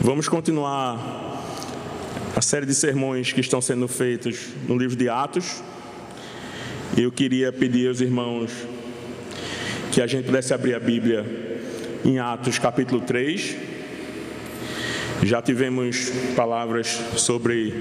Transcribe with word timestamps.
Vamos 0.00 0.28
continuar 0.28 1.44
a 2.34 2.42
série 2.42 2.66
de 2.66 2.74
sermões 2.74 3.32
que 3.32 3.40
estão 3.40 3.60
sendo 3.60 3.86
feitos 3.86 4.48
no 4.66 4.76
livro 4.76 4.96
de 4.96 5.08
Atos. 5.08 5.62
Eu 6.96 7.12
queria 7.12 7.52
pedir 7.52 7.86
aos 7.86 8.00
irmãos 8.00 8.50
que 9.92 10.02
a 10.02 10.06
gente 10.08 10.24
pudesse 10.24 10.52
abrir 10.52 10.74
a 10.74 10.80
Bíblia 10.80 11.24
em 12.04 12.18
Atos 12.18 12.58
capítulo 12.58 13.02
3. 13.02 13.75
Já 15.26 15.42
tivemos 15.42 16.08
palavras 16.36 17.02
sobre 17.16 17.74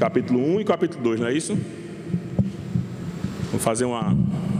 capítulo 0.00 0.40
1 0.56 0.62
e 0.62 0.64
capítulo 0.64 1.00
2, 1.00 1.20
não 1.20 1.28
é 1.28 1.32
isso? 1.32 1.56
Vou 3.52 3.60
fazer 3.60 3.84
uma 3.84 4.16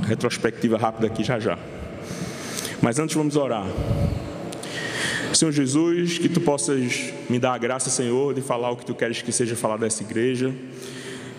retrospectiva 0.06 0.78
rápida 0.78 1.08
aqui 1.08 1.24
já 1.24 1.40
já. 1.40 1.58
Mas 2.80 3.00
antes 3.00 3.16
vamos 3.16 3.34
orar. 3.34 3.66
Senhor 5.34 5.50
Jesus, 5.50 6.16
que 6.18 6.28
tu 6.28 6.40
possas 6.40 7.12
me 7.28 7.40
dar 7.40 7.54
a 7.54 7.58
graça, 7.58 7.90
Senhor, 7.90 8.32
de 8.32 8.40
falar 8.40 8.70
o 8.70 8.76
que 8.76 8.86
tu 8.86 8.94
queres 8.94 9.20
que 9.20 9.32
seja 9.32 9.56
falado 9.56 9.80
dessa 9.80 10.04
igreja. 10.04 10.54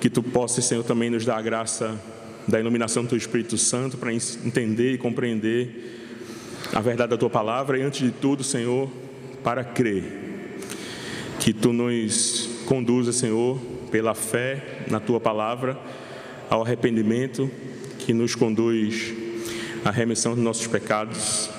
Que 0.01 0.09
tu 0.09 0.21
possas, 0.21 0.65
Senhor, 0.65 0.83
também 0.83 1.09
nos 1.09 1.23
dar 1.23 1.37
a 1.37 1.41
graça 1.41 1.97
da 2.45 2.59
iluminação 2.59 3.03
do 3.03 3.09
teu 3.09 3.17
Espírito 3.17 3.57
Santo 3.57 3.97
para 3.97 4.11
entender 4.11 4.95
e 4.95 4.97
compreender 4.97 6.59
a 6.73 6.81
verdade 6.81 7.11
da 7.11 7.17
tua 7.17 7.29
palavra 7.29 7.79
e, 7.79 7.81
antes 7.83 8.01
de 8.01 8.11
tudo, 8.11 8.43
Senhor, 8.43 8.91
para 9.41 9.63
crer. 9.63 10.22
Que 11.43 11.51
tu 11.51 11.73
nos 11.73 12.49
conduza, 12.65 13.11
Senhor, 13.11 13.59
pela 13.91 14.15
fé 14.15 14.85
na 14.89 15.01
tua 15.01 15.19
palavra, 15.19 15.77
ao 16.49 16.61
arrependimento 16.61 17.51
que 17.99 18.13
nos 18.13 18.33
conduz 18.33 19.13
à 19.83 19.91
remissão 19.91 20.35
dos 20.35 20.41
nossos 20.41 20.67
pecados 20.67 21.49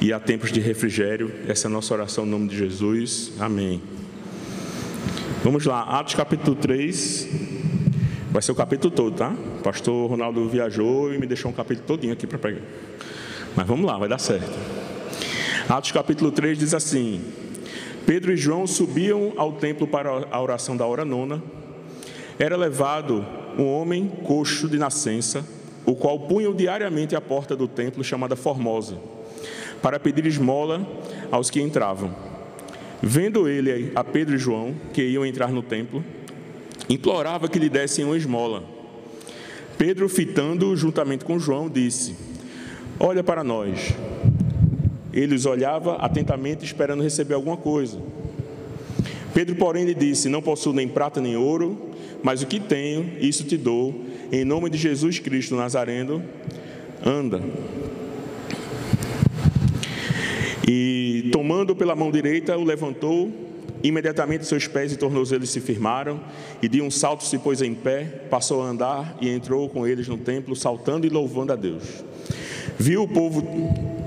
e 0.00 0.12
a 0.12 0.18
tempos 0.18 0.50
de 0.50 0.58
refrigério. 0.58 1.32
Essa 1.46 1.68
é 1.68 1.70
a 1.70 1.70
nossa 1.70 1.94
oração 1.94 2.26
no 2.26 2.32
nome 2.32 2.48
de 2.48 2.58
Jesus. 2.58 3.34
Amém. 3.38 3.80
Vamos 5.44 5.66
lá, 5.66 5.82
Atos 6.00 6.16
capítulo 6.16 6.56
3. 6.56 7.28
Vai 8.32 8.42
ser 8.42 8.50
o 8.50 8.56
capítulo 8.56 8.92
todo, 8.92 9.14
tá? 9.14 9.32
O 9.60 9.62
pastor 9.62 10.10
Ronaldo 10.10 10.48
viajou 10.48 11.14
e 11.14 11.18
me 11.18 11.28
deixou 11.28 11.48
um 11.48 11.54
capítulo 11.54 11.86
todinho 11.86 12.12
aqui 12.12 12.26
para 12.26 12.40
pregar. 12.40 12.62
Mas 13.54 13.68
vamos 13.68 13.86
lá, 13.86 13.96
vai 13.96 14.08
dar 14.08 14.18
certo. 14.18 14.58
Atos 15.68 15.92
capítulo 15.92 16.32
3 16.32 16.58
diz 16.58 16.74
assim: 16.74 17.22
Pedro 18.06 18.32
e 18.32 18.36
João 18.36 18.66
subiam 18.66 19.32
ao 19.36 19.52
templo 19.52 19.86
para 19.86 20.26
a 20.30 20.40
oração 20.40 20.76
da 20.76 20.84
hora 20.84 21.04
nona. 21.04 21.42
Era 22.38 22.56
levado 22.56 23.24
um 23.58 23.64
homem 23.64 24.08
coxo 24.24 24.68
de 24.68 24.78
nascença, 24.78 25.46
o 25.86 25.94
qual 25.94 26.18
punha 26.20 26.52
diariamente 26.52 27.14
à 27.14 27.20
porta 27.20 27.54
do 27.54 27.68
templo 27.68 28.02
chamada 28.02 28.34
Formosa, 28.34 28.98
para 29.80 30.00
pedir 30.00 30.26
esmola 30.26 30.86
aos 31.30 31.50
que 31.50 31.60
entravam. 31.60 32.14
Vendo 33.00 33.48
ele 33.48 33.92
a 33.94 34.04
Pedro 34.04 34.34
e 34.34 34.38
João, 34.38 34.74
que 34.92 35.02
iam 35.02 35.26
entrar 35.26 35.50
no 35.50 35.62
templo, 35.62 36.04
implorava 36.88 37.48
que 37.48 37.58
lhe 37.58 37.68
dessem 37.68 38.04
uma 38.04 38.16
esmola. 38.16 38.62
Pedro, 39.76 40.08
fitando 40.08 40.74
juntamente 40.76 41.24
com 41.24 41.38
João, 41.38 41.68
disse: 41.68 42.16
Olha 43.00 43.24
para 43.24 43.42
nós. 43.42 43.92
Ele 45.12 45.34
os 45.34 45.46
olhava 45.46 45.96
atentamente, 45.96 46.64
esperando 46.64 47.02
receber 47.02 47.34
alguma 47.34 47.56
coisa. 47.56 48.00
Pedro, 49.34 49.54
porém, 49.56 49.84
lhe 49.84 49.94
disse: 49.94 50.28
Não 50.28 50.42
possuo 50.42 50.72
nem 50.72 50.88
prata 50.88 51.20
nem 51.20 51.36
ouro, 51.36 51.90
mas 52.22 52.42
o 52.42 52.46
que 52.46 52.60
tenho, 52.60 53.12
isso 53.20 53.44
te 53.44 53.56
dou. 53.56 53.94
Em 54.30 54.44
nome 54.44 54.70
de 54.70 54.78
Jesus 54.78 55.18
Cristo 55.18 55.54
Nazareno, 55.54 56.22
anda. 57.04 57.40
E 60.66 61.28
tomando 61.32 61.74
pela 61.74 61.94
mão 61.94 62.10
direita, 62.10 62.56
o 62.56 62.64
levantou. 62.64 63.30
Imediatamente 63.82 64.46
seus 64.46 64.68
pés 64.68 64.92
e 64.92 64.96
tornozelos 64.96 65.50
se 65.50 65.60
firmaram, 65.60 66.20
e 66.62 66.68
de 66.68 66.80
um 66.80 66.88
salto 66.88 67.24
se 67.24 67.36
pôs 67.36 67.60
em 67.60 67.74
pé, 67.74 68.04
passou 68.30 68.62
a 68.62 68.66
andar 68.66 69.16
e 69.20 69.28
entrou 69.28 69.68
com 69.68 69.84
eles 69.84 70.06
no 70.06 70.16
templo, 70.16 70.54
saltando 70.54 71.04
e 71.04 71.10
louvando 71.10 71.52
a 71.52 71.56
Deus. 71.56 71.82
Viu 72.78 73.02
o 73.02 73.08
povo, 73.08 73.42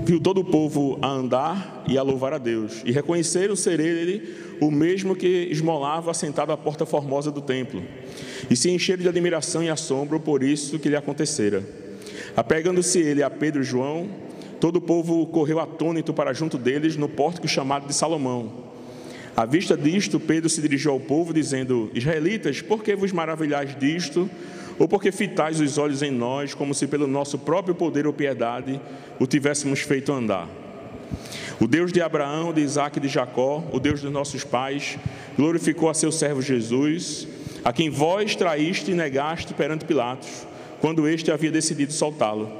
viu 0.06 0.20
todo 0.20 0.40
o 0.40 0.44
povo 0.44 0.96
a 1.02 1.08
andar 1.08 1.82
e 1.88 1.98
a 1.98 2.02
louvar 2.02 2.32
a 2.32 2.38
Deus, 2.38 2.80
e 2.84 2.92
reconheceram 2.92 3.56
ser 3.56 3.80
ele 3.80 4.36
o 4.60 4.70
mesmo 4.70 5.16
que 5.16 5.48
esmolava 5.50 6.14
sentado 6.14 6.52
à 6.52 6.56
porta 6.56 6.86
formosa 6.86 7.32
do 7.32 7.40
templo, 7.40 7.82
e 8.48 8.54
se 8.54 8.70
encheram 8.70 9.02
de 9.02 9.08
admiração 9.08 9.64
e 9.64 9.68
assombro 9.68 10.20
por 10.20 10.44
isso 10.44 10.78
que 10.78 10.88
lhe 10.88 10.94
acontecera. 10.94 11.68
Apegando-se 12.36 13.00
ele 13.00 13.20
a 13.20 13.28
Pedro 13.28 13.62
e 13.62 13.64
João, 13.64 14.08
todo 14.60 14.76
o 14.76 14.80
povo 14.80 15.26
correu 15.26 15.58
atônito 15.58 16.14
para 16.14 16.32
junto 16.32 16.56
deles 16.56 16.96
no 16.96 17.08
pórtico 17.08 17.48
chamado 17.48 17.88
de 17.88 17.92
Salomão. 17.94 18.64
À 19.36 19.44
vista 19.44 19.76
disto, 19.76 20.20
Pedro 20.20 20.48
se 20.48 20.62
dirigiu 20.62 20.92
ao 20.92 21.00
povo, 21.00 21.34
dizendo: 21.34 21.90
Israelitas, 21.92 22.62
por 22.62 22.84
que 22.84 22.94
vos 22.94 23.10
maravilhais 23.10 23.76
disto? 23.76 24.30
Ou 24.78 24.86
porque 24.86 25.10
fitais 25.10 25.60
os 25.60 25.78
olhos 25.78 26.02
em 26.02 26.10
nós, 26.10 26.54
como 26.54 26.74
se 26.74 26.86
pelo 26.86 27.06
nosso 27.06 27.38
próprio 27.38 27.74
poder 27.74 28.06
ou 28.06 28.12
piedade 28.12 28.80
o 29.18 29.26
tivéssemos 29.26 29.80
feito 29.80 30.12
andar. 30.12 30.48
O 31.58 31.66
Deus 31.66 31.92
de 31.92 32.02
Abraão, 32.02 32.52
de 32.52 32.60
Isaac 32.60 32.98
e 32.98 33.00
de 33.00 33.08
Jacó, 33.08 33.64
o 33.72 33.80
Deus 33.80 34.02
dos 34.02 34.12
nossos 34.12 34.44
pais, 34.44 34.98
glorificou 35.36 35.88
a 35.88 35.94
seu 35.94 36.12
servo 36.12 36.42
Jesus, 36.42 37.26
a 37.64 37.72
quem 37.72 37.88
vós 37.88 38.36
traíste 38.36 38.90
e 38.90 38.94
negaste 38.94 39.54
perante 39.54 39.86
Pilatos, 39.86 40.46
quando 40.80 41.08
este 41.08 41.30
havia 41.30 41.50
decidido 41.50 41.92
soltá-lo. 41.92 42.52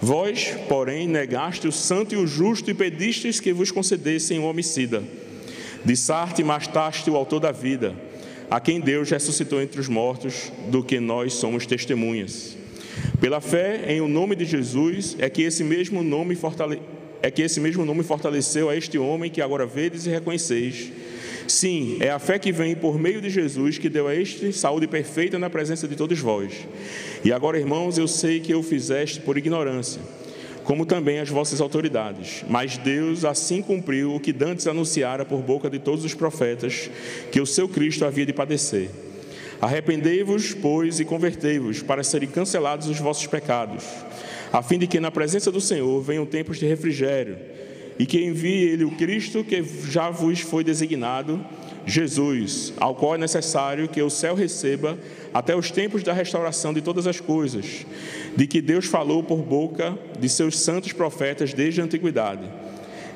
Vós, 0.00 0.56
porém, 0.68 1.06
negaste 1.06 1.68
o 1.68 1.72
santo 1.72 2.14
e 2.14 2.18
o 2.18 2.26
justo 2.26 2.70
e 2.70 2.74
pedistes 2.74 3.38
que 3.38 3.52
vos 3.52 3.70
concedessem 3.70 4.38
o 4.38 4.44
homicida. 4.44 5.02
Dissarte 5.84 6.40
e 6.40 6.44
mastaste 6.44 7.10
o 7.10 7.16
autor 7.16 7.40
da 7.40 7.52
vida 7.52 7.94
a 8.52 8.60
quem 8.60 8.78
Deus 8.78 9.08
ressuscitou 9.08 9.62
entre 9.62 9.80
os 9.80 9.88
mortos, 9.88 10.52
do 10.68 10.84
que 10.84 11.00
nós 11.00 11.32
somos 11.32 11.64
testemunhas. 11.64 12.54
Pela 13.18 13.40
fé 13.40 13.86
em 13.88 14.02
o 14.02 14.06
nome 14.06 14.36
de 14.36 14.44
Jesus 14.44 15.16
é 15.18 15.30
que 15.30 15.40
esse 15.40 15.64
mesmo 15.64 16.02
nome 16.02 16.36
é 17.22 17.30
que 17.30 17.40
esse 17.40 17.58
mesmo 17.58 17.86
nome 17.86 18.02
fortaleceu 18.02 18.68
a 18.68 18.76
este 18.76 18.98
homem 18.98 19.30
que 19.30 19.40
agora 19.40 19.64
vedes 19.64 20.04
e 20.04 20.10
reconheceis. 20.10 20.92
Sim, 21.48 21.96
é 21.98 22.10
a 22.10 22.18
fé 22.18 22.38
que 22.38 22.52
vem 22.52 22.76
por 22.76 22.98
meio 22.98 23.22
de 23.22 23.30
Jesus 23.30 23.78
que 23.78 23.88
deu 23.88 24.06
a 24.06 24.14
este 24.14 24.52
saúde 24.52 24.86
perfeita 24.86 25.38
na 25.38 25.48
presença 25.48 25.88
de 25.88 25.96
todos 25.96 26.18
vós. 26.18 26.52
E 27.24 27.32
agora, 27.32 27.58
irmãos, 27.58 27.96
eu 27.96 28.06
sei 28.06 28.38
que 28.38 28.52
eu 28.52 28.62
fizeste 28.62 29.18
por 29.22 29.38
ignorância 29.38 29.98
como 30.64 30.86
também 30.86 31.18
as 31.18 31.28
vossas 31.28 31.60
autoridades. 31.60 32.44
Mas 32.48 32.76
Deus 32.76 33.24
assim 33.24 33.62
cumpriu 33.62 34.14
o 34.14 34.20
que 34.20 34.32
dantes 34.32 34.66
anunciara 34.66 35.24
por 35.24 35.40
boca 35.40 35.68
de 35.68 35.78
todos 35.78 36.04
os 36.04 36.14
profetas, 36.14 36.90
que 37.30 37.40
o 37.40 37.46
seu 37.46 37.68
Cristo 37.68 38.04
havia 38.04 38.26
de 38.26 38.32
padecer. 38.32 38.90
Arrependei-vos, 39.60 40.54
pois, 40.54 40.98
e 40.98 41.04
convertei-vos, 41.04 41.82
para 41.82 42.02
serem 42.02 42.28
cancelados 42.28 42.88
os 42.88 42.98
vossos 42.98 43.26
pecados, 43.28 43.84
a 44.52 44.60
fim 44.60 44.76
de 44.76 44.88
que 44.88 44.98
na 44.98 45.10
presença 45.10 45.52
do 45.52 45.60
Senhor 45.60 46.02
venham 46.02 46.26
tempos 46.26 46.58
de 46.58 46.66
refrigério, 46.66 47.38
e 47.96 48.04
que 48.04 48.24
envie 48.24 48.64
Ele 48.64 48.84
o 48.84 48.90
Cristo 48.90 49.44
que 49.44 49.62
já 49.88 50.10
vos 50.10 50.40
foi 50.40 50.64
designado, 50.64 51.44
Jesus, 51.86 52.72
ao 52.76 52.94
qual 52.94 53.14
é 53.14 53.18
necessário 53.18 53.88
que 53.88 54.02
o 54.02 54.10
céu 54.10 54.34
receba 54.34 54.98
até 55.32 55.54
os 55.54 55.70
tempos 55.70 56.02
da 56.02 56.12
restauração 56.12 56.72
de 56.72 56.80
todas 56.80 57.06
as 57.06 57.20
coisas, 57.20 57.86
de 58.36 58.46
que 58.46 58.60
Deus 58.60 58.86
falou 58.86 59.22
por 59.22 59.38
boca 59.38 59.98
de 60.18 60.28
seus 60.28 60.58
santos 60.58 60.92
profetas 60.92 61.52
desde 61.52 61.80
a 61.80 61.84
antiguidade. 61.84 62.42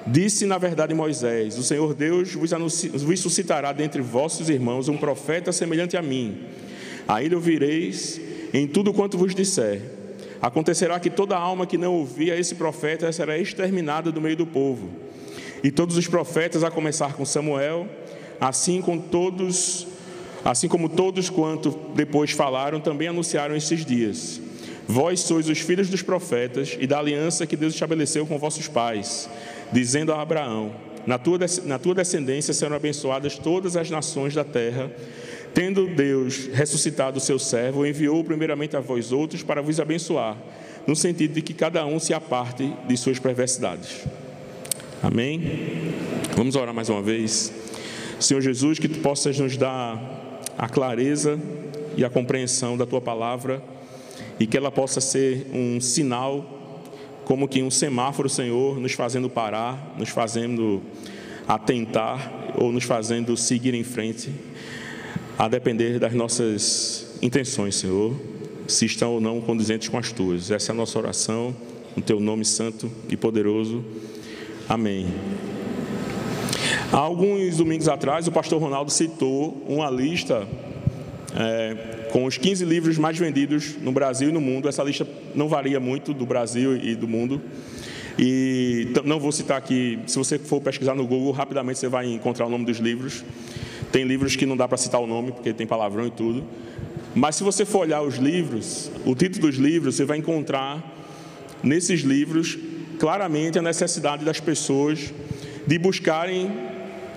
Disse, 0.07 0.47
na 0.47 0.59
verdade, 0.59 0.95
Moisés: 0.95 1.59
O 1.59 1.63
Senhor 1.63 1.95
Deus 1.95 2.33
vos, 2.35 2.53
anunci... 2.53 2.89
vos 2.89 3.21
suscitará 3.21 3.73
dentre 3.73 4.01
vossos 4.01 4.49
irmãos 4.49 4.89
um 4.89 4.97
profeta 4.97 5.51
semelhante 5.53 5.97
a 5.97 6.03
mim. 6.03 6.43
A 7.09 7.23
ele 7.23 7.35
ouvireis 7.35 8.21
em 8.53 8.67
tudo 8.67 8.93
quanto 8.93 9.19
vos 9.19 9.35
disser. 9.35 9.83
Acontecerá 10.41 11.01
que 11.01 11.11
toda 11.11 11.37
alma 11.37 11.67
que 11.67 11.79
não 11.79 11.95
ouvir 11.95 12.31
a 12.31 12.37
esse 12.37 12.55
profeta 12.55 13.11
será 13.11 13.39
exterminada 13.39 14.13
do 14.13 14.21
meio 14.21 14.37
do 14.37 14.47
povo. 14.47 14.91
E 15.65 15.71
todos 15.71 15.97
os 15.97 16.07
profetas, 16.07 16.63
a 16.63 16.71
começar 16.71 17.15
com 17.15 17.25
Samuel, 17.25 17.89
assim 18.41 18.81
com 18.81 18.99
todos, 18.99 19.87
assim 20.45 20.69
como 20.69 20.89
todos 20.89 21.31
quanto 21.31 21.77
depois 21.95 22.31
falaram, 22.31 22.79
também 22.79 23.09
anunciaram 23.09 23.57
esses 23.57 23.85
dias. 23.85 24.41
Vós 24.89 25.21
sois 25.21 25.49
os 25.49 25.59
filhos 25.59 25.89
dos 25.89 26.03
profetas 26.03 26.77
e 26.79 26.87
da 26.87 26.99
aliança 26.99 27.47
que 27.47 27.57
Deus 27.57 27.75
estabeleceu 27.75 28.25
com 28.27 28.39
vossos 28.39 28.69
pais, 28.69 29.29
dizendo 29.73 30.13
a 30.13 30.23
Abraão: 30.23 30.73
na 31.07 31.19
tua, 31.19 31.39
na 31.65 31.79
tua 31.79 31.95
descendência 31.95 32.55
serão 32.55 32.77
abençoadas 32.77 33.37
todas 33.37 33.77
as 33.77 33.91
nações 33.91 34.35
da 34.35 34.45
terra. 34.45 34.91
Tendo 35.53 35.87
Deus 35.87 36.49
ressuscitado 36.53 37.17
o 37.17 37.21
seu 37.21 37.39
servo, 37.39 37.87
enviou 37.87 38.23
primeiramente 38.23 38.77
a 38.77 38.81
vós 38.81 39.11
outros 39.11 39.43
para 39.43 39.63
vos 39.63 39.81
abençoar, 39.81 40.37
no 40.87 40.95
sentido 40.95 41.33
de 41.33 41.43
que 41.43 41.55
cada 41.55 41.85
um 41.87 41.99
se 41.99 42.13
aparte 42.13 42.71
de 42.87 42.97
suas 42.97 43.19
perversidades. 43.19 44.05
Amém? 45.03 45.95
Vamos 46.37 46.57
orar 46.57 46.75
mais 46.75 46.91
uma 46.91 47.01
vez. 47.01 47.53
Senhor 48.21 48.41
Jesus, 48.41 48.79
que 48.79 48.89
tu 48.89 49.01
possas 49.01 49.39
nos 49.39 49.57
dar 49.57 50.43
a 50.59 50.69
clareza 50.69 51.39
e 51.97 52.05
a 52.05 52.11
compreensão 52.11 52.77
da 52.77 52.85
tua 52.85 53.01
palavra 53.01 53.63
e 54.39 54.47
que 54.47 54.57
ela 54.57 54.71
possa 54.71 55.01
ser 55.01 55.47
um 55.53 55.81
sinal, 55.81 56.45
como 57.25 57.49
que 57.49 57.63
um 57.63 57.71
semáforo, 57.71 58.29
Senhor, 58.29 58.79
nos 58.79 58.93
fazendo 58.93 59.29
parar, 59.29 59.95
nos 59.99 60.11
fazendo 60.11 60.83
atentar 61.49 62.55
ou 62.57 62.73
nos 62.73 62.85
fazendo 62.85 63.37
seguir 63.37 63.75
em 63.75 63.85
frente, 63.85 64.31
a 65.39 65.49
depender 65.49 65.99
das 65.99 66.13
nossas 66.13 67.19
intenções, 67.23 67.77
Senhor, 67.77 68.15
se 68.67 68.87
estão 68.87 69.15
ou 69.15 69.21
não 69.21 69.41
condizentes 69.41 69.89
com 69.89 69.99
as 69.99 70.13
tuas. 70.13 70.51
Essa 70.51 70.73
é 70.73 70.75
a 70.75 70.77
nossa 70.77 70.99
oração, 70.99 71.55
no 71.97 72.03
teu 72.03 72.21
nome 72.21 72.45
santo 72.45 72.91
e 73.09 73.17
poderoso. 73.17 73.85
Amém. 74.69 75.07
Há 76.93 76.99
alguns 76.99 77.57
domingos 77.57 77.89
atrás, 77.89 78.27
o 78.27 78.33
pastor 78.33 78.61
Ronaldo 78.61 78.91
citou 78.91 79.65
uma 79.69 79.91
lista 79.91 80.47
é, 81.35 81.96
com 82.17 82.25
os 82.25 82.39
15 82.39 82.65
livros 82.65 82.97
mais 82.97 83.19
vendidos 83.19 83.77
no 83.79 83.93
Brasil 83.93 84.31
e 84.31 84.33
no 84.33 84.41
mundo. 84.41 84.71
Essa 84.71 84.83
lista 84.83 85.07
não 85.35 85.49
varia 85.49 85.79
muito 85.79 86.15
do 86.15 86.25
Brasil 86.25 86.75
e 86.75 86.95
do 86.95 87.07
mundo. 87.07 87.43
E 88.19 88.89
não 89.05 89.21
vou 89.21 89.31
citar 89.31 89.59
aqui, 89.59 89.99
se 90.07 90.17
você 90.17 90.39
for 90.39 90.59
pesquisar 90.63 90.95
no 90.95 91.07
Google, 91.07 91.31
rapidamente 91.31 91.79
você 91.79 91.89
vai 91.89 92.11
encontrar 92.11 92.47
o 92.47 92.49
nome 92.49 92.65
dos 92.65 92.79
livros. 92.79 93.23
Tem 93.93 94.03
livros 94.03 94.35
que 94.35 94.47
não 94.47 94.57
dá 94.57 94.67
para 94.67 94.79
citar 94.79 94.99
o 94.99 95.07
nome, 95.07 95.31
porque 95.31 95.53
tem 95.53 95.67
palavrão 95.67 96.07
e 96.07 96.11
tudo. 96.11 96.43
Mas 97.15 97.37
se 97.37 97.45
você 97.45 97.67
for 97.67 97.81
olhar 97.81 98.01
os 98.01 98.15
livros, 98.15 98.91
o 99.05 99.15
título 99.15 99.49
dos 99.49 99.57
livros, 99.57 99.97
você 99.97 100.07
vai 100.07 100.17
encontrar 100.17 100.97
nesses 101.63 102.01
livros 102.01 102.59
claramente 102.99 103.59
a 103.59 103.63
necessidade 103.63 104.25
das 104.25 104.41
pessoas 104.41 105.13
de 105.67 105.79
buscarem 105.79 106.51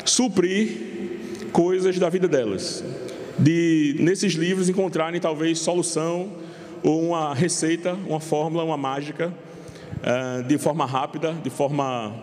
suprir 0.03 1.47
coisas 1.53 1.97
da 1.97 2.09
vida 2.09 2.27
delas. 2.27 2.83
De 3.39 3.95
nesses 3.99 4.33
livros 4.33 4.67
encontrarem 4.67 5.19
talvez 5.19 5.59
solução 5.59 6.31
ou 6.83 7.09
uma 7.09 7.33
receita, 7.33 7.93
uma 8.07 8.19
fórmula, 8.19 8.63
uma 8.63 8.77
mágica 8.77 9.33
é, 10.03 10.43
de 10.43 10.57
forma 10.57 10.85
rápida, 10.85 11.33
de 11.33 11.49
forma 11.49 12.13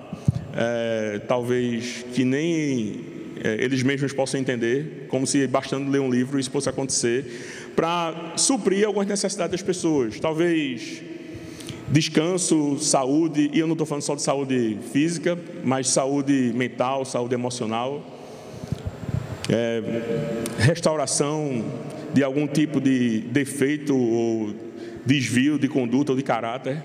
é, 0.55 1.21
talvez 1.27 2.05
que 2.13 2.25
nem 2.25 3.01
é, 3.43 3.63
eles 3.63 3.83
mesmos 3.83 4.13
possam 4.13 4.41
entender, 4.41 5.07
como 5.09 5.27
se 5.27 5.47
bastando 5.47 5.91
ler 5.91 6.01
um 6.01 6.11
livro 6.11 6.39
isso 6.39 6.51
fosse 6.51 6.69
acontecer, 6.69 7.73
para 7.75 8.33
suprir 8.37 8.87
algumas 8.87 9.07
necessidades 9.07 9.53
das 9.53 9.63
pessoas. 9.63 10.19
Talvez 10.21 11.03
descanso, 11.89 12.79
saúde, 12.79 13.51
e 13.53 13.59
eu 13.59 13.67
não 13.67 13.75
estou 13.75 13.87
falando 13.87 14.03
só 14.03 14.15
de 14.15 14.23
saúde 14.23 14.79
física, 14.93 15.39
mas 15.63 15.89
saúde 15.89 16.53
mental, 16.55 17.05
saúde 17.05 17.35
emocional, 17.35 18.16
é, 19.48 19.82
restauração 20.58 21.64
de 22.12 22.22
algum 22.22 22.46
tipo 22.46 22.81
de 22.81 23.20
defeito 23.20 23.96
ou 23.96 24.54
desvio 25.04 25.58
de 25.58 25.69
conduta 25.69 26.12
ou 26.12 26.16
de 26.16 26.22
caráter 26.22 26.82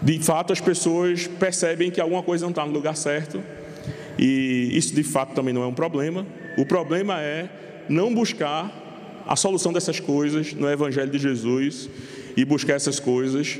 de 0.00 0.18
fato 0.20 0.52
as 0.52 0.60
pessoas 0.60 1.26
percebem 1.26 1.90
que 1.90 2.00
alguma 2.00 2.22
coisa 2.22 2.44
não 2.44 2.50
está 2.50 2.64
no 2.64 2.72
lugar 2.72 2.96
certo, 2.96 3.42
e 4.18 4.70
isso 4.72 4.94
de 4.94 5.02
fato 5.02 5.34
também 5.34 5.52
não 5.52 5.62
é 5.62 5.66
um 5.66 5.74
problema. 5.74 6.26
O 6.56 6.64
problema 6.64 7.20
é 7.20 7.48
não 7.88 8.14
buscar 8.14 9.24
a 9.26 9.36
solução 9.36 9.72
dessas 9.72 9.98
coisas 9.98 10.52
no 10.52 10.70
Evangelho 10.70 11.10
de 11.10 11.18
Jesus 11.18 11.88
e 12.36 12.44
buscar 12.44 12.74
essas 12.74 13.00
coisas 13.00 13.58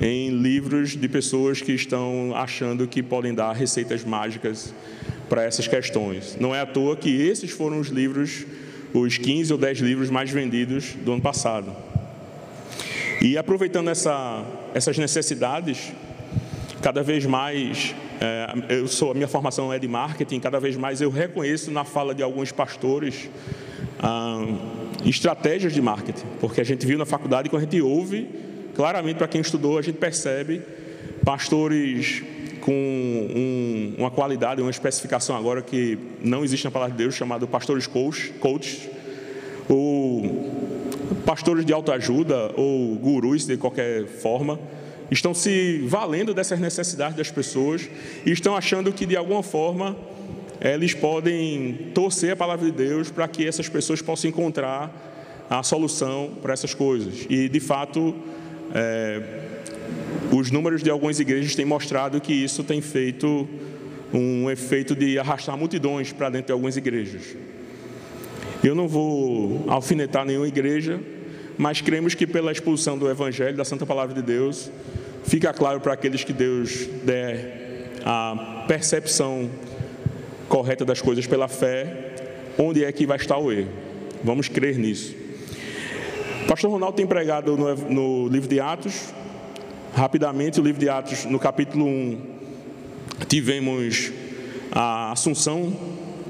em 0.00 0.30
livros 0.30 0.96
de 0.96 1.08
pessoas 1.08 1.60
que 1.60 1.72
estão 1.72 2.32
achando 2.34 2.86
que 2.86 3.02
podem 3.02 3.34
dar 3.34 3.52
receitas 3.52 4.04
mágicas 4.04 4.72
para 5.30 5.44
essas 5.44 5.68
questões. 5.68 6.36
Não 6.40 6.52
é 6.52 6.60
à 6.60 6.66
toa 6.66 6.96
que 6.96 7.22
esses 7.22 7.52
foram 7.52 7.78
os 7.78 7.88
livros, 7.88 8.44
os 8.92 9.16
15 9.16 9.52
ou 9.52 9.58
10 9.58 9.78
livros 9.78 10.10
mais 10.10 10.28
vendidos 10.28 10.94
do 11.04 11.12
ano 11.12 11.22
passado. 11.22 11.74
E 13.22 13.38
aproveitando 13.38 13.88
essa, 13.88 14.44
essas 14.74 14.98
necessidades, 14.98 15.92
cada 16.82 17.02
vez 17.02 17.24
mais, 17.24 17.94
é, 18.20 18.74
eu 18.76 18.88
sou 18.88 19.12
a 19.12 19.14
minha 19.14 19.28
formação 19.28 19.72
é 19.72 19.78
de 19.78 19.86
marketing, 19.86 20.40
cada 20.40 20.58
vez 20.58 20.76
mais 20.76 21.00
eu 21.00 21.10
reconheço 21.10 21.70
na 21.70 21.84
fala 21.84 22.12
de 22.12 22.24
alguns 22.24 22.50
pastores 22.50 23.30
ah, 24.00 24.44
estratégias 25.04 25.72
de 25.72 25.80
marketing, 25.80 26.26
porque 26.40 26.60
a 26.60 26.64
gente 26.64 26.84
viu 26.84 26.98
na 26.98 27.06
faculdade 27.06 27.48
quando 27.48 27.62
a 27.62 27.64
gente 27.66 27.80
ouve 27.80 28.28
claramente 28.74 29.16
para 29.16 29.28
quem 29.28 29.40
estudou 29.40 29.78
a 29.78 29.82
gente 29.82 29.98
percebe 29.98 30.62
pastores 31.24 32.22
com 32.60 32.72
um, 32.72 33.94
uma 33.98 34.10
qualidade, 34.10 34.60
uma 34.60 34.70
especificação 34.70 35.36
agora 35.36 35.62
que 35.62 35.98
não 36.22 36.44
existe 36.44 36.64
na 36.64 36.70
palavra 36.70 36.94
de 36.94 37.02
Deus, 37.02 37.14
chamado 37.14 37.46
pastores 37.46 37.86
coach, 37.86 38.32
coach 38.40 38.88
ou 39.68 40.70
pastores 41.24 41.64
de 41.64 41.72
autoajuda 41.72 42.52
ou 42.56 42.94
gurus 42.96 43.46
de 43.46 43.56
qualquer 43.56 44.06
forma, 44.06 44.58
estão 45.10 45.34
se 45.34 45.84
valendo 45.86 46.32
dessas 46.32 46.60
necessidades 46.60 47.16
das 47.16 47.30
pessoas 47.30 47.88
e 48.24 48.30
estão 48.30 48.56
achando 48.56 48.92
que 48.92 49.06
de 49.06 49.16
alguma 49.16 49.42
forma 49.42 49.96
eles 50.60 50.94
podem 50.94 51.90
torcer 51.94 52.32
a 52.32 52.36
palavra 52.36 52.66
de 52.66 52.72
Deus 52.72 53.10
para 53.10 53.26
que 53.26 53.46
essas 53.46 53.68
pessoas 53.68 54.02
possam 54.02 54.28
encontrar 54.30 55.08
a 55.48 55.62
solução 55.62 56.30
para 56.42 56.52
essas 56.52 56.74
coisas. 56.74 57.26
E 57.28 57.48
de 57.48 57.60
fato, 57.60 58.14
é, 58.72 59.49
os 60.32 60.50
números 60.50 60.82
de 60.82 60.90
algumas 60.90 61.18
igrejas 61.18 61.54
têm 61.54 61.64
mostrado 61.64 62.20
que 62.20 62.32
isso 62.32 62.62
tem 62.62 62.80
feito 62.80 63.48
um 64.12 64.50
efeito 64.50 64.94
de 64.94 65.18
arrastar 65.18 65.56
multidões 65.56 66.12
para 66.12 66.30
dentro 66.30 66.46
de 66.46 66.52
algumas 66.52 66.76
igrejas. 66.76 67.36
Eu 68.62 68.74
não 68.74 68.86
vou 68.86 69.64
alfinetar 69.68 70.24
nenhuma 70.24 70.48
igreja, 70.48 71.00
mas 71.56 71.80
cremos 71.80 72.14
que 72.14 72.26
pela 72.26 72.52
expulsão 72.52 72.98
do 72.98 73.10
Evangelho, 73.10 73.56
da 73.56 73.64
Santa 73.64 73.86
Palavra 73.86 74.14
de 74.14 74.22
Deus, 74.22 74.70
fica 75.24 75.52
claro 75.52 75.80
para 75.80 75.94
aqueles 75.94 76.24
que 76.24 76.32
Deus 76.32 76.86
der 77.04 77.90
a 78.04 78.64
percepção 78.66 79.50
correta 80.48 80.84
das 80.84 81.00
coisas 81.00 81.26
pela 81.26 81.48
fé, 81.48 82.14
onde 82.58 82.84
é 82.84 82.92
que 82.92 83.06
vai 83.06 83.16
estar 83.16 83.38
o 83.38 83.52
erro. 83.52 83.70
Vamos 84.22 84.48
crer 84.48 84.76
nisso. 84.76 85.14
Pastor 86.46 86.70
Ronaldo 86.70 86.96
tem 86.96 87.06
pregado 87.06 87.56
no, 87.56 87.74
no 87.74 88.28
livro 88.28 88.48
de 88.48 88.58
Atos, 88.60 89.14
rapidamente, 89.94 90.60
o 90.60 90.64
livro 90.64 90.80
de 90.80 90.88
Atos, 90.88 91.24
no 91.24 91.38
capítulo 91.38 91.86
1, 91.86 92.20
tivemos 93.28 94.12
a 94.70 95.12
assunção 95.12 95.76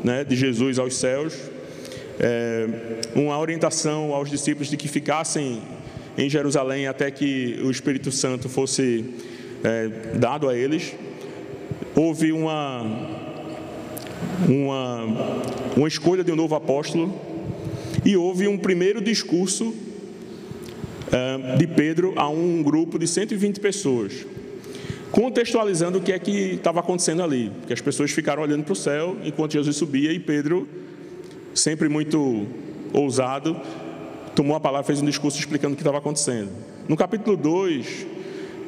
né, 0.02 0.24
de 0.24 0.34
Jesus 0.34 0.78
aos 0.78 0.96
céus, 0.96 1.34
é, 2.18 2.66
uma 3.14 3.38
orientação 3.38 4.14
aos 4.14 4.30
discípulos 4.30 4.68
de 4.68 4.76
que 4.76 4.88
ficassem 4.88 5.60
em 6.16 6.28
Jerusalém 6.28 6.86
até 6.86 7.10
que 7.10 7.60
o 7.62 7.70
Espírito 7.70 8.10
Santo 8.10 8.48
fosse 8.48 9.04
é, 9.62 9.88
dado 10.16 10.48
a 10.48 10.56
eles. 10.56 10.94
Houve 11.94 12.32
uma, 12.32 12.82
uma, 14.48 15.04
uma 15.76 15.88
escolha 15.88 16.24
de 16.24 16.32
um 16.32 16.36
novo 16.36 16.54
apóstolo 16.54 17.14
e 18.04 18.16
houve 18.16 18.48
um 18.48 18.56
primeiro 18.56 19.00
discurso 19.00 19.74
de 21.58 21.66
Pedro 21.66 22.14
a 22.16 22.28
um 22.28 22.62
grupo 22.62 22.98
de 22.98 23.06
120 23.06 23.60
pessoas, 23.60 24.26
contextualizando 25.10 25.98
o 25.98 26.00
que 26.00 26.12
é 26.12 26.18
que 26.18 26.54
estava 26.54 26.80
acontecendo 26.80 27.22
ali, 27.22 27.50
porque 27.58 27.72
as 27.72 27.80
pessoas 27.80 28.10
ficaram 28.10 28.42
olhando 28.42 28.64
para 28.64 28.72
o 28.72 28.76
céu 28.76 29.16
enquanto 29.24 29.52
Jesus 29.52 29.76
subia 29.76 30.12
e 30.12 30.20
Pedro 30.20 30.68
sempre 31.54 31.88
muito 31.88 32.46
ousado, 32.92 33.60
tomou 34.34 34.56
a 34.56 34.60
palavra, 34.60 34.86
fez 34.86 35.02
um 35.02 35.06
discurso 35.06 35.38
explicando 35.38 35.74
o 35.74 35.76
que 35.76 35.82
estava 35.82 35.98
acontecendo. 35.98 36.50
No 36.88 36.96
capítulo 36.96 37.36
2, 37.36 38.06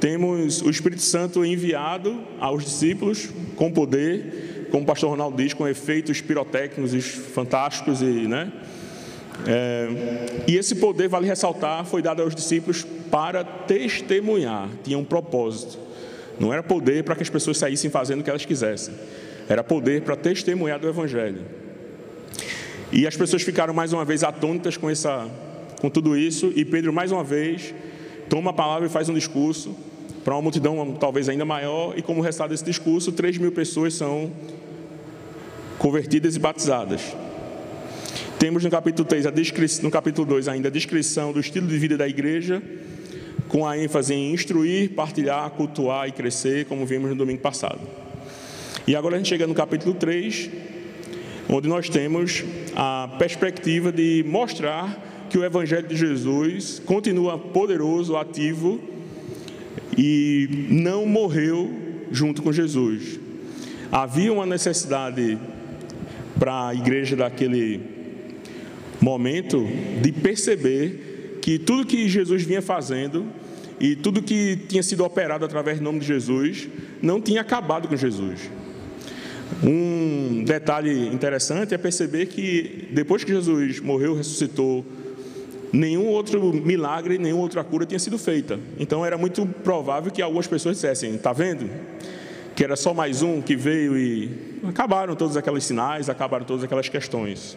temos 0.01 0.63
o 0.63 0.71
Espírito 0.71 1.03
Santo 1.03 1.45
enviado 1.45 2.21
aos 2.41 2.65
discípulos 2.65 3.31
com 3.57 3.71
poder, 3.71 4.67
como 4.71 4.83
o 4.83 4.87
pastor 4.87 5.11
Ronaldo 5.11 5.37
diz, 5.37 5.55
com 5.55 5.67
efeitos 5.67 6.21
pirotécnicos 6.21 7.05
fantásticos 7.05 8.03
e, 8.03 8.27
né? 8.27 8.53
É, 9.47 9.89
e 10.47 10.57
esse 10.57 10.77
poder, 10.77 11.09
vale 11.09 11.27
ressaltar, 11.27 11.85
foi 11.85 12.01
dado 12.01 12.23
aos 12.23 12.35
discípulos 12.35 12.87
para 13.11 13.45
testemunhar, 13.45 14.69
tinha 14.83 14.99
um 14.99 15.05
propósito. 15.05 15.79
Não 16.39 16.53
era 16.53 16.63
poder 16.63 17.05
para 17.05 17.15
que 17.15 17.23
as 17.23 17.31
pessoas 17.31 17.59
saíssem 17.59 17.91
fazendo 17.91 18.21
o 18.21 18.25
que 18.25 18.31
elas 18.31 18.45
quisessem, 18.45 18.95
era 19.49 19.63
poder 19.63 20.03
para 20.03 20.17
testemunhar 20.17 20.79
do 20.79 20.89
Evangelho. 20.89 21.43
E 22.91 23.07
as 23.07 23.17
pessoas 23.17 23.43
ficaram 23.43 23.73
mais 23.73 23.93
uma 23.93 24.05
vez 24.05 24.23
atônitas 24.23 24.77
com, 24.77 24.89
essa, 24.89 25.29
com 25.81 25.89
tudo 25.89 26.17
isso, 26.17 26.53
e 26.55 26.65
Pedro, 26.65 26.93
mais 26.93 27.11
uma 27.11 27.25
vez, 27.25 27.75
toma 28.29 28.51
a 28.51 28.53
palavra 28.53 28.87
e 28.87 28.91
faz 28.91 29.09
um 29.09 29.15
discurso 29.15 29.75
para 30.25 30.35
uma 30.35 30.43
multidão 30.43 30.97
talvez 31.01 31.29
ainda 31.29 31.45
maior, 31.45 31.95
e 31.97 32.03
como 32.03 32.21
resultado 32.21 32.51
desse 32.51 32.65
discurso, 32.65 33.11
3 33.11 33.39
mil 33.39 33.51
pessoas 33.51 33.95
são 33.95 34.31
convertidas 35.79 36.37
e 36.37 36.39
batizadas. 36.39 37.03
Temos 38.43 38.65
no 38.65 38.71
capítulo 38.71 39.07
3, 39.07 39.83
no 39.83 39.89
capítulo 39.89 40.27
2 40.27 40.49
ainda, 40.49 40.67
a 40.67 40.71
descrição 40.71 41.33
do 41.33 41.39
estilo 41.39 41.69
de 41.69 41.79
vida 41.79 41.97
da 41.97 42.09
igreja, 42.09 42.61
com 43.47 43.65
a 43.65 43.79
ênfase 43.79 44.15
em 44.15 44.35
instruir, 44.35 44.91
partilhar, 44.97 45.49
cultuar 45.51 46.09
e 46.09 46.11
crescer, 46.11 46.65
como 46.65 46.85
vimos 46.85 47.09
no 47.09 47.15
domingo 47.15 47.41
passado. 47.41 47.79
E 48.85 48.97
agora 48.97 49.15
a 49.15 49.19
gente 49.19 49.29
chega 49.29 49.47
no 49.47 49.55
capítulo 49.55 49.95
3, 49.95 50.51
onde 51.49 51.69
nós 51.69 51.89
temos 51.89 52.43
a 52.75 53.15
perspectiva 53.17 53.93
de 53.93 54.25
mostrar 54.27 55.29
que 55.31 55.39
o 55.39 55.45
Evangelho 55.45 55.87
de 55.87 55.95
Jesus 55.95 56.83
continua 56.85 57.39
poderoso, 57.39 58.17
ativo 58.17 58.81
e 59.97 60.67
não 60.69 61.07
morreu 61.07 61.71
junto 62.11 62.43
com 62.43 62.53
Jesus. 62.53 63.21
Havia 63.93 64.33
uma 64.33 64.47
necessidade 64.47 65.39
para 66.41 66.71
a 66.71 66.75
igreja 66.75 67.15
daquele 67.15 67.92
momento 69.03 69.67
de 70.01 70.13
perceber 70.13 71.39
que 71.43 71.59
tudo 71.59 71.85
que 71.85 72.09
Jesus 72.09 72.45
vinha 72.45 72.63
fazendo 72.63 73.27
e 73.81 73.97
tudo 73.97 74.23
que 74.23 74.57
tinha 74.69 74.83
sido 74.83 75.05
operado 75.05 75.45
através 75.45 75.79
do 75.79 75.85
nome 75.85 75.99
de 75.99 76.07
Jesus 76.07 76.69
não 77.03 77.21
tinha 77.21 77.41
acabado 77.41 77.89
com 77.89 77.97
Jesus. 77.97 78.49
Um 79.63 80.45
detalhe 80.45 81.09
interessante 81.09 81.75
é 81.75 81.79
perceber 81.79 82.27
que 82.27 82.89
depois 82.93 83.25
que 83.25 83.33
Jesus 83.33 83.81
morreu, 83.81 84.15
ressuscitou, 84.15 84.85
nenhum 85.73 86.07
outro 86.07 86.53
milagre, 86.53 87.19
nenhuma 87.19 87.43
outra 87.43 87.65
cura 87.65 87.85
tinha 87.85 87.99
sido 87.99 88.17
feita. 88.19 88.59
Então 88.79 89.05
era 89.05 89.19
muito 89.19 89.45
provável 89.65 90.13
que 90.13 90.23
algumas 90.23 90.47
pessoas 90.47 90.77
dissessem: 90.77 91.19
"Tá 91.19 91.33
vendo? 91.33 91.69
Que 92.55 92.63
era 92.63 92.77
só 92.77 92.95
mais 92.95 93.21
um 93.21 93.43
que 93.43 93.57
veio 93.57 93.97
e 93.99 94.31
acabaram 94.65 95.17
todos 95.17 95.37
aqueles 95.37 95.65
sinais, 95.65 96.09
acabaram 96.09 96.45
todas 96.45 96.63
aquelas 96.63 96.89
questões". 96.89 97.57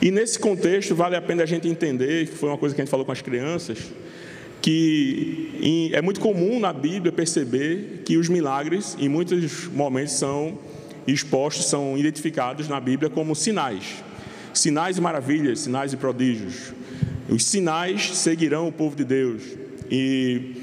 E 0.00 0.10
nesse 0.10 0.38
contexto 0.38 0.94
vale 0.94 1.16
a 1.16 1.22
pena 1.22 1.42
a 1.42 1.46
gente 1.46 1.66
entender, 1.68 2.26
que 2.28 2.34
foi 2.34 2.48
uma 2.48 2.58
coisa 2.58 2.74
que 2.74 2.80
a 2.80 2.84
gente 2.84 2.90
falou 2.90 3.06
com 3.06 3.12
as 3.12 3.22
crianças, 3.22 3.78
que 4.60 5.90
é 5.92 6.02
muito 6.02 6.20
comum 6.20 6.58
na 6.58 6.72
Bíblia 6.72 7.12
perceber 7.12 8.02
que 8.04 8.16
os 8.16 8.28
milagres, 8.28 8.96
em 8.98 9.08
muitos 9.08 9.66
momentos, 9.68 10.14
são 10.14 10.58
expostos, 11.06 11.66
são 11.66 11.96
identificados 11.96 12.68
na 12.68 12.80
Bíblia 12.80 13.08
como 13.08 13.34
sinais. 13.34 14.02
Sinais 14.52 14.98
e 14.98 15.00
maravilhas, 15.00 15.60
sinais 15.60 15.92
e 15.92 15.96
prodígios. 15.96 16.72
Os 17.28 17.44
sinais 17.44 18.16
seguirão 18.16 18.68
o 18.68 18.72
povo 18.72 18.96
de 18.96 19.04
Deus. 19.04 19.42
E 19.90 20.56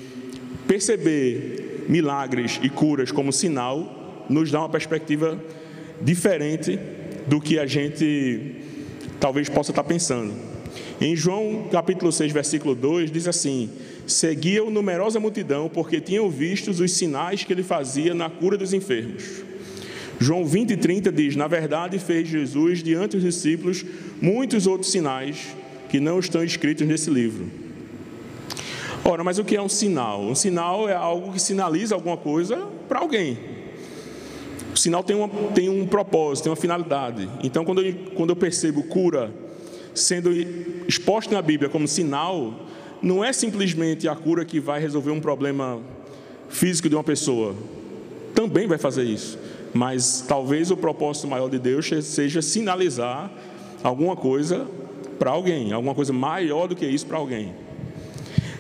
perceber 0.68 1.86
milagres 1.88 2.60
e 2.62 2.70
curas 2.70 3.12
como 3.12 3.32
sinal 3.32 4.26
nos 4.30 4.52
dá 4.52 4.60
uma 4.60 4.70
perspectiva 4.70 5.42
diferente 6.02 6.80
do 7.28 7.40
que 7.40 7.58
a 7.58 7.66
gente 7.66 8.63
talvez 9.24 9.48
possa 9.48 9.72
estar 9.72 9.86
pensando. 9.86 10.34
Em 11.00 11.16
João 11.16 11.70
capítulo 11.72 12.12
6, 12.12 12.34
versículo 12.34 12.76
2, 12.76 13.10
diz 13.10 13.26
assim: 13.26 13.70
Seguiam 14.06 14.70
numerosa 14.70 15.18
multidão, 15.18 15.70
porque 15.70 16.02
tinham 16.02 16.30
visto 16.30 16.72
os 16.72 16.92
sinais 16.92 17.42
que 17.42 17.54
ele 17.54 17.64
fazia 17.64 18.14
na 18.14 18.30
cura 18.30 18.58
dos 18.58 18.74
enfermos. 18.74 19.42
João 20.20 20.44
20 20.46 20.72
e 20.72 20.76
30 20.76 21.10
diz: 21.10 21.38
Na 21.38 21.48
verdade, 21.48 21.98
fez 22.00 22.28
Jesus 22.28 22.84
diante 22.84 23.16
dos 23.16 23.24
discípulos 23.24 23.86
muitos 24.22 24.68
outros 24.68 24.92
sinais 24.92 25.56
que 25.88 26.02
não 26.02 26.20
estão 26.20 26.44
escritos 26.44 26.86
nesse 26.86 27.10
livro. 27.10 27.50
Ora, 29.06 29.24
mas 29.24 29.40
o 29.40 29.46
que 29.46 29.56
é 29.56 29.62
um 29.62 29.70
sinal? 29.70 30.22
Um 30.22 30.36
sinal 30.36 30.90
é 30.90 30.96
algo 30.96 31.32
que 31.32 31.42
sinaliza 31.42 31.96
alguma 31.96 32.18
coisa 32.18 32.58
para 32.90 33.00
alguém. 33.00 33.53
O 34.74 34.78
sinal 34.78 35.04
tem, 35.04 35.16
uma, 35.16 35.30
tem 35.54 35.70
um 35.70 35.86
propósito, 35.86 36.46
tem 36.46 36.50
uma 36.50 36.56
finalidade. 36.56 37.30
Então, 37.44 37.64
quando 37.64 37.82
eu, 37.82 37.94
quando 38.16 38.32
eu 38.32 38.36
percebo 38.36 38.84
cura 38.84 39.32
sendo 39.94 40.32
exposta 40.88 41.34
na 41.36 41.42
Bíblia 41.42 41.70
como 41.70 41.88
sinal, 41.88 42.54
não 43.00 43.24
é 43.24 43.32
simplesmente 43.32 44.08
a 44.08 44.16
cura 44.16 44.44
que 44.44 44.60
vai 44.60 44.80
resolver 44.80 45.12
um 45.12 45.20
problema 45.20 45.80
físico 46.50 46.90
de 46.90 46.96
uma 46.96 47.04
pessoa. 47.04 47.56
Também 48.34 48.68
vai 48.68 48.80
fazer 48.80 49.04
isso. 49.04 49.38
Mas 49.74 50.26
talvez 50.28 50.72
o 50.72 50.78
propósito 50.78 51.28
maior 51.28 51.50
de 51.50 51.60
Deus 51.60 51.90
seja 52.02 52.42
sinalizar 52.42 53.32
alguma 53.84 54.16
coisa 54.16 54.68
para 55.20 55.30
alguém, 55.30 55.72
alguma 55.72 55.94
coisa 55.94 56.12
maior 56.12 56.68
do 56.68 56.76
que 56.76 56.86
isso 56.86 57.06
para 57.06 57.18
alguém. 57.18 57.54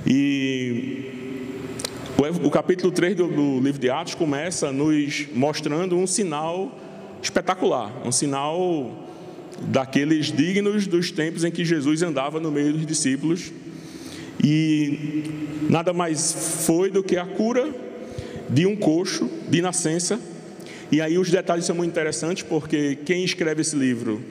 E 0.06 1.23
o 2.44 2.50
capítulo 2.52 2.92
3 2.92 3.16
do, 3.16 3.28
do 3.28 3.60
livro 3.60 3.80
de 3.80 3.90
Atos 3.90 4.14
começa 4.14 4.72
nos 4.72 5.28
mostrando 5.34 5.98
um 5.98 6.06
sinal 6.06 6.72
espetacular, 7.22 7.92
um 8.06 8.12
sinal 8.12 9.10
daqueles 9.62 10.32
dignos 10.32 10.86
dos 10.86 11.12
tempos 11.12 11.44
em 11.44 11.52
que 11.52 11.66
Jesus 11.66 12.04
andava 12.04 12.40
no 12.40 12.52
meio 12.52 12.74
dos 12.74 12.86
discípulos. 12.86 13.52
E 14.44 15.24
nada 15.70 15.92
mais 15.92 16.66
foi 16.66 16.92
do 16.92 17.02
que 17.02 17.18
a 17.18 17.26
cura 17.26 17.74
de 18.50 18.66
um 18.66 18.76
coxo 18.76 19.30
de 19.50 19.62
nascença. 19.62 20.20
E 20.92 21.02
aí 21.02 21.18
os 21.18 21.32
detalhes 21.32 21.66
são 21.66 21.76
muito 21.76 21.90
interessantes, 21.90 22.44
porque 22.44 22.98
quem 23.06 23.24
escreve 23.24 23.62
esse 23.62 23.76
livro, 23.76 24.22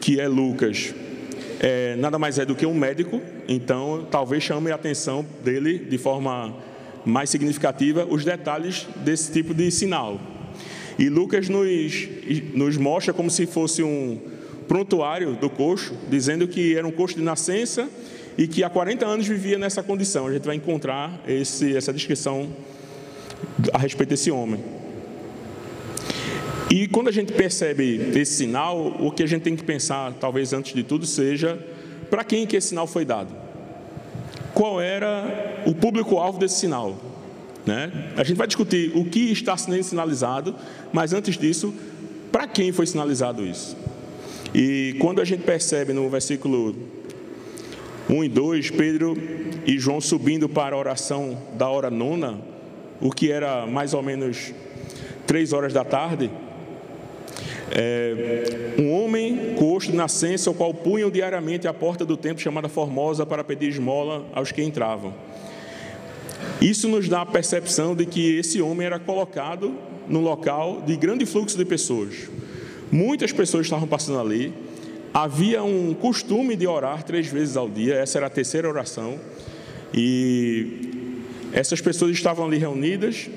que 0.00 0.18
é 0.18 0.26
Lucas, 0.26 0.92
é, 1.60 1.94
nada 1.96 2.18
mais 2.18 2.38
é 2.38 2.44
do 2.44 2.56
que 2.56 2.66
um 2.66 2.74
médico, 2.74 3.20
então 3.46 4.06
talvez 4.10 4.42
chame 4.42 4.72
a 4.72 4.74
atenção 4.74 5.24
dele 5.44 5.78
de 5.78 5.98
forma 5.98 6.54
mais 7.04 7.30
significativa 7.30 8.06
os 8.08 8.24
detalhes 8.24 8.86
desse 8.96 9.32
tipo 9.32 9.54
de 9.54 9.70
sinal. 9.70 10.20
E 10.98 11.08
Lucas 11.08 11.48
nos, 11.48 12.08
nos 12.54 12.76
mostra 12.76 13.12
como 13.12 13.30
se 13.30 13.46
fosse 13.46 13.82
um 13.82 14.20
prontuário 14.68 15.34
do 15.34 15.48
coxo, 15.48 15.96
dizendo 16.08 16.46
que 16.46 16.76
era 16.76 16.86
um 16.86 16.92
coxo 16.92 17.16
de 17.16 17.22
nascença 17.22 17.88
e 18.36 18.46
que 18.46 18.62
há 18.62 18.70
40 18.70 19.06
anos 19.06 19.26
vivia 19.26 19.58
nessa 19.58 19.82
condição. 19.82 20.26
A 20.26 20.32
gente 20.32 20.44
vai 20.44 20.56
encontrar 20.56 21.22
esse, 21.26 21.76
essa 21.76 21.92
descrição 21.92 22.48
a 23.72 23.78
respeito 23.78 24.10
desse 24.10 24.30
homem. 24.30 24.62
E 26.70 26.86
quando 26.86 27.08
a 27.08 27.12
gente 27.12 27.32
percebe 27.32 28.12
esse 28.14 28.34
sinal, 28.34 28.96
o 29.00 29.10
que 29.10 29.24
a 29.24 29.26
gente 29.26 29.42
tem 29.42 29.56
que 29.56 29.64
pensar, 29.64 30.12
talvez 30.20 30.52
antes 30.52 30.72
de 30.72 30.84
tudo, 30.84 31.04
seja 31.04 31.58
para 32.08 32.22
quem 32.22 32.46
que 32.46 32.56
esse 32.56 32.68
sinal 32.68 32.86
foi 32.86 33.04
dado. 33.04 33.49
Qual 34.54 34.80
era 34.80 35.62
o 35.66 35.74
público-alvo 35.74 36.38
desse 36.38 36.60
sinal? 36.60 36.96
Né? 37.64 38.12
A 38.16 38.24
gente 38.24 38.36
vai 38.36 38.46
discutir 38.46 38.92
o 38.96 39.04
que 39.04 39.30
está 39.30 39.56
sendo 39.56 39.82
sinalizado, 39.82 40.54
mas 40.92 41.12
antes 41.12 41.36
disso, 41.36 41.74
para 42.32 42.46
quem 42.46 42.72
foi 42.72 42.86
sinalizado 42.86 43.46
isso? 43.46 43.76
E 44.54 44.96
quando 44.98 45.20
a 45.20 45.24
gente 45.24 45.42
percebe 45.42 45.92
no 45.92 46.08
versículo 46.08 46.74
1 48.08 48.24
e 48.24 48.28
2, 48.28 48.70
Pedro 48.70 49.16
e 49.66 49.78
João 49.78 50.00
subindo 50.00 50.48
para 50.48 50.74
a 50.74 50.78
oração 50.78 51.38
da 51.56 51.68
hora 51.68 51.90
nona, 51.90 52.40
o 53.00 53.10
que 53.10 53.30
era 53.30 53.66
mais 53.66 53.94
ou 53.94 54.02
menos 54.02 54.52
três 55.26 55.52
horas 55.52 55.72
da 55.72 55.84
tarde, 55.84 56.30
é, 57.70 58.74
um 58.78 58.92
homem 58.92 59.54
coxo 59.56 59.90
de 59.90 59.96
nascença, 59.96 60.50
o 60.50 60.54
qual 60.54 60.74
punham 60.74 61.10
diariamente 61.10 61.68
à 61.68 61.74
porta 61.74 62.04
do 62.04 62.16
templo 62.16 62.42
chamada 62.42 62.68
Formosa 62.68 63.24
para 63.24 63.44
pedir 63.44 63.68
esmola 63.68 64.26
aos 64.32 64.50
que 64.50 64.62
entravam. 64.62 65.14
Isso 66.60 66.88
nos 66.88 67.08
dá 67.08 67.22
a 67.22 67.26
percepção 67.26 67.94
de 67.94 68.04
que 68.04 68.36
esse 68.36 68.60
homem 68.60 68.86
era 68.86 68.98
colocado 68.98 69.74
num 70.08 70.20
local 70.20 70.82
de 70.84 70.96
grande 70.96 71.24
fluxo 71.24 71.56
de 71.56 71.64
pessoas. 71.64 72.28
Muitas 72.90 73.32
pessoas 73.32 73.66
estavam 73.66 73.86
passando 73.86 74.18
ali. 74.18 74.52
Havia 75.14 75.62
um 75.62 75.94
costume 75.94 76.56
de 76.56 76.66
orar 76.66 77.02
três 77.04 77.28
vezes 77.28 77.56
ao 77.56 77.68
dia, 77.68 77.94
essa 77.94 78.18
era 78.18 78.26
a 78.26 78.30
terceira 78.30 78.68
oração. 78.68 79.18
E 79.94 80.90
essas 81.52 81.80
pessoas 81.80 82.12
estavam 82.12 82.46
ali 82.46 82.58
reunidas, 82.58 83.28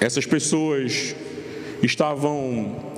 essas 0.00 0.24
pessoas 0.26 1.14
estavam 1.82 2.93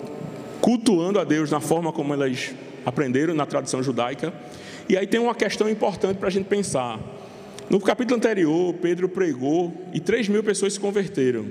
cultuando 0.66 1.20
a 1.20 1.23
Deus 1.23 1.49
na 1.49 1.61
forma 1.61 1.92
como 1.92 2.12
elas 2.12 2.52
aprenderam 2.85 3.32
na 3.32 3.46
tradição 3.46 3.80
judaica. 3.85 4.35
E 4.88 4.96
aí 4.96 5.06
tem 5.06 5.20
uma 5.20 5.32
questão 5.32 5.70
importante 5.70 6.18
para 6.18 6.26
a 6.26 6.30
gente 6.30 6.46
pensar. 6.46 6.99
No 7.70 7.80
capítulo 7.80 8.16
anterior, 8.16 8.75
Pedro 8.75 9.08
pregou 9.08 9.73
e 9.94 10.00
3 10.00 10.28
mil 10.28 10.42
pessoas 10.42 10.73
se 10.73 10.80
converteram. 10.80 11.46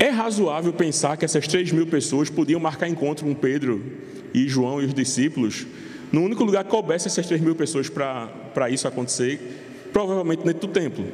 É 0.00 0.08
razoável 0.08 0.72
pensar 0.72 1.16
que 1.16 1.24
essas 1.24 1.46
3 1.46 1.70
mil 1.70 1.86
pessoas 1.86 2.28
podiam 2.28 2.58
marcar 2.58 2.88
encontro 2.88 3.24
com 3.24 3.34
Pedro 3.36 3.80
e 4.34 4.48
João 4.48 4.82
e 4.82 4.86
os 4.86 4.92
discípulos 4.92 5.64
no 6.10 6.22
único 6.24 6.42
lugar 6.42 6.64
que 6.64 6.70
coubesse 6.70 7.06
essas 7.06 7.24
3 7.24 7.40
mil 7.40 7.54
pessoas 7.54 7.88
para 7.88 8.68
isso 8.68 8.88
acontecer, 8.88 9.38
provavelmente 9.92 10.42
dentro 10.42 10.66
do 10.66 10.72
templo. 10.72 11.04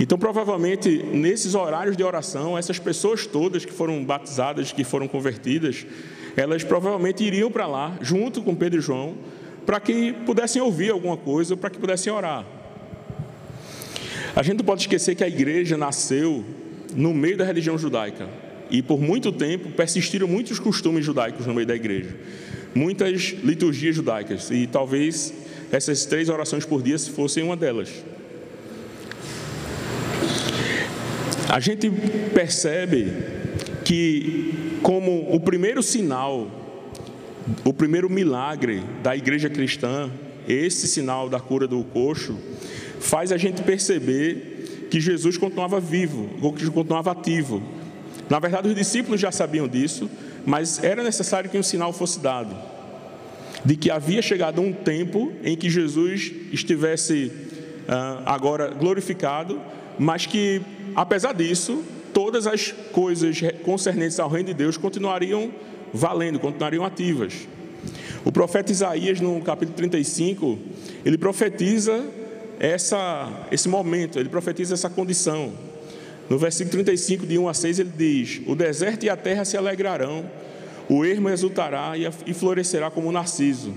Então, 0.00 0.18
provavelmente, 0.18 0.88
nesses 1.12 1.54
horários 1.54 1.94
de 1.94 2.02
oração, 2.02 2.56
essas 2.56 2.78
pessoas 2.78 3.26
todas 3.26 3.66
que 3.66 3.72
foram 3.72 4.02
batizadas, 4.02 4.72
que 4.72 4.82
foram 4.82 5.06
convertidas, 5.06 5.86
elas 6.34 6.64
provavelmente 6.64 7.22
iriam 7.22 7.50
para 7.50 7.66
lá, 7.66 7.98
junto 8.00 8.42
com 8.42 8.54
Pedro 8.54 8.78
e 8.78 8.82
João, 8.82 9.14
para 9.66 9.78
que 9.78 10.14
pudessem 10.24 10.62
ouvir 10.62 10.90
alguma 10.90 11.18
coisa, 11.18 11.54
para 11.54 11.68
que 11.68 11.78
pudessem 11.78 12.10
orar. 12.10 12.46
A 14.34 14.42
gente 14.42 14.56
não 14.56 14.64
pode 14.64 14.80
esquecer 14.80 15.14
que 15.14 15.22
a 15.22 15.28
igreja 15.28 15.76
nasceu 15.76 16.42
no 16.96 17.12
meio 17.12 17.36
da 17.36 17.44
religião 17.44 17.76
judaica. 17.76 18.26
E 18.70 18.80
por 18.80 19.02
muito 19.02 19.30
tempo 19.30 19.70
persistiram 19.72 20.26
muitos 20.26 20.58
costumes 20.58 21.04
judaicos 21.04 21.46
no 21.46 21.52
meio 21.52 21.66
da 21.66 21.76
igreja. 21.76 22.16
Muitas 22.74 23.34
liturgias 23.44 23.96
judaicas. 23.96 24.50
E 24.50 24.66
talvez 24.66 25.34
essas 25.70 26.06
três 26.06 26.30
orações 26.30 26.64
por 26.64 26.80
dia 26.80 26.98
fossem 26.98 27.42
uma 27.42 27.56
delas. 27.56 27.90
A 31.50 31.58
gente 31.58 31.90
percebe 32.32 33.12
que 33.84 34.78
como 34.84 35.34
o 35.34 35.40
primeiro 35.40 35.82
sinal, 35.82 36.48
o 37.64 37.72
primeiro 37.72 38.08
milagre 38.08 38.84
da 39.02 39.16
igreja 39.16 39.50
cristã, 39.50 40.08
esse 40.48 40.86
sinal 40.86 41.28
da 41.28 41.40
cura 41.40 41.66
do 41.66 41.82
coxo, 41.82 42.38
faz 43.00 43.32
a 43.32 43.36
gente 43.36 43.62
perceber 43.62 44.86
que 44.92 45.00
Jesus 45.00 45.36
continuava 45.36 45.80
vivo, 45.80 46.28
que 46.56 46.70
continuava 46.70 47.10
ativo. 47.10 47.60
Na 48.28 48.38
verdade, 48.38 48.68
os 48.68 48.74
discípulos 48.76 49.20
já 49.20 49.32
sabiam 49.32 49.66
disso, 49.66 50.08
mas 50.46 50.82
era 50.84 51.02
necessário 51.02 51.50
que 51.50 51.58
um 51.58 51.64
sinal 51.64 51.92
fosse 51.92 52.20
dado 52.20 52.54
de 53.64 53.76
que 53.76 53.90
havia 53.90 54.22
chegado 54.22 54.60
um 54.60 54.72
tempo 54.72 55.32
em 55.42 55.56
que 55.56 55.68
Jesus 55.68 56.32
estivesse 56.52 57.32
uh, 57.88 58.22
agora 58.24 58.68
glorificado, 58.68 59.60
mas 60.00 60.24
que, 60.24 60.62
apesar 60.96 61.34
disso, 61.34 61.84
todas 62.14 62.46
as 62.46 62.72
coisas 62.90 63.38
concernentes 63.62 64.18
ao 64.18 64.30
reino 64.30 64.46
de 64.46 64.54
Deus 64.54 64.78
continuariam 64.78 65.52
valendo, 65.92 66.40
continuariam 66.40 66.86
ativas. 66.86 67.46
O 68.24 68.32
profeta 68.32 68.72
Isaías, 68.72 69.20
no 69.20 69.42
capítulo 69.42 69.76
35, 69.76 70.58
ele 71.04 71.18
profetiza 71.18 72.02
essa, 72.58 73.46
esse 73.52 73.68
momento, 73.68 74.18
ele 74.18 74.30
profetiza 74.30 74.72
essa 74.72 74.88
condição. 74.88 75.52
No 76.30 76.38
versículo 76.38 76.72
35, 76.82 77.26
de 77.26 77.36
1 77.36 77.46
a 77.46 77.52
6, 77.52 77.78
ele 77.80 77.92
diz: 77.94 78.40
O 78.46 78.54
deserto 78.54 79.04
e 79.04 79.10
a 79.10 79.16
terra 79.18 79.44
se 79.44 79.54
alegrarão, 79.58 80.24
o 80.88 81.04
ermo 81.04 81.28
exultará 81.28 81.92
e 82.26 82.32
florescerá 82.32 82.90
como 82.90 83.10
o 83.10 83.12
narciso. 83.12 83.74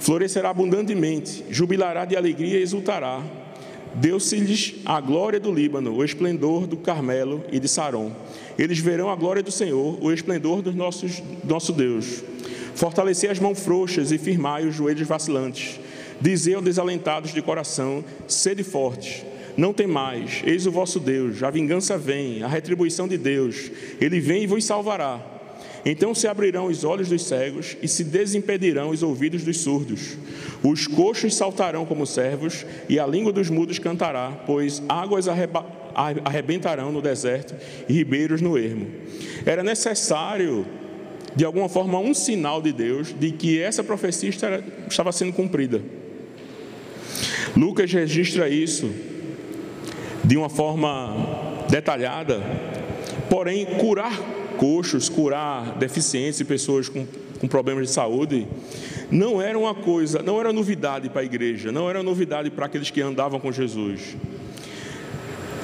Florescerá 0.00 0.50
abundantemente, 0.50 1.44
jubilará 1.48 2.04
de 2.04 2.16
alegria 2.16 2.58
e 2.58 2.62
exultará. 2.62 3.22
Deu-se-lhes 3.94 4.74
a 4.84 5.00
glória 5.00 5.38
do 5.38 5.52
Líbano, 5.52 5.94
o 5.94 6.04
esplendor 6.04 6.66
do 6.66 6.76
Carmelo 6.76 7.44
e 7.52 7.60
de 7.60 7.68
Saron. 7.68 8.12
Eles 8.58 8.78
verão 8.78 9.08
a 9.08 9.16
glória 9.16 9.42
do 9.42 9.52
Senhor, 9.52 9.98
o 10.02 10.12
esplendor 10.12 10.62
do 10.62 10.72
nosso, 10.72 11.72
Deus. 11.72 12.22
Fortalecei 12.74 13.30
as 13.30 13.38
mãos 13.38 13.60
frouxas 13.60 14.10
e 14.10 14.18
firmai 14.18 14.66
os 14.66 14.74
joelhos 14.74 15.06
vacilantes. 15.06 15.78
Dizei 16.20 16.54
aos 16.54 16.64
desalentados 16.64 17.32
de 17.32 17.40
coração: 17.40 18.04
sede 18.26 18.64
fortes. 18.64 19.24
Não 19.56 19.72
temais, 19.72 20.42
eis 20.44 20.66
o 20.66 20.72
vosso 20.72 20.98
Deus, 20.98 21.40
a 21.44 21.50
vingança 21.50 21.96
vem, 21.96 22.42
a 22.42 22.48
retribuição 22.48 23.06
de 23.06 23.16
Deus. 23.16 23.70
Ele 24.00 24.18
vem 24.18 24.42
e 24.42 24.46
vos 24.48 24.64
salvará. 24.64 25.33
Então 25.84 26.14
se 26.14 26.26
abrirão 26.26 26.66
os 26.66 26.82
olhos 26.82 27.10
dos 27.10 27.22
cegos 27.22 27.76
e 27.82 27.88
se 27.88 28.04
desimpedirão 28.04 28.88
os 28.88 29.02
ouvidos 29.02 29.44
dos 29.44 29.58
surdos. 29.58 30.16
Os 30.62 30.86
coxos 30.86 31.34
saltarão 31.34 31.84
como 31.84 32.06
servos 32.06 32.64
e 32.88 32.98
a 32.98 33.06
língua 33.06 33.32
dos 33.32 33.50
mudos 33.50 33.78
cantará, 33.78 34.30
pois 34.46 34.82
águas 34.88 35.26
arrebentarão 36.24 36.90
no 36.90 37.02
deserto 37.02 37.54
e 37.86 37.92
ribeiros 37.92 38.40
no 38.40 38.56
ermo. 38.56 38.86
Era 39.44 39.62
necessário, 39.62 40.64
de 41.36 41.44
alguma 41.44 41.68
forma, 41.68 41.98
um 41.98 42.14
sinal 42.14 42.62
de 42.62 42.72
Deus 42.72 43.14
de 43.18 43.30
que 43.30 43.60
essa 43.60 43.84
profecia 43.84 44.30
estava 44.88 45.12
sendo 45.12 45.34
cumprida. 45.34 45.82
Lucas 47.54 47.92
registra 47.92 48.48
isso 48.48 48.90
de 50.24 50.38
uma 50.38 50.48
forma 50.48 51.66
detalhada, 51.68 52.42
porém, 53.28 53.66
curar 53.66 54.18
coxos, 54.58 55.08
curar 55.08 55.76
deficientes 55.78 56.40
e 56.40 56.44
pessoas 56.44 56.88
com, 56.88 57.06
com 57.40 57.48
problemas 57.48 57.88
de 57.88 57.92
saúde, 57.92 58.46
não 59.10 59.40
era 59.40 59.58
uma 59.58 59.74
coisa, 59.74 60.22
não 60.22 60.40
era 60.40 60.52
novidade 60.52 61.08
para 61.08 61.20
a 61.20 61.24
igreja, 61.24 61.70
não 61.70 61.88
era 61.88 62.02
novidade 62.02 62.50
para 62.50 62.66
aqueles 62.66 62.90
que 62.90 63.00
andavam 63.00 63.38
com 63.38 63.52
Jesus. 63.52 64.16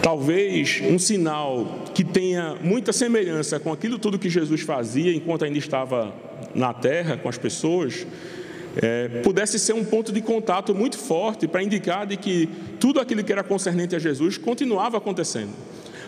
Talvez 0.02 0.80
um 0.82 0.98
sinal 0.98 1.84
que 1.94 2.02
tenha 2.02 2.56
muita 2.62 2.92
semelhança 2.92 3.60
com 3.60 3.72
aquilo 3.72 3.98
tudo 3.98 4.18
que 4.18 4.30
Jesus 4.30 4.62
fazia 4.62 5.12
enquanto 5.12 5.44
ainda 5.44 5.58
estava 5.58 6.14
na 6.54 6.72
terra 6.72 7.16
com 7.16 7.28
as 7.28 7.36
pessoas, 7.36 8.06
é, 8.76 9.08
pudesse 9.22 9.58
ser 9.58 9.72
um 9.72 9.84
ponto 9.84 10.12
de 10.12 10.20
contato 10.20 10.74
muito 10.74 10.96
forte 10.96 11.46
para 11.48 11.62
indicar 11.62 12.06
de 12.06 12.16
que 12.16 12.48
tudo 12.78 13.00
aquilo 13.00 13.22
que 13.22 13.32
era 13.32 13.42
concernente 13.42 13.96
a 13.96 13.98
Jesus 13.98 14.38
continuava 14.38 14.96
acontecendo. 14.96 15.50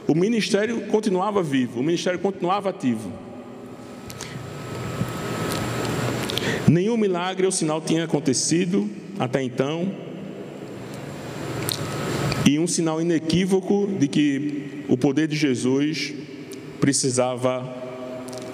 O 0.06 0.14
ministério 0.14 0.82
continuava 0.82 1.42
vivo, 1.42 1.80
o 1.80 1.82
ministério 1.82 2.18
continuava 2.18 2.70
ativo. 2.70 3.12
Nenhum 6.68 6.96
milagre 6.96 7.46
ou 7.46 7.52
sinal 7.52 7.80
tinha 7.80 8.04
acontecido 8.04 8.88
até 9.18 9.42
então, 9.42 9.92
e 12.48 12.58
um 12.58 12.66
sinal 12.66 13.00
inequívoco 13.00 13.88
de 13.98 14.08
que 14.08 14.84
o 14.88 14.96
poder 14.96 15.28
de 15.28 15.36
Jesus 15.36 16.12
precisava 16.80 17.62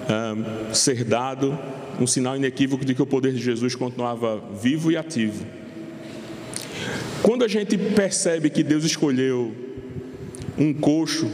um, 0.09 0.73
ser 0.73 1.03
dado, 1.03 1.57
um 1.99 2.05
sinal 2.05 2.35
inequívoco 2.35 2.85
de 2.85 2.93
que 2.93 3.01
o 3.01 3.05
poder 3.05 3.33
de 3.33 3.41
Jesus 3.41 3.73
continuava 3.73 4.41
vivo 4.61 4.91
e 4.91 4.97
ativo. 4.97 5.43
Quando 7.23 7.43
a 7.43 7.47
gente 7.47 7.77
percebe 7.77 8.49
que 8.49 8.63
Deus 8.63 8.83
escolheu 8.83 9.53
um 10.59 10.73
coxo 10.73 11.31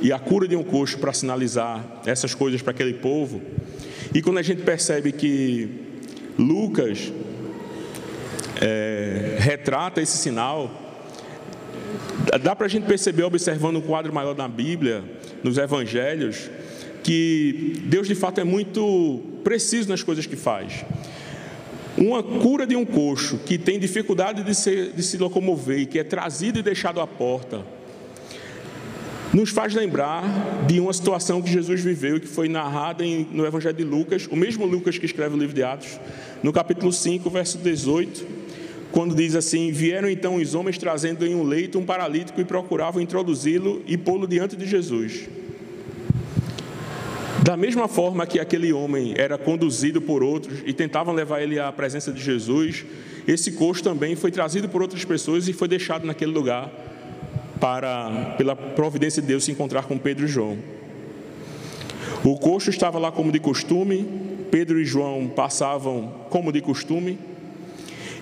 e 0.00 0.10
a 0.12 0.18
cura 0.18 0.48
de 0.48 0.56
um 0.56 0.64
coxo 0.64 0.98
para 0.98 1.12
sinalizar 1.12 2.00
essas 2.06 2.34
coisas 2.34 2.62
para 2.62 2.70
aquele 2.70 2.94
povo. 2.94 3.40
E 4.14 4.22
quando 4.22 4.38
a 4.38 4.42
gente 4.42 4.62
percebe 4.62 5.12
que 5.12 5.68
Lucas 6.38 7.12
é, 8.60 9.36
retrata 9.38 10.00
esse 10.00 10.16
sinal, 10.16 10.70
dá 12.42 12.56
para 12.56 12.66
a 12.66 12.68
gente 12.68 12.86
perceber, 12.86 13.22
observando 13.22 13.76
o 13.76 13.82
quadro 13.82 14.12
maior 14.12 14.34
da 14.34 14.48
Bíblia, 14.48 15.04
nos 15.44 15.58
Evangelhos, 15.58 16.50
que 17.02 17.82
Deus 17.84 18.08
de 18.08 18.14
fato 18.14 18.40
é 18.40 18.44
muito 18.44 19.20
preciso 19.44 19.88
nas 19.88 20.02
coisas 20.02 20.24
que 20.24 20.36
faz. 20.36 20.84
Uma 21.96 22.22
cura 22.22 22.66
de 22.66 22.74
um 22.74 22.86
coxo 22.86 23.38
que 23.38 23.58
tem 23.58 23.78
dificuldade 23.78 24.42
de, 24.42 24.54
ser, 24.54 24.92
de 24.92 25.02
se 25.02 25.18
locomover 25.18 25.86
que 25.86 25.98
é 25.98 26.04
trazido 26.04 26.58
e 26.58 26.62
deixado 26.62 27.00
à 27.00 27.06
porta 27.06 27.62
nos 29.32 29.48
faz 29.48 29.74
lembrar 29.74 30.22
de 30.66 30.78
uma 30.78 30.92
situação 30.92 31.40
que 31.40 31.50
Jesus 31.50 31.80
viveu, 31.80 32.20
que 32.20 32.26
foi 32.26 32.48
narrada 32.48 33.02
no 33.30 33.46
Evangelho 33.46 33.76
de 33.76 33.84
Lucas, 33.84 34.28
o 34.30 34.36
mesmo 34.36 34.66
Lucas 34.66 34.98
que 34.98 35.06
escreve 35.06 35.34
o 35.34 35.38
livro 35.38 35.54
de 35.54 35.62
Atos, 35.62 35.98
no 36.42 36.52
capítulo 36.52 36.92
5, 36.92 37.30
verso 37.30 37.56
18, 37.58 38.26
quando 38.90 39.14
diz 39.14 39.34
assim: 39.34 39.72
Vieram 39.72 40.10
então 40.10 40.36
os 40.36 40.54
homens 40.54 40.76
trazendo 40.76 41.26
em 41.26 41.34
um 41.34 41.42
leito 41.42 41.78
um 41.78 41.84
paralítico 41.84 42.40
e 42.40 42.44
procuravam 42.44 43.00
introduzi-lo 43.00 43.82
e 43.86 43.96
pô-lo 43.96 44.26
diante 44.26 44.54
de 44.54 44.66
Jesus. 44.66 45.28
Da 47.42 47.56
mesma 47.56 47.88
forma 47.88 48.26
que 48.26 48.38
aquele 48.38 48.72
homem 48.72 49.14
era 49.16 49.38
conduzido 49.38 50.00
por 50.00 50.22
outros 50.22 50.60
e 50.64 50.72
tentavam 50.72 51.12
levar 51.12 51.42
ele 51.42 51.58
à 51.58 51.72
presença 51.72 52.12
de 52.12 52.22
Jesus, 52.22 52.84
esse 53.26 53.52
coxo 53.52 53.82
também 53.82 54.14
foi 54.14 54.30
trazido 54.30 54.68
por 54.68 54.82
outras 54.82 55.04
pessoas 55.04 55.48
e 55.48 55.52
foi 55.52 55.66
deixado 55.66 56.06
naquele 56.06 56.30
lugar 56.30 56.91
para, 57.62 58.34
pela 58.36 58.56
providência 58.56 59.22
de 59.22 59.28
Deus, 59.28 59.44
se 59.44 59.52
encontrar 59.52 59.84
com 59.84 59.96
Pedro 59.96 60.24
e 60.24 60.28
João. 60.28 60.58
O 62.24 62.36
coxo 62.36 62.70
estava 62.70 62.98
lá 62.98 63.12
como 63.12 63.30
de 63.30 63.38
costume, 63.38 64.04
Pedro 64.50 64.80
e 64.80 64.84
João 64.84 65.28
passavam 65.28 66.12
como 66.28 66.50
de 66.50 66.60
costume, 66.60 67.16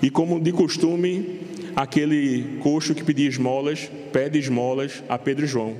e 0.02 0.10
como 0.10 0.38
de 0.38 0.52
costume, 0.52 1.40
aquele 1.74 2.58
coxo 2.62 2.94
que 2.94 3.02
pedia 3.02 3.26
esmolas, 3.26 3.90
pede 4.12 4.38
esmolas 4.38 5.02
a 5.08 5.16
Pedro 5.16 5.46
e 5.46 5.48
João. 5.48 5.74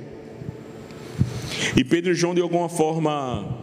E 1.77 1.83
Pedro 1.83 2.13
e 2.13 2.15
João, 2.15 2.33
de 2.33 2.41
alguma 2.41 2.67
forma 2.67 3.59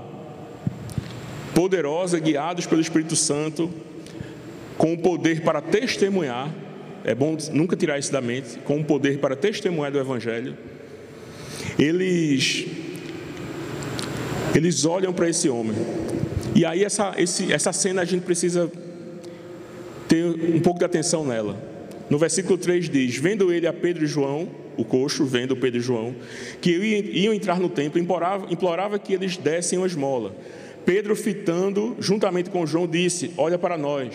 poderosa, 1.56 2.20
guiados 2.20 2.66
pelo 2.66 2.80
Espírito 2.80 3.16
Santo, 3.16 3.68
com 4.76 4.92
o 4.92 4.98
poder 4.98 5.42
para 5.42 5.60
testemunhar, 5.60 6.67
é 7.04 7.14
bom 7.14 7.36
nunca 7.52 7.76
tirar 7.76 7.98
isso 7.98 8.12
da 8.12 8.20
mente, 8.20 8.58
com 8.64 8.80
o 8.80 8.84
poder 8.84 9.18
para 9.18 9.36
testemunhar 9.36 9.92
do 9.92 9.98
Evangelho. 9.98 10.56
Eles, 11.78 12.66
eles 14.54 14.84
olham 14.84 15.12
para 15.12 15.28
esse 15.28 15.48
homem. 15.48 15.76
E 16.54 16.64
aí 16.64 16.82
essa, 16.82 17.14
esse, 17.16 17.52
essa 17.52 17.72
cena 17.72 18.02
a 18.02 18.04
gente 18.04 18.22
precisa 18.22 18.70
ter 20.08 20.24
um 20.24 20.60
pouco 20.60 20.78
de 20.78 20.84
atenção 20.84 21.24
nela. 21.24 21.56
No 22.10 22.18
versículo 22.18 22.56
3 22.56 22.88
diz: 22.88 23.16
Vendo 23.16 23.52
ele 23.52 23.66
a 23.66 23.72
Pedro 23.72 24.04
e 24.04 24.06
João, 24.06 24.48
o 24.76 24.84
coxo, 24.84 25.24
vendo 25.24 25.56
Pedro 25.56 25.78
e 25.78 25.82
João, 25.82 26.14
que 26.60 26.70
iam 26.70 27.34
entrar 27.34 27.60
no 27.60 27.68
templo, 27.68 28.00
implorava, 28.00 28.46
implorava 28.50 28.98
que 28.98 29.12
eles 29.12 29.36
dessem 29.36 29.78
uma 29.78 29.86
esmola. 29.86 30.34
Pedro, 30.86 31.14
fitando 31.14 31.96
juntamente 31.98 32.48
com 32.48 32.66
João, 32.66 32.86
disse: 32.86 33.30
Olha 33.36 33.58
para 33.58 33.76
nós. 33.76 34.14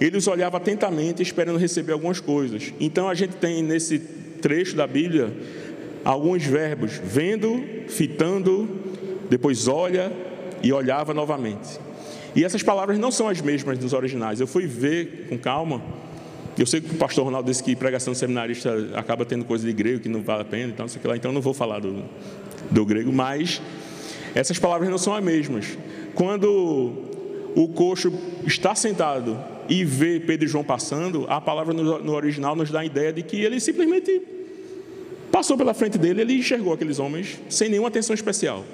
Ele 0.00 0.16
os 0.16 0.26
olhava 0.26 0.56
atentamente, 0.56 1.22
esperando 1.22 1.58
receber 1.58 1.92
algumas 1.92 2.20
coisas. 2.20 2.72
Então 2.80 3.08
a 3.08 3.14
gente 3.14 3.36
tem 3.36 3.62
nesse 3.62 3.98
trecho 3.98 4.74
da 4.74 4.86
Bíblia 4.86 5.30
alguns 6.04 6.44
verbos: 6.44 7.00
vendo, 7.04 7.62
fitando, 7.88 8.68
depois 9.28 9.68
olha 9.68 10.10
e 10.62 10.72
olhava 10.72 11.12
novamente. 11.12 11.78
E 12.34 12.44
essas 12.44 12.62
palavras 12.62 12.98
não 12.98 13.10
são 13.10 13.28
as 13.28 13.40
mesmas 13.40 13.76
dos 13.78 13.92
originais. 13.92 14.40
Eu 14.40 14.46
fui 14.46 14.66
ver 14.66 15.26
com 15.28 15.36
calma. 15.36 15.82
Eu 16.58 16.66
sei 16.66 16.80
que 16.80 16.94
o 16.94 16.98
pastor 16.98 17.24
Ronaldo 17.24 17.50
disse 17.50 17.62
que 17.62 17.74
pregação 17.76 18.14
seminarista 18.14 18.74
acaba 18.94 19.24
tendo 19.24 19.44
coisa 19.44 19.66
de 19.66 19.72
grego 19.72 20.00
que 20.00 20.08
não 20.08 20.22
vale 20.22 20.42
a 20.42 20.44
pena, 20.44 20.72
então, 20.72 20.86
sei 20.88 21.00
lá, 21.04 21.16
então 21.16 21.32
não 21.32 21.40
vou 21.40 21.54
falar 21.54 21.78
do, 21.78 22.04
do 22.70 22.84
grego, 22.84 23.12
mas 23.12 23.62
essas 24.34 24.58
palavras 24.58 24.88
não 24.90 24.98
são 24.98 25.14
as 25.14 25.24
mesmas. 25.24 25.78
Quando 26.14 26.92
o 27.54 27.68
coxo 27.68 28.12
está 28.46 28.74
sentado 28.74 29.38
e 29.70 29.84
vê 29.84 30.18
Pedro 30.18 30.46
e 30.46 30.48
João 30.48 30.64
passando, 30.64 31.24
a 31.28 31.40
palavra 31.40 31.72
no, 31.72 32.12
original 32.12 32.56
nos 32.56 32.70
dá 32.70 32.80
a 32.80 32.84
ideia 32.84 33.12
de 33.12 33.22
que 33.22 33.40
ele 33.40 33.60
simplesmente 33.60 34.20
passou 35.30 35.56
pela 35.56 35.72
frente 35.72 35.96
dele, 35.96 36.22
ele 36.22 36.34
enxergou 36.34 36.72
aqueles 36.72 36.98
homens 36.98 37.38
sem 37.48 37.68
nenhuma 37.68 37.86
atenção 37.86 38.12
especial. 38.12 38.64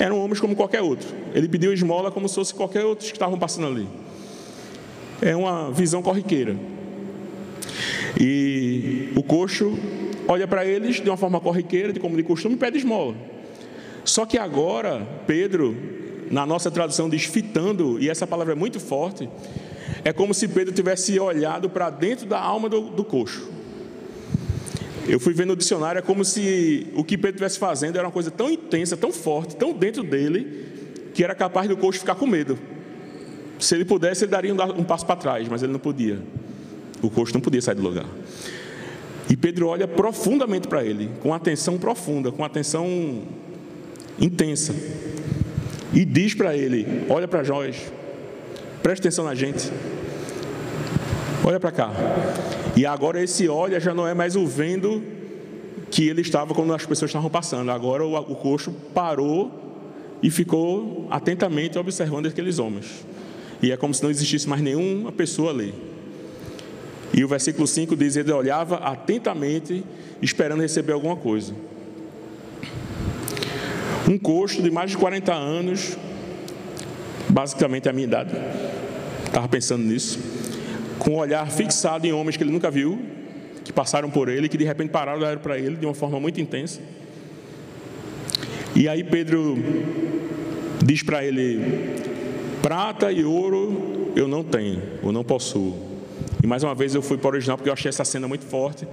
Eram 0.00 0.18
homens 0.18 0.40
como 0.40 0.56
qualquer 0.56 0.82
outro. 0.82 1.08
Ele 1.32 1.48
pediu 1.48 1.72
esmola 1.72 2.10
como 2.10 2.28
se 2.28 2.34
fosse 2.34 2.52
qualquer 2.52 2.84
outro 2.84 3.06
que 3.06 3.12
estavam 3.12 3.38
passando 3.38 3.68
ali. 3.68 3.86
É 5.22 5.36
uma 5.36 5.70
visão 5.70 6.02
corriqueira. 6.02 6.56
E 8.18 9.10
o 9.14 9.22
coxo 9.22 9.78
olha 10.26 10.48
para 10.48 10.64
eles 10.64 10.96
de 10.96 11.08
uma 11.08 11.16
forma 11.16 11.38
corriqueira, 11.38 11.92
de 11.92 12.00
como 12.00 12.16
de 12.16 12.24
costume, 12.24 12.56
e 12.56 12.58
pede 12.58 12.78
esmola. 12.78 13.14
Só 14.04 14.26
que 14.26 14.36
agora, 14.36 15.06
Pedro, 15.24 15.76
na 16.30 16.44
nossa 16.44 16.68
tradução 16.68 17.08
diz 17.08 17.26
fitando, 17.26 17.96
e 18.00 18.08
essa 18.08 18.26
palavra 18.26 18.54
é 18.54 18.56
muito 18.56 18.80
forte, 18.80 19.28
é 20.04 20.12
como 20.12 20.32
se 20.32 20.48
Pedro 20.48 20.72
tivesse 20.72 21.18
olhado 21.18 21.68
para 21.68 21.90
dentro 21.90 22.26
da 22.26 22.40
alma 22.40 22.68
do, 22.68 22.82
do 22.90 23.04
coxo. 23.04 23.50
Eu 25.06 25.18
fui 25.18 25.34
ver 25.34 25.46
no 25.46 25.56
dicionário, 25.56 25.98
é 25.98 26.02
como 26.02 26.24
se 26.24 26.86
o 26.94 27.02
que 27.02 27.16
Pedro 27.16 27.30
estivesse 27.30 27.58
fazendo 27.58 27.96
era 27.96 28.06
uma 28.06 28.12
coisa 28.12 28.30
tão 28.30 28.50
intensa, 28.50 28.96
tão 28.96 29.12
forte, 29.12 29.56
tão 29.56 29.72
dentro 29.72 30.02
dele, 30.02 30.66
que 31.14 31.24
era 31.24 31.34
capaz 31.34 31.68
do 31.68 31.76
coxo 31.76 32.00
ficar 32.00 32.14
com 32.14 32.26
medo. 32.26 32.58
Se 33.58 33.74
ele 33.74 33.84
pudesse, 33.84 34.24
ele 34.24 34.30
daria 34.30 34.54
um 34.54 34.84
passo 34.84 35.04
para 35.04 35.16
trás, 35.16 35.48
mas 35.48 35.62
ele 35.62 35.72
não 35.72 35.80
podia. 35.80 36.18
O 37.02 37.10
coxo 37.10 37.34
não 37.34 37.40
podia 37.40 37.60
sair 37.60 37.74
do 37.74 37.82
lugar. 37.82 38.06
E 39.28 39.36
Pedro 39.36 39.68
olha 39.68 39.86
profundamente 39.86 40.66
para 40.66 40.84
ele, 40.84 41.10
com 41.20 41.32
atenção 41.34 41.78
profunda, 41.78 42.32
com 42.32 42.44
atenção 42.44 43.22
intensa. 44.18 44.74
E 45.92 46.04
diz 46.04 46.34
para 46.34 46.56
ele: 46.56 47.04
Olha 47.08 47.28
para 47.28 47.42
nós, 47.42 47.76
preste 48.82 49.02
atenção 49.02 49.24
na 49.24 49.34
gente, 49.34 49.70
olha 51.44 51.60
para 51.60 51.72
cá. 51.72 51.90
E 52.76 52.86
agora 52.86 53.22
esse 53.22 53.48
olha 53.48 53.80
já 53.80 53.92
não 53.92 54.06
é 54.06 54.14
mais 54.14 54.36
o 54.36 54.46
vendo 54.46 55.02
que 55.90 56.08
ele 56.08 56.20
estava 56.20 56.54
quando 56.54 56.72
as 56.72 56.86
pessoas 56.86 57.10
estavam 57.10 57.28
passando. 57.28 57.70
Agora 57.70 58.04
o, 58.04 58.16
o 58.16 58.36
coxo 58.36 58.72
parou 58.94 59.50
e 60.22 60.30
ficou 60.30 61.06
atentamente 61.10 61.78
observando 61.78 62.26
aqueles 62.26 62.58
homens. 62.58 63.04
E 63.62 63.72
é 63.72 63.76
como 63.76 63.92
se 63.92 64.02
não 64.02 64.10
existisse 64.10 64.48
mais 64.48 64.62
nenhuma 64.62 65.12
pessoa 65.12 65.50
ali. 65.50 65.74
E 67.12 67.24
o 67.24 67.28
versículo 67.28 67.66
5 67.66 67.96
diz: 67.96 68.16
Ele 68.16 68.32
olhava 68.32 68.76
atentamente, 68.76 69.84
esperando 70.22 70.60
receber 70.60 70.92
alguma 70.92 71.16
coisa. 71.16 71.52
Um 74.08 74.18
coxo 74.18 74.62
de 74.62 74.70
mais 74.70 74.90
de 74.90 74.96
40 74.96 75.32
anos, 75.32 75.96
basicamente 77.28 77.88
a 77.88 77.92
minha 77.92 78.06
idade, 78.06 78.30
estava 79.30 79.48
pensando 79.48 79.84
nisso, 79.84 80.18
com 80.98 81.10
o 81.10 81.14
um 81.14 81.18
olhar 81.18 81.48
fixado 81.50 82.06
em 82.06 82.12
homens 82.12 82.36
que 82.36 82.42
ele 82.42 82.50
nunca 82.50 82.70
viu, 82.70 83.00
que 83.64 83.72
passaram 83.72 84.10
por 84.10 84.28
ele, 84.28 84.48
que 84.48 84.58
de 84.58 84.64
repente 84.64 84.90
pararam 84.90 85.18
olhar 85.18 85.38
para 85.38 85.58
ele 85.58 85.76
de 85.76 85.86
uma 85.86 85.94
forma 85.94 86.18
muito 86.18 86.40
intensa. 86.40 86.80
E 88.74 88.88
aí 88.88 89.04
Pedro 89.04 89.56
diz 90.84 91.02
para 91.02 91.24
ele: 91.24 91.60
Prata 92.60 93.12
e 93.12 93.24
ouro 93.24 94.12
eu 94.16 94.26
não 94.26 94.42
tenho, 94.42 94.82
eu 95.02 95.12
não 95.12 95.22
possuo. 95.22 95.88
E 96.42 96.46
mais 96.46 96.62
uma 96.64 96.74
vez 96.74 96.94
eu 96.94 97.02
fui 97.02 97.16
para 97.16 97.28
o 97.28 97.30
original 97.30 97.56
porque 97.56 97.68
eu 97.68 97.74
achei 97.74 97.88
essa 97.88 98.04
cena 98.04 98.26
muito 98.26 98.44
forte. 98.44 98.86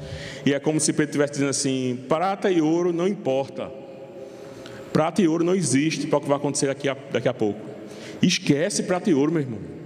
E 0.45 0.53
é 0.53 0.59
como 0.59 0.79
se 0.79 0.93
Pedro 0.93 1.05
estivesse 1.05 1.33
dizendo 1.33 1.49
assim: 1.49 1.99
prata 2.07 2.51
e 2.51 2.61
ouro 2.61 2.93
não 2.93 3.07
importa. 3.07 3.71
Prata 4.93 5.21
e 5.21 5.27
ouro 5.27 5.43
não 5.43 5.55
existe 5.55 6.07
para 6.07 6.17
o 6.17 6.21
que 6.21 6.27
vai 6.27 6.37
acontecer 6.37 6.67
daqui 6.67 6.87
a, 6.87 6.97
daqui 7.11 7.27
a 7.27 7.33
pouco. 7.33 7.59
Esquece 8.21 8.83
prata 8.83 9.09
e 9.09 9.13
ouro, 9.13 9.31
meu 9.31 9.41
irmão. 9.41 9.76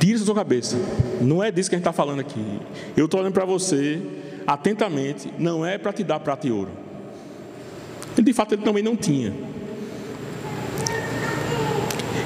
Tira 0.00 0.12
isso 0.12 0.20
da 0.20 0.26
sua 0.26 0.34
cabeça. 0.34 0.76
Não 1.20 1.44
é 1.44 1.52
disso 1.52 1.70
que 1.70 1.76
a 1.76 1.78
gente 1.78 1.86
está 1.86 1.92
falando 1.92 2.18
aqui. 2.18 2.44
Eu 2.96 3.04
estou 3.04 3.20
olhando 3.20 3.34
para 3.34 3.44
você 3.44 4.02
atentamente. 4.46 5.32
Não 5.38 5.64
é 5.64 5.78
para 5.78 5.92
te 5.92 6.02
dar 6.02 6.18
prata 6.18 6.48
e 6.48 6.50
ouro. 6.50 6.70
De 8.16 8.32
fato 8.32 8.54
ele 8.54 8.62
também 8.62 8.82
não 8.82 8.96
tinha. 8.96 9.32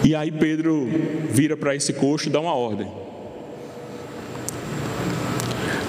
E 0.02 0.14
aí 0.14 0.30
Pedro 0.32 0.88
vira 1.30 1.56
para 1.56 1.74
esse 1.74 1.92
coxo 1.92 2.28
e 2.28 2.30
dá 2.30 2.40
uma 2.40 2.54
ordem. 2.54 2.90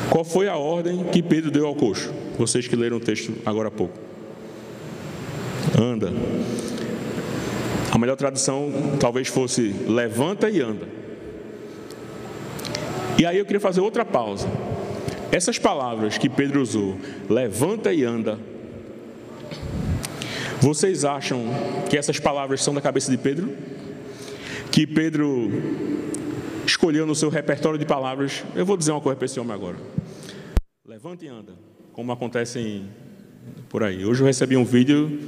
Qual 0.09 0.25
foi 0.25 0.47
a 0.47 0.55
ordem 0.55 1.05
que 1.05 1.23
Pedro 1.23 1.49
deu 1.49 1.65
ao 1.65 1.75
coxo? 1.75 2.13
Vocês 2.37 2.67
que 2.67 2.75
leram 2.75 2.97
o 2.97 2.99
texto 2.99 3.33
agora 3.45 3.69
há 3.69 3.71
pouco 3.71 4.05
anda. 5.81 6.11
A 7.91 7.97
melhor 7.97 8.15
tradução 8.15 8.71
talvez 8.99 9.27
fosse 9.27 9.73
levanta 9.87 10.49
e 10.49 10.61
anda. 10.61 10.87
E 13.17 13.25
aí 13.25 13.37
eu 13.37 13.45
queria 13.45 13.59
fazer 13.59 13.81
outra 13.81 14.03
pausa. 14.03 14.47
Essas 15.31 15.57
palavras 15.57 16.17
que 16.17 16.29
Pedro 16.29 16.61
usou, 16.61 16.97
levanta 17.29 17.93
e 17.93 18.03
anda, 18.03 18.39
vocês 20.61 21.03
acham 21.03 21.43
que 21.89 21.97
essas 21.97 22.19
palavras 22.19 22.63
são 22.63 22.73
da 22.73 22.81
cabeça 22.81 23.11
de 23.11 23.17
Pedro? 23.17 23.55
Que 24.71 24.85
Pedro 24.85 25.51
escolheu 26.65 27.05
no 27.05 27.15
seu 27.15 27.29
repertório 27.29 27.77
de 27.77 27.85
palavras, 27.85 28.43
eu 28.55 28.65
vou 28.65 28.77
dizer 28.77 28.91
uma 28.91 29.01
coisa 29.01 29.15
para 29.15 29.25
esse 29.25 29.39
homem 29.39 29.53
agora. 29.53 29.77
Levanta 30.85 31.25
e 31.25 31.27
anda, 31.27 31.53
como 31.93 32.11
acontece 32.11 32.59
em, 32.59 32.89
por 33.69 33.83
aí. 33.83 34.05
Hoje 34.05 34.21
eu 34.21 34.25
recebi 34.25 34.57
um 34.57 34.65
vídeo 34.65 35.19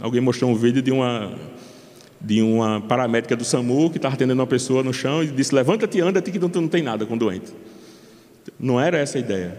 Alguém 0.00 0.20
mostrou 0.20 0.50
um 0.50 0.54
vídeo 0.54 0.82
de 0.82 0.90
uma, 0.90 1.32
de 2.24 2.40
uma 2.40 2.80
paramédica 2.80 3.36
do 3.36 3.44
SAMU 3.44 3.90
que 3.90 3.98
estava 3.98 4.14
atendendo 4.14 4.40
uma 4.40 4.46
pessoa 4.46 4.82
no 4.82 4.94
chão 4.94 5.22
e 5.22 5.26
disse: 5.26 5.54
Levanta-te 5.54 6.00
anda-te 6.00 6.30
que 6.32 6.38
tu 6.38 6.48
não 6.60 6.68
tem 6.68 6.82
nada 6.82 7.04
com 7.04 7.18
doente. 7.18 7.52
Não 8.58 8.80
era 8.80 8.96
essa 8.98 9.18
a 9.18 9.20
ideia. 9.20 9.56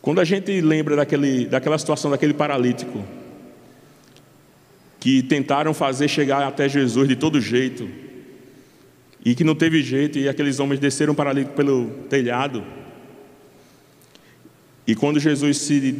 Quando 0.00 0.20
a 0.20 0.24
gente 0.24 0.60
lembra 0.62 0.96
daquele, 0.96 1.46
daquela 1.46 1.76
situação 1.78 2.10
daquele 2.10 2.32
paralítico, 2.32 3.04
que 4.98 5.22
tentaram 5.22 5.74
fazer 5.74 6.08
chegar 6.08 6.42
até 6.46 6.68
Jesus 6.68 7.06
de 7.06 7.16
todo 7.16 7.40
jeito, 7.40 7.88
e 9.22 9.34
que 9.34 9.44
não 9.44 9.54
teve 9.54 9.82
jeito, 9.82 10.18
e 10.18 10.28
aqueles 10.28 10.58
homens 10.58 10.80
desceram 10.80 11.14
paralítico 11.14 11.54
pelo 11.54 11.90
telhado, 12.08 12.64
e 14.86 14.94
quando 14.94 15.20
Jesus 15.20 15.58
se 15.58 15.94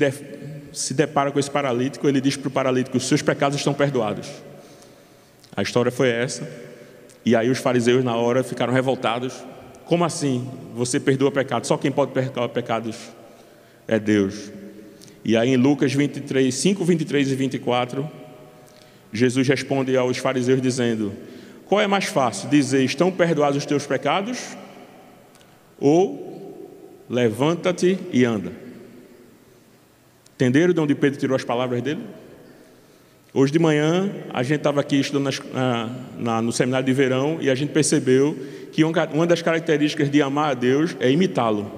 se 0.72 0.94
depara 0.94 1.30
com 1.30 1.38
esse 1.38 1.50
paralítico, 1.50 2.08
ele 2.08 2.20
diz 2.20 2.36
para 2.36 2.48
o 2.48 2.50
paralítico: 2.50 2.96
Os 2.96 3.06
seus 3.06 3.20
pecados 3.20 3.58
estão 3.58 3.74
perdoados. 3.74 4.47
A 5.56 5.62
história 5.62 5.90
foi 5.90 6.08
essa. 6.08 6.48
E 7.24 7.34
aí 7.36 7.50
os 7.50 7.58
fariseus, 7.58 8.04
na 8.04 8.16
hora, 8.16 8.42
ficaram 8.42 8.72
revoltados. 8.72 9.44
Como 9.84 10.04
assim? 10.04 10.48
Você 10.74 11.00
perdoa 11.00 11.30
pecados? 11.30 11.68
Só 11.68 11.76
quem 11.76 11.90
pode 11.90 12.12
perdoar 12.12 12.48
pecados 12.48 12.96
é 13.86 13.98
Deus. 13.98 14.52
E 15.24 15.36
aí 15.36 15.50
em 15.50 15.56
Lucas 15.56 15.92
23, 15.92 16.54
5, 16.54 16.84
23 16.84 17.30
e 17.30 17.34
24, 17.34 18.10
Jesus 19.12 19.48
responde 19.48 19.96
aos 19.96 20.18
fariseus 20.18 20.60
dizendo: 20.60 21.12
Qual 21.66 21.80
é 21.80 21.86
mais 21.86 22.04
fácil? 22.04 22.48
Dizer, 22.48 22.84
estão 22.84 23.10
perdoados 23.10 23.56
os 23.56 23.66
teus 23.66 23.86
pecados? 23.86 24.56
Ou 25.80 26.68
levanta-te 27.08 27.98
e 28.12 28.24
anda? 28.24 28.52
Entenderam 30.34 30.72
de 30.72 30.80
onde 30.80 30.94
Pedro 30.94 31.18
tirou 31.18 31.34
as 31.34 31.44
palavras 31.44 31.82
dele? 31.82 32.04
Hoje 33.40 33.52
de 33.52 33.58
manhã, 33.60 34.10
a 34.30 34.42
gente 34.42 34.56
estava 34.56 34.80
aqui 34.80 34.98
estudando 34.98 35.32
na, 35.52 35.90
na, 36.18 36.42
no 36.42 36.50
seminário 36.50 36.84
de 36.84 36.92
verão 36.92 37.38
e 37.40 37.48
a 37.48 37.54
gente 37.54 37.70
percebeu 37.70 38.36
que 38.72 38.82
uma 38.82 39.28
das 39.28 39.40
características 39.40 40.10
de 40.10 40.20
amar 40.20 40.50
a 40.50 40.54
Deus 40.54 40.96
é 40.98 41.08
imitá-lo. 41.08 41.70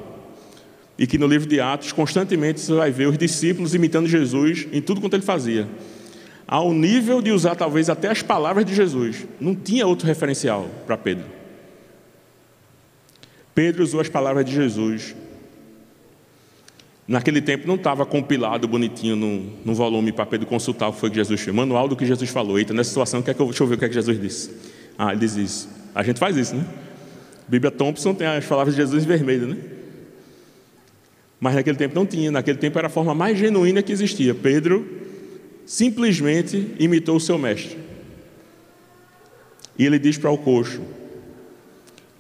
E 0.99 1.07
que 1.07 1.19
no 1.19 1.27
livro 1.27 1.47
de 1.47 1.61
Atos, 1.61 1.93
constantemente 1.93 2.61
você 2.61 2.73
vai 2.73 2.91
ver 2.91 3.09
os 3.09 3.19
discípulos 3.19 3.75
imitando 3.75 4.09
Jesus 4.09 4.67
em 4.73 4.81
tudo 4.81 5.03
quanto 5.03 5.13
ele 5.13 5.23
fazia. 5.23 5.69
Ao 6.49 6.73
nível 6.73 7.21
de 7.21 7.31
usar 7.31 7.55
talvez 7.55 7.91
até 7.91 8.09
as 8.09 8.23
palavras 8.23 8.65
de 8.65 8.75
Jesus. 8.75 9.27
Não 9.39 9.55
tinha 9.55 9.87
outro 9.87 10.07
referencial 10.07 10.67
para 10.87 10.97
Pedro. 10.97 11.27
Pedro 13.55 13.83
usou 13.83 14.01
as 14.01 14.09
palavras 14.09 14.47
de 14.47 14.55
Jesus 14.55 15.15
Naquele 17.11 17.43
tempo 17.43 17.67
não 17.67 17.75
estava 17.75 18.07
compilado 18.07 18.69
bonitinho 18.69 19.17
num, 19.17 19.51
num 19.65 19.75
volume 19.75 20.13
para 20.13 20.25
Pedro 20.25 20.47
consultar 20.47 20.87
o 20.87 20.93
que 20.93 21.01
foi 21.01 21.11
que 21.11 21.17
Jesus 21.17 21.41
fez. 21.41 21.53
Manual 21.53 21.89
do 21.89 21.97
que 21.97 22.07
Jesus 22.07 22.31
falou. 22.31 22.57
Eita, 22.57 22.73
nessa 22.73 22.91
situação, 22.91 23.21
que 23.21 23.33
é 23.33 23.35
que 23.35 23.43
eu, 23.43 23.47
deixa 23.47 23.65
eu 23.65 23.67
ver 23.67 23.75
o 23.75 23.79
que 23.79 23.85
é 23.85 23.89
que 23.89 23.95
Jesus 23.95 24.21
disse. 24.21 24.53
Ah, 24.97 25.11
ele 25.11 25.19
diz 25.19 25.35
isso. 25.35 25.69
A 25.93 26.05
gente 26.05 26.21
faz 26.21 26.37
isso, 26.37 26.55
né? 26.55 26.65
Bíblia 27.49 27.73
Thompson 27.73 28.15
tem 28.15 28.29
as 28.29 28.47
palavras 28.47 28.77
de 28.77 28.81
Jesus 28.81 29.03
em 29.03 29.09
vermelho, 29.09 29.49
né? 29.49 29.57
Mas 31.41 31.57
naquele 31.57 31.77
tempo 31.77 31.97
não 31.97 32.07
tinha. 32.07 32.31
Naquele 32.31 32.59
tempo 32.59 32.79
era 32.79 32.87
a 32.87 32.91
forma 32.91 33.13
mais 33.13 33.37
genuína 33.37 33.83
que 33.83 33.91
existia. 33.91 34.33
Pedro 34.33 34.89
simplesmente 35.67 36.77
imitou 36.79 37.17
o 37.17 37.21
seu 37.21 37.37
mestre. 37.37 37.77
E 39.77 39.85
ele 39.85 39.99
diz 39.99 40.17
para 40.17 40.31
o 40.31 40.39
coxo: 40.39 40.81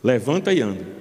Levanta 0.02 0.52
e 0.52 0.60
anda. 0.60 0.99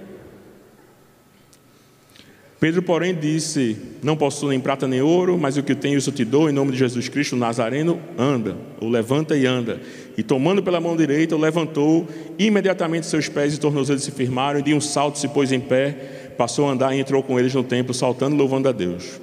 Pedro, 2.59 2.81
porém, 2.81 3.15
disse: 3.15 3.77
Não 4.03 4.17
possuo 4.17 4.49
nem 4.49 4.59
prata 4.59 4.85
nem 4.85 5.01
ouro, 5.01 5.37
mas 5.37 5.55
o 5.55 5.63
que 5.63 5.73
tenho 5.73 5.97
isso 5.97 6.11
te 6.11 6.25
dou, 6.25 6.49
em 6.49 6.53
nome 6.53 6.73
de 6.73 6.77
Jesus 6.77 7.07
Cristo, 7.07 7.37
Nazareno, 7.37 8.01
anda, 8.17 8.57
ou 8.81 8.89
levanta 8.89 9.35
e 9.37 9.45
anda. 9.45 9.79
E 10.17 10.23
tomando 10.23 10.61
pela 10.61 10.81
mão 10.81 10.97
direita, 10.97 11.35
o 11.35 11.39
levantou, 11.39 12.05
imediatamente 12.37 13.05
seus 13.05 13.29
pés 13.29 13.55
e 13.55 13.59
tornozelos 13.59 14.03
se 14.03 14.11
firmaram, 14.11 14.59
e 14.59 14.63
de 14.63 14.73
um 14.73 14.81
salto 14.81 15.17
se 15.17 15.29
pôs 15.29 15.53
em 15.53 15.59
pé, 15.59 16.33
passou 16.37 16.67
a 16.67 16.71
andar 16.71 16.93
e 16.93 16.99
entrou 16.99 17.23
com 17.23 17.39
eles 17.39 17.53
no 17.53 17.63
templo, 17.63 17.93
saltando 17.93 18.35
e 18.35 18.37
louvando 18.37 18.67
a 18.67 18.73
Deus. 18.73 19.21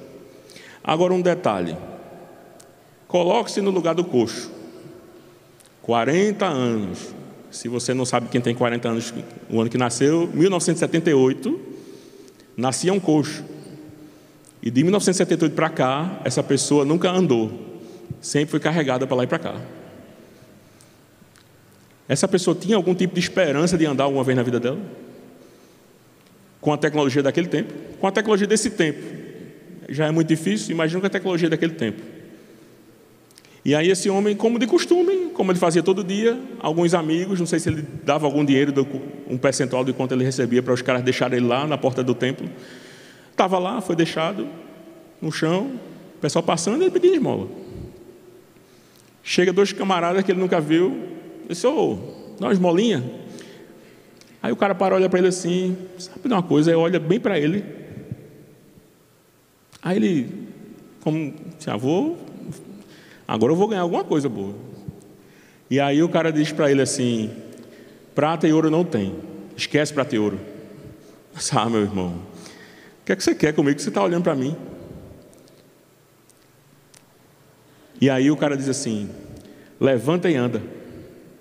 Agora 0.83 1.13
um 1.13 1.21
detalhe: 1.21 1.77
coloque-se 3.07 3.61
no 3.61 3.69
lugar 3.69 3.93
do 3.93 4.03
coxo. 4.03 4.51
40 5.83 6.45
anos. 6.45 7.15
Se 7.51 7.69
você 7.69 7.93
não 7.93 8.03
sabe 8.03 8.27
quem 8.29 8.41
tem 8.41 8.53
40 8.53 8.89
anos, 8.89 9.13
o 9.49 9.61
ano 9.61 9.69
que 9.69 9.77
nasceu, 9.77 10.27
1978 10.33 11.76
nascia 12.57 12.91
um 12.91 12.99
coxo. 12.99 13.45
E 14.61 14.71
de 14.71 14.83
1978 14.83 15.53
para 15.53 15.69
cá, 15.69 16.19
essa 16.25 16.41
pessoa 16.41 16.83
nunca 16.83 17.11
andou, 17.11 17.51
sempre 18.19 18.49
foi 18.49 18.59
carregada 18.59 19.05
para 19.05 19.15
lá 19.15 19.23
e 19.23 19.27
para 19.27 19.37
cá. 19.37 19.61
Essa 22.09 22.27
pessoa 22.27 22.57
tinha 22.59 22.75
algum 22.75 22.95
tipo 22.95 23.13
de 23.13 23.19
esperança 23.19 23.77
de 23.77 23.85
andar 23.85 24.05
alguma 24.05 24.23
vez 24.23 24.35
na 24.35 24.41
vida 24.41 24.59
dela? 24.59 24.79
Com 26.59 26.73
a 26.73 26.77
tecnologia 26.77 27.21
daquele 27.21 27.47
tempo? 27.47 27.73
Com 27.99 28.07
a 28.07 28.11
tecnologia 28.11 28.47
desse 28.47 28.71
tempo. 28.71 28.99
Já 29.89 30.07
é 30.07 30.11
muito 30.11 30.27
difícil, 30.27 30.71
imagina 30.71 30.99
com 30.99 31.07
a 31.07 31.09
tecnologia 31.09 31.49
daquele 31.49 31.73
tempo. 31.73 32.01
E 33.67 33.75
aí 33.75 33.91
esse 33.91 34.09
homem, 34.09 34.33
como 34.33 34.57
de 34.57 34.65
costume, 34.65 35.31
como 35.33 35.51
ele 35.51 35.59
fazia 35.59 35.83
todo 35.83 36.01
dia, 36.01 36.39
alguns 36.57 36.93
amigos, 36.93 37.37
não 37.37 37.45
sei 37.45 37.59
se 37.59 37.67
ele 37.67 37.85
dava 38.01 38.25
algum 38.25 38.45
dinheiro, 38.45 38.73
um 39.29 39.37
percentual 39.37 39.83
de 39.83 39.91
quanto 39.91 40.13
ele 40.13 40.23
recebia 40.23 40.63
para 40.63 40.73
os 40.73 40.81
caras 40.81 41.03
deixarem 41.03 41.39
ele 41.39 41.47
lá 41.47 41.67
na 41.67 41.77
porta 41.77 42.01
do 42.01 42.15
templo. 42.15 42.49
Estava 43.29 43.59
lá, 43.59 43.81
foi 43.81 43.93
deixado 43.93 44.47
no 45.21 45.33
chão, 45.33 45.69
o 46.15 46.19
pessoal 46.21 46.41
passando 46.41 46.81
ele 46.81 46.91
pedindo 46.91 47.15
esmola. 47.15 47.49
Chega 49.21 49.51
dois 49.51 49.73
camaradas 49.73 50.23
que 50.23 50.31
ele 50.31 50.39
nunca 50.39 50.61
viu, 50.61 51.03
disse, 51.49 51.67
ô, 51.67 51.91
oh, 51.91 51.95
dá 52.39 52.47
uma 52.47 52.53
esmolinha. 52.53 53.03
Aí 54.41 54.53
o 54.53 54.55
cara 54.55 54.75
para 54.75 54.95
olha 54.95 55.09
para 55.09 55.19
ele 55.19 55.27
assim, 55.27 55.75
sabe 55.99 56.21
de 56.23 56.33
uma 56.33 56.41
coisa, 56.41 56.71
aí 56.71 56.77
olha 56.77 57.01
bem 57.01 57.19
para 57.19 57.37
ele. 57.37 57.65
Aí 59.81 59.97
ele, 59.97 60.29
como, 61.01 61.33
se 61.59 61.69
ah, 61.69 61.75
vou 61.75 62.26
Agora 63.27 63.51
eu 63.51 63.57
vou 63.57 63.67
ganhar 63.67 63.81
alguma 63.81 64.03
coisa 64.03 64.29
boa. 64.29 64.55
E 65.69 65.79
aí 65.79 66.01
o 66.01 66.07
cara 66.07 66.31
diz 66.31 66.51
para 66.51 66.71
ele 66.71 66.81
assim: 66.81 67.29
prata 68.15 68.47
e 68.47 68.53
ouro 68.53 68.71
não 68.71 68.85
tem. 68.85 69.15
Esquece 69.55 69.93
prata 69.93 70.15
e 70.15 70.19
ouro. 70.19 70.39
Ah, 71.51 71.69
meu 71.69 71.81
irmão, 71.81 72.15
o 73.01 73.05
que 73.05 73.11
é 73.11 73.15
que 73.15 73.23
você 73.23 73.35
quer 73.35 73.53
comigo 73.53 73.79
você 73.79 73.89
está 73.89 74.01
olhando 74.01 74.23
para 74.23 74.33
mim? 74.33 74.55
E 77.99 78.09
aí 78.09 78.31
o 78.31 78.37
cara 78.37 78.55
diz 78.55 78.69
assim: 78.69 79.09
levanta 79.79 80.29
e 80.29 80.35
anda. 80.35 80.61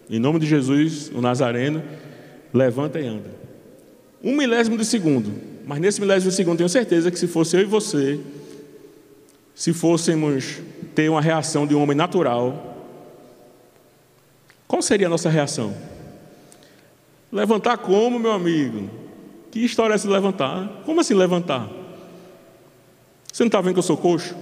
Em 0.09 0.18
nome 0.18 0.38
de 0.38 0.46
Jesus, 0.46 1.11
o 1.14 1.20
Nazareno, 1.20 1.83
levanta 2.53 3.01
e 3.01 3.07
anda. 3.07 3.31
Um 4.22 4.37
milésimo 4.37 4.77
de 4.77 4.85
segundo. 4.85 5.33
Mas 5.66 5.81
nesse 5.81 6.01
milésimo 6.01 6.31
de 6.31 6.37
segundo, 6.37 6.59
tenho 6.59 6.68
certeza 6.68 7.11
que 7.11 7.18
se 7.18 7.27
fosse 7.27 7.57
eu 7.57 7.62
e 7.62 7.64
você, 7.64 8.20
se 9.55 9.72
fôssemos 9.72 10.61
ter 10.97 11.11
uma 11.11 11.21
reação 11.21 11.67
de 11.67 11.75
um 11.75 11.83
homem 11.83 11.95
natural, 11.95 12.75
qual 14.67 14.81
seria 14.81 15.07
a 15.07 15.11
nossa 15.11 15.29
reação? 15.29 15.77
Levantar 17.31 17.77
como, 17.77 18.19
meu 18.19 18.33
amigo? 18.33 18.89
Que 19.51 19.61
história 19.61 19.93
é 19.93 19.99
de 19.99 20.09
levantar? 20.09 20.83
Como 20.87 20.99
assim 20.99 21.13
levantar? 21.13 21.69
Você 23.31 23.43
não 23.43 23.49
está 23.49 23.61
vendo 23.61 23.75
que 23.75 23.79
eu 23.79 23.83
sou 23.83 23.99
coxo? 23.99 24.35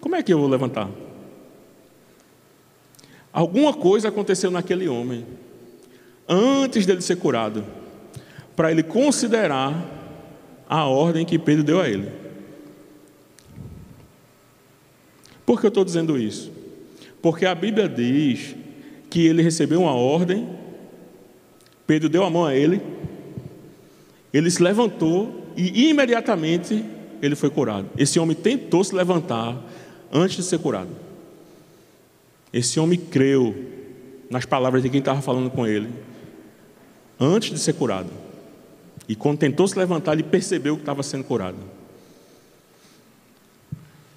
Como 0.00 0.16
é 0.16 0.22
que 0.22 0.32
eu 0.32 0.38
vou 0.38 0.48
levantar? 0.48 0.90
Alguma 3.32 3.72
coisa 3.72 4.08
aconteceu 4.08 4.50
naquele 4.50 4.88
homem, 4.88 5.24
antes 6.28 6.86
dele 6.86 7.02
ser 7.02 7.16
curado, 7.16 7.64
para 8.56 8.72
ele 8.72 8.82
considerar 8.82 9.74
a 10.68 10.84
ordem 10.86 11.24
que 11.24 11.38
Pedro 11.38 11.62
deu 11.62 11.80
a 11.80 11.88
ele. 11.88 12.23
Por 15.44 15.60
que 15.60 15.66
eu 15.66 15.68
estou 15.68 15.84
dizendo 15.84 16.18
isso? 16.18 16.50
Porque 17.20 17.46
a 17.46 17.54
Bíblia 17.54 17.88
diz 17.88 18.54
que 19.10 19.26
ele 19.26 19.42
recebeu 19.42 19.82
uma 19.82 19.94
ordem, 19.94 20.48
Pedro 21.86 22.08
deu 22.08 22.24
a 22.24 22.30
mão 22.30 22.44
a 22.44 22.54
ele, 22.54 22.80
ele 24.32 24.50
se 24.50 24.62
levantou 24.62 25.44
e 25.56 25.88
imediatamente 25.88 26.84
ele 27.22 27.36
foi 27.36 27.50
curado. 27.50 27.88
Esse 27.96 28.18
homem 28.18 28.36
tentou 28.36 28.82
se 28.82 28.94
levantar 28.94 29.62
antes 30.12 30.36
de 30.36 30.42
ser 30.42 30.58
curado. 30.58 30.90
Esse 32.52 32.78
homem 32.78 32.98
creu 32.98 33.54
nas 34.30 34.44
palavras 34.44 34.82
de 34.82 34.88
quem 34.88 35.00
estava 35.00 35.20
falando 35.20 35.50
com 35.50 35.66
ele, 35.66 35.88
antes 37.18 37.50
de 37.50 37.58
ser 37.58 37.74
curado. 37.74 38.10
E 39.08 39.14
quando 39.14 39.38
tentou 39.38 39.66
se 39.68 39.78
levantar, 39.78 40.14
ele 40.14 40.22
percebeu 40.22 40.76
que 40.76 40.82
estava 40.82 41.02
sendo 41.02 41.24
curado. 41.24 41.58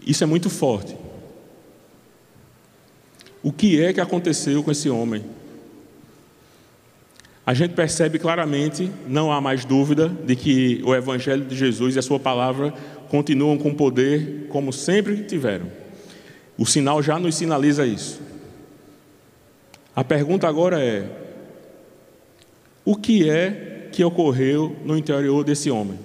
Isso 0.05 0.23
é 0.23 0.27
muito 0.27 0.49
forte. 0.49 0.95
O 3.41 3.51
que 3.51 3.81
é 3.81 3.93
que 3.93 4.01
aconteceu 4.01 4.63
com 4.63 4.71
esse 4.71 4.89
homem? 4.89 5.23
A 7.45 7.53
gente 7.53 7.73
percebe 7.73 8.19
claramente, 8.19 8.91
não 9.07 9.31
há 9.31 9.39
mais 9.39 9.63
dúvida, 9.63 10.09
de 10.09 10.35
que 10.35 10.81
o 10.83 10.93
Evangelho 10.93 11.45
de 11.45 11.55
Jesus 11.55 11.95
e 11.95 11.99
a 11.99 12.01
Sua 12.01 12.19
palavra 12.19 12.73
continuam 13.09 13.57
com 13.57 13.73
poder 13.73 14.47
como 14.49 14.73
sempre 14.73 15.23
tiveram. 15.23 15.71
O 16.57 16.65
sinal 16.65 17.01
já 17.01 17.17
nos 17.17 17.35
sinaliza 17.35 17.85
isso. 17.85 18.19
A 19.95 20.03
pergunta 20.03 20.45
agora 20.45 20.83
é: 20.83 21.09
o 22.83 22.95
que 22.95 23.29
é 23.29 23.87
que 23.93 24.03
ocorreu 24.03 24.75
no 24.83 24.97
interior 24.97 25.43
desse 25.43 25.71
homem? 25.71 25.97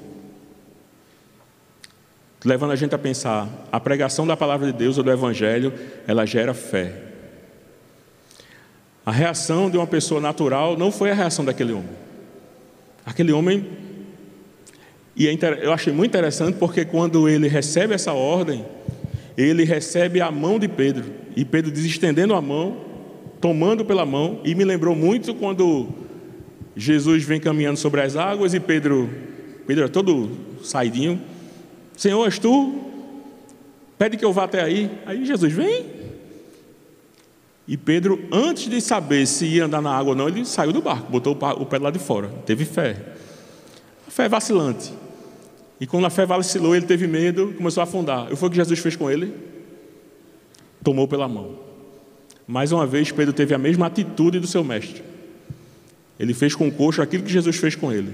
Levando 2.45 2.71
a 2.73 2.77
gente 2.77 2.95
a 2.95 2.99
pensar, 2.99 3.49
a 3.71 3.81
pregação 3.81 4.27
da 4.27 4.37
palavra 4.37 4.71
de 4.71 4.79
Deus 4.79 4.97
ou 4.97 5.05
do 5.05 5.11
Evangelho, 5.11 5.73
ela 6.07 6.25
gera 6.25 6.55
fé. 6.55 7.12
A 9.05 9.11
reação 9.11 9.69
de 9.69 9.77
uma 9.77 9.87
pessoa 9.87 10.21
natural 10.21 10.77
não 10.77 10.93
foi 10.93 11.11
a 11.11 11.15
reação 11.15 11.45
daquele 11.45 11.73
homem. 11.73 11.91
Aquele 13.05 13.33
homem. 13.33 13.67
E 15.17 15.27
é 15.27 15.37
eu 15.61 15.73
achei 15.73 15.93
muito 15.93 16.11
interessante 16.11 16.57
porque 16.57 16.85
quando 16.85 17.29
ele 17.29 17.49
recebe 17.49 17.95
essa 17.95 18.13
ordem, 18.13 18.65
ele 19.37 19.65
recebe 19.65 20.21
a 20.21 20.31
mão 20.31 20.59
de 20.59 20.69
Pedro. 20.69 21.05
E 21.35 21.45
Pedro 21.45 21.71
diz 21.71 21.85
estendendo 21.85 22.35
a 22.35 22.41
mão, 22.41 22.77
tomando 23.41 23.85
pela 23.85 24.07
mão, 24.07 24.41
e 24.45 24.55
me 24.55 24.65
lembrou 24.65 24.95
muito 24.95 25.35
quando 25.35 25.89
Jesus 26.77 27.25
vem 27.25 27.41
caminhando 27.41 27.77
sobre 27.77 28.01
as 28.01 28.17
águas 28.17 28.55
e 28.55 28.61
Pedro, 28.61 29.11
Pedro 29.67 29.85
é 29.85 29.89
todo 29.89 30.31
saidinho. 30.63 31.21
Senhor, 31.97 32.25
és 32.25 32.39
tu? 32.39 32.81
Pede 33.99 34.17
que 34.17 34.25
eu 34.25 34.33
vá 34.33 34.45
até 34.45 34.63
aí. 34.63 34.91
Aí 35.05 35.25
Jesus 35.25 35.53
vem, 35.53 35.87
e 37.67 37.77
Pedro, 37.77 38.21
antes 38.33 38.69
de 38.69 38.81
saber 38.81 39.27
se 39.27 39.47
ia 39.47 39.65
andar 39.65 39.81
na 39.81 39.95
água 39.95 40.11
ou 40.11 40.17
não, 40.17 40.29
ele 40.29 40.45
saiu 40.45 40.73
do 40.73 40.83
barco, 40.83 41.11
botou 41.11 41.35
o 41.35 41.67
pé 41.67 41.79
lá 41.79 41.91
de 41.91 41.99
fora, 41.99 42.29
teve 42.45 42.65
fé. 42.65 43.15
A 44.07 44.11
fé 44.11 44.29
vacilante. 44.29 44.93
E 45.81 45.87
quando 45.87 46.05
a 46.07 46.11
fé 46.11 46.27
vacilou, 46.27 46.75
ele 46.75 46.87
teve 46.87 47.07
medo, 47.07 47.55
começou 47.57 47.81
a 47.81 47.85
afundar. 47.85 48.33
E 48.33 48.37
foi 48.37 48.49
o 48.49 48.51
que 48.51 48.57
Jesus 48.57 48.79
fez 48.79 48.97
com 48.97 49.11
ele? 49.11 49.33
Tomou 50.83 51.07
pela 51.07 51.29
mão. 51.29 51.59
Mais 52.47 52.73
uma 52.73 52.87
vez, 52.87 53.11
Pedro 53.11 53.33
teve 53.33 53.55
a 53.55 53.59
mesma 53.59 53.87
atitude 53.87 54.39
do 54.39 54.47
seu 54.47 54.65
mestre. 54.65 55.03
Ele 56.19 56.35
fez 56.35 56.55
com 56.55 56.69
o 56.69 56.73
coxo 56.73 57.01
aquilo 57.01 57.25
que 57.25 57.33
Jesus 57.33 57.57
fez 57.57 57.75
com 57.75 57.93
ele. 57.93 58.13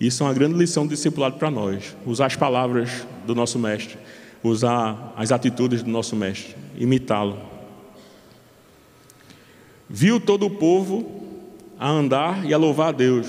Isso 0.00 0.22
é 0.22 0.26
uma 0.26 0.34
grande 0.34 0.54
lição 0.54 0.86
do 0.86 0.90
discipulado 0.90 1.36
para 1.36 1.50
nós. 1.50 1.96
Usar 2.06 2.26
as 2.26 2.36
palavras 2.36 3.06
do 3.26 3.34
nosso 3.34 3.58
mestre, 3.58 3.98
usar 4.42 5.12
as 5.16 5.32
atitudes 5.32 5.82
do 5.82 5.90
nosso 5.90 6.16
mestre, 6.16 6.54
imitá-lo. 6.76 7.57
Viu 9.88 10.20
todo 10.20 10.46
o 10.46 10.50
povo 10.50 11.10
a 11.78 11.88
andar 11.88 12.44
e 12.44 12.52
a 12.52 12.58
louvar 12.58 12.88
a 12.88 12.92
Deus. 12.92 13.26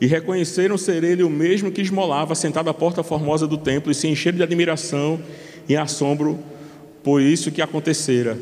E 0.00 0.06
reconheceram 0.06 0.78
ser 0.78 1.04
ele 1.04 1.22
o 1.22 1.30
mesmo 1.30 1.70
que 1.70 1.80
esmolava 1.80 2.34
sentado 2.34 2.70
à 2.70 2.74
porta 2.74 3.02
formosa 3.02 3.46
do 3.46 3.58
templo 3.58 3.90
e 3.90 3.94
se 3.94 4.08
encheram 4.08 4.36
de 4.36 4.42
admiração 4.42 5.20
e 5.68 5.76
assombro 5.76 6.38
por 7.02 7.20
isso 7.20 7.50
que 7.52 7.62
acontecera. 7.62 8.38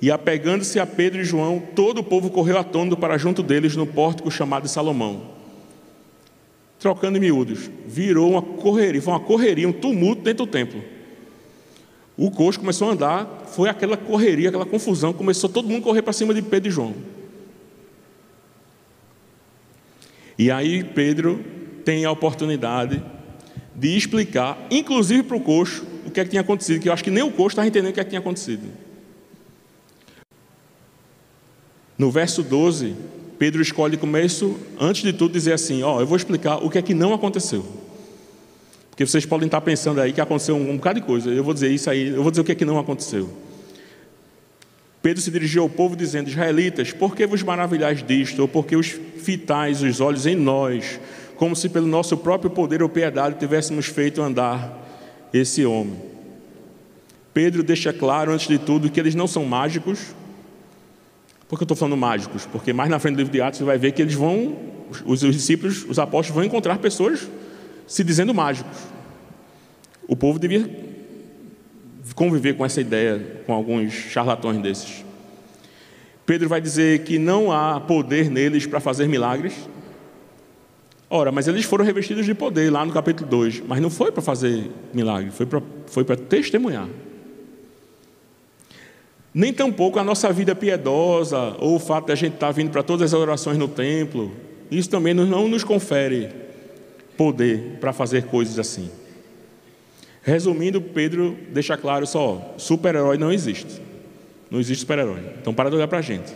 E 0.00 0.10
apegando-se 0.10 0.78
a 0.78 0.86
Pedro 0.86 1.20
e 1.20 1.24
João, 1.24 1.60
todo 1.74 1.98
o 1.98 2.04
povo 2.04 2.30
correu 2.30 2.58
atônito 2.58 2.96
para 2.96 3.18
junto 3.18 3.42
deles 3.42 3.74
no 3.74 3.86
pórtico 3.86 4.30
chamado 4.30 4.64
de 4.64 4.70
Salomão. 4.70 5.22
Trocando 6.78 7.18
em 7.18 7.20
miúdos, 7.20 7.68
virou 7.86 8.30
uma 8.30 8.42
correria, 8.42 9.02
foi 9.02 9.12
uma 9.12 9.20
correria, 9.20 9.68
um 9.68 9.72
tumulto 9.72 10.22
dentro 10.22 10.46
do 10.46 10.50
templo. 10.50 10.80
O 12.18 12.32
coxo 12.32 12.58
começou 12.58 12.88
a 12.88 12.92
andar, 12.94 13.44
foi 13.46 13.68
aquela 13.68 13.96
correria, 13.96 14.48
aquela 14.48 14.66
confusão, 14.66 15.12
começou 15.12 15.48
todo 15.48 15.68
mundo 15.68 15.82
a 15.82 15.84
correr 15.84 16.02
para 16.02 16.12
cima 16.12 16.34
de 16.34 16.42
Pedro 16.42 16.68
e 16.68 16.72
João. 16.72 16.94
E 20.36 20.50
aí 20.50 20.82
Pedro 20.82 21.44
tem 21.84 22.04
a 22.04 22.10
oportunidade 22.10 23.00
de 23.72 23.96
explicar, 23.96 24.58
inclusive 24.68 25.22
para 25.22 25.36
o 25.36 25.40
coxo, 25.40 25.86
o 26.04 26.10
que 26.10 26.18
é 26.18 26.24
que 26.24 26.30
tinha 26.30 26.42
acontecido, 26.42 26.82
que 26.82 26.88
eu 26.88 26.92
acho 26.92 27.04
que 27.04 27.10
nem 27.10 27.22
o 27.22 27.30
coxo 27.30 27.50
estava 27.50 27.68
entendendo 27.68 27.92
o 27.92 27.94
que 27.94 28.00
é 28.00 28.04
que 28.04 28.10
tinha 28.10 28.20
acontecido. 28.20 28.66
No 31.96 32.10
verso 32.10 32.42
12, 32.42 32.96
Pedro 33.38 33.62
escolhe 33.62 33.96
começo, 33.96 34.58
antes 34.80 35.02
de 35.02 35.12
tudo, 35.12 35.32
dizer 35.32 35.52
assim: 35.52 35.84
Ó, 35.84 36.00
eu 36.00 36.06
vou 36.06 36.16
explicar 36.16 36.56
o 36.56 36.68
que 36.68 36.78
é 36.78 36.82
que 36.82 36.94
não 36.94 37.14
aconteceu. 37.14 37.64
Porque 38.98 39.06
vocês 39.06 39.24
podem 39.24 39.46
estar 39.46 39.60
pensando 39.60 40.00
aí 40.00 40.12
que 40.12 40.20
aconteceu 40.20 40.56
um, 40.56 40.72
um 40.72 40.76
bocado 40.76 40.98
de 40.98 41.06
coisa. 41.06 41.30
Eu 41.30 41.44
vou 41.44 41.54
dizer 41.54 41.70
isso 41.70 41.88
aí, 41.88 42.08
eu 42.08 42.20
vou 42.20 42.32
dizer 42.32 42.40
o 42.40 42.44
que 42.44 42.50
é 42.50 42.54
que 42.56 42.64
não 42.64 42.80
aconteceu. 42.80 43.30
Pedro 45.00 45.22
se 45.22 45.30
dirigiu 45.30 45.62
ao 45.62 45.68
povo 45.68 45.94
dizendo: 45.94 46.28
Israelitas, 46.28 46.90
por 46.90 47.14
que 47.14 47.24
vos 47.24 47.40
maravilhais 47.44 48.02
disto? 48.02 48.40
Ou 48.40 48.48
por 48.48 48.66
que 48.66 48.74
os 48.74 48.88
fitais 48.88 49.84
os 49.84 50.00
olhos 50.00 50.26
em 50.26 50.34
nós, 50.34 50.98
como 51.36 51.54
se 51.54 51.68
pelo 51.68 51.86
nosso 51.86 52.16
próprio 52.16 52.50
poder 52.50 52.82
ou 52.82 52.88
piedade 52.88 53.38
tivéssemos 53.38 53.86
feito 53.86 54.20
andar 54.20 54.76
esse 55.32 55.64
homem? 55.64 55.94
Pedro 57.32 57.62
deixa 57.62 57.92
claro, 57.92 58.32
antes 58.32 58.48
de 58.48 58.58
tudo, 58.58 58.90
que 58.90 58.98
eles 58.98 59.14
não 59.14 59.28
são 59.28 59.44
mágicos. 59.44 60.12
Por 61.48 61.56
que 61.56 61.62
eu 61.62 61.66
estou 61.66 61.76
falando 61.76 61.96
mágicos? 61.96 62.46
Porque 62.46 62.72
mais 62.72 62.90
na 62.90 62.98
frente 62.98 63.14
do 63.14 63.18
livro 63.18 63.32
de 63.32 63.40
Atos 63.40 63.58
você 63.58 63.64
vai 63.64 63.78
ver 63.78 63.92
que 63.92 64.02
eles 64.02 64.14
vão, 64.14 64.56
os 65.06 65.20
discípulos, 65.20 65.86
os 65.88 66.00
apóstolos 66.00 66.34
vão 66.34 66.42
encontrar 66.42 66.78
pessoas 66.78 67.28
se 67.88 68.04
dizendo 68.04 68.34
mágicos. 68.34 68.78
O 70.06 70.14
povo 70.14 70.38
devia 70.38 70.70
conviver 72.14 72.54
com 72.54 72.64
essa 72.64 72.80
ideia, 72.80 73.42
com 73.46 73.52
alguns 73.52 73.92
charlatões 73.92 74.60
desses. 74.60 75.04
Pedro 76.26 76.48
vai 76.48 76.60
dizer 76.60 77.04
que 77.04 77.18
não 77.18 77.50
há 77.50 77.80
poder 77.80 78.30
neles 78.30 78.66
para 78.66 78.78
fazer 78.78 79.08
milagres. 79.08 79.54
Ora, 81.08 81.32
mas 81.32 81.48
eles 81.48 81.64
foram 81.64 81.84
revestidos 81.84 82.26
de 82.26 82.34
poder 82.34 82.70
lá 82.70 82.84
no 82.84 82.92
capítulo 82.92 83.28
2, 83.30 83.62
mas 83.66 83.80
não 83.80 83.88
foi 83.88 84.12
para 84.12 84.22
fazer 84.22 84.70
milagre, 84.92 85.30
foi 85.30 85.46
para, 85.46 85.62
foi 85.86 86.04
testemunhar. 86.04 86.86
Nem 89.32 89.52
tampouco 89.52 89.98
a 89.98 90.04
nossa 90.04 90.30
vida 90.30 90.54
piedosa, 90.54 91.56
ou 91.58 91.76
o 91.76 91.78
fato 91.78 92.06
de 92.06 92.12
a 92.12 92.14
gente 92.14 92.34
estar 92.34 92.50
vindo 92.50 92.70
para 92.70 92.82
todas 92.82 93.14
as 93.14 93.18
orações 93.18 93.56
no 93.56 93.68
templo, 93.68 94.32
isso 94.70 94.90
também 94.90 95.14
não 95.14 95.48
nos 95.48 95.64
confere 95.64 96.47
poder 97.18 97.76
para 97.80 97.92
fazer 97.92 98.24
coisas 98.26 98.58
assim. 98.58 98.88
Resumindo, 100.22 100.80
Pedro 100.80 101.36
deixa 101.50 101.76
claro 101.76 102.06
só: 102.06 102.54
super-herói 102.56 103.18
não 103.18 103.32
existe. 103.32 103.82
Não 104.50 104.60
existe 104.60 104.80
super-herói. 104.80 105.20
Então 105.40 105.52
para 105.52 105.68
de 105.68 105.76
olhar 105.76 105.88
para 105.88 105.98
a 105.98 106.02
gente. 106.02 106.32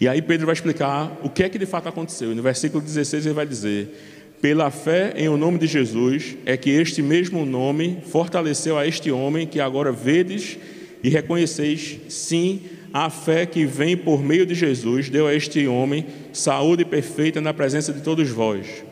E 0.00 0.06
aí 0.06 0.20
Pedro 0.20 0.46
vai 0.46 0.52
explicar 0.52 1.18
o 1.22 1.30
que 1.30 1.42
é 1.42 1.48
que 1.48 1.58
de 1.58 1.66
fato 1.66 1.88
aconteceu. 1.88 2.32
E 2.32 2.34
no 2.34 2.42
versículo 2.42 2.82
16 2.82 3.26
ele 3.26 3.34
vai 3.34 3.46
dizer: 3.46 4.34
Pela 4.40 4.70
fé 4.70 5.14
em 5.16 5.28
o 5.28 5.36
nome 5.36 5.58
de 5.58 5.66
Jesus 5.66 6.36
é 6.44 6.56
que 6.56 6.70
este 6.70 7.00
mesmo 7.00 7.46
nome 7.46 7.98
fortaleceu 8.06 8.76
a 8.76 8.86
este 8.86 9.10
homem 9.10 9.46
que 9.46 9.60
agora 9.60 9.92
vedes 9.92 10.58
e 11.02 11.08
reconheceis, 11.08 11.98
sim, 12.08 12.62
a 12.92 13.10
fé 13.10 13.46
que 13.46 13.64
vem 13.64 13.96
por 13.96 14.22
meio 14.22 14.46
de 14.46 14.54
Jesus 14.54 15.10
deu 15.10 15.26
a 15.26 15.34
este 15.34 15.66
homem 15.66 16.06
saúde 16.32 16.84
perfeita 16.84 17.40
na 17.40 17.52
presença 17.52 17.92
de 17.92 18.00
todos 18.00 18.28
vós. 18.30 18.87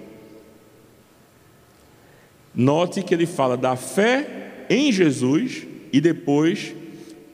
Note 2.57 3.03
que 3.03 3.13
ele 3.13 3.27
fala 3.27 3.55
da 3.55 3.77
fé 3.77 4.65
em 4.71 4.91
Jesus 4.91 5.67
e 5.93 6.01
depois 6.01 6.75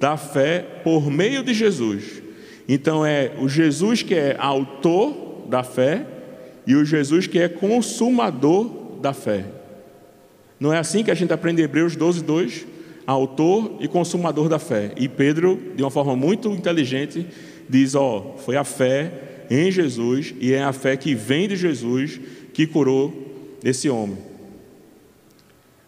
da 0.01 0.17
fé 0.17 0.67
por 0.83 1.09
meio 1.09 1.45
de 1.45 1.55
Jesus. 1.55 2.21
Então 2.69 3.07
é 3.07 3.31
o 3.41 3.49
Jesus 3.49 4.03
que 4.03 4.17
é 4.17 4.37
autor 4.37 5.47
da 5.49 5.63
fé 5.63 6.05
e 6.67 6.75
o 6.75 6.85
Jesus 6.85 7.29
que 7.29 7.39
é 7.39 7.49
consumador 7.49 8.99
da 9.01 9.13
fé. 9.13 9.45
Não 10.59 10.73
é 10.73 10.79
assim 10.79 11.05
que 11.05 11.11
a 11.11 11.15
gente 11.15 11.33
aprende 11.33 11.63
Hebreus 11.63 11.95
12, 11.95 12.25
2? 12.25 12.67
Autor 13.07 13.77
e 13.79 13.87
consumador 13.87 14.49
da 14.49 14.59
fé. 14.59 14.93
E 14.97 15.09
Pedro, 15.09 15.61
de 15.77 15.83
uma 15.85 15.91
forma 15.91 16.17
muito 16.17 16.51
inteligente, 16.51 17.27
diz: 17.69 17.95
Ó, 17.95 18.37
foi 18.39 18.57
a 18.57 18.65
fé 18.65 19.13
em 19.51 19.71
Jesus 19.71 20.35
e 20.41 20.53
é 20.53 20.63
a 20.63 20.73
fé 20.73 20.97
que 20.97 21.15
vem 21.15 21.47
de 21.47 21.57
Jesus 21.57 22.21
que 22.53 22.67
curou 22.67 23.13
esse 23.65 23.89
homem 23.89 24.32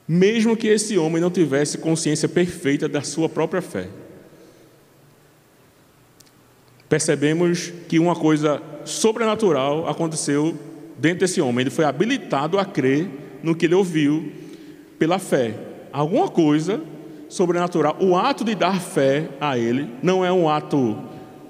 mesmo 0.07 0.57
que 0.57 0.69
esse 0.69 0.99
homem 0.99 1.21
não 1.21 1.31
tivesse 1.31 1.79
consciência 1.79 2.29
perfeita 2.29 2.89
da 2.89 3.03
sua 3.03 3.29
própria 3.29 3.63
fé. 3.63 3.89
Percebemos 6.89 7.73
que 7.89 7.99
uma 7.99 8.15
coisa 8.15 8.63
sobrenatural 8.85 9.89
aconteceu 9.89 10.57
dentro 10.99 11.21
desse 11.21 11.41
homem. 11.41 11.63
Ele 11.63 11.71
foi 11.71 11.85
habilitado 11.85 12.59
a 12.59 12.65
crer 12.65 13.09
no 13.43 13.55
que 13.55 13.67
ele 13.67 13.75
ouviu 13.75 14.31
pela 14.99 15.19
fé. 15.19 15.55
Alguma 15.93 16.29
coisa 16.29 16.81
sobrenatural. 17.29 17.97
O 18.01 18.17
ato 18.17 18.45
de 18.45 18.55
dar 18.55 18.81
fé 18.81 19.29
a 19.41 19.59
ele 19.59 19.89
não 20.03 20.25
é 20.25 20.31
um 20.31 20.49
ato 20.49 20.97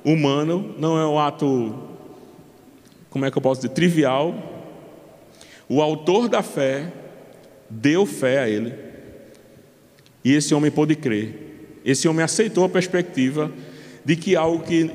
humano, 0.05 0.75
não 0.79 0.99
é 0.99 1.07
um 1.07 1.19
ato, 1.19 1.75
como 3.11 3.25
é 3.25 3.31
que 3.31 3.37
eu 3.37 3.43
posso 3.43 3.61
dizer, 3.61 3.75
trivial. 3.75 4.35
O 5.69 5.83
autor 5.83 6.29
da 6.29 6.43
fé 6.43 6.93
deu 7.75 8.07
fé 8.07 8.41
a 8.41 8.49
ele. 8.49 8.73
E 10.25 10.33
esse 10.33 10.55
homem 10.55 10.71
pôde 10.71 10.95
crer. 10.95 11.81
Esse 11.85 12.09
homem 12.09 12.25
aceitou 12.25 12.65
a 12.65 12.69
perspectiva 12.69 13.53
de 14.05 14.17
que 14.17 14.37
algo 14.37 14.65
que 14.65 14.91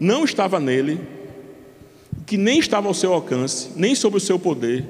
não 0.00 0.24
estava 0.24 0.58
nele, 0.58 1.00
que 2.26 2.36
nem 2.36 2.58
estava 2.58 2.88
ao 2.88 2.94
seu 2.94 3.12
alcance, 3.12 3.70
nem 3.76 3.94
sob 3.94 4.16
o 4.16 4.20
seu 4.20 4.38
poder, 4.38 4.84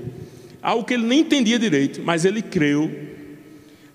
algo 0.63 0.85
que 0.85 0.95
ele 0.95 1.07
nem 1.07 1.21
entendia 1.21 1.59
direito, 1.59 2.01
mas 2.03 2.25
ele 2.25 2.41
creu. 2.41 2.91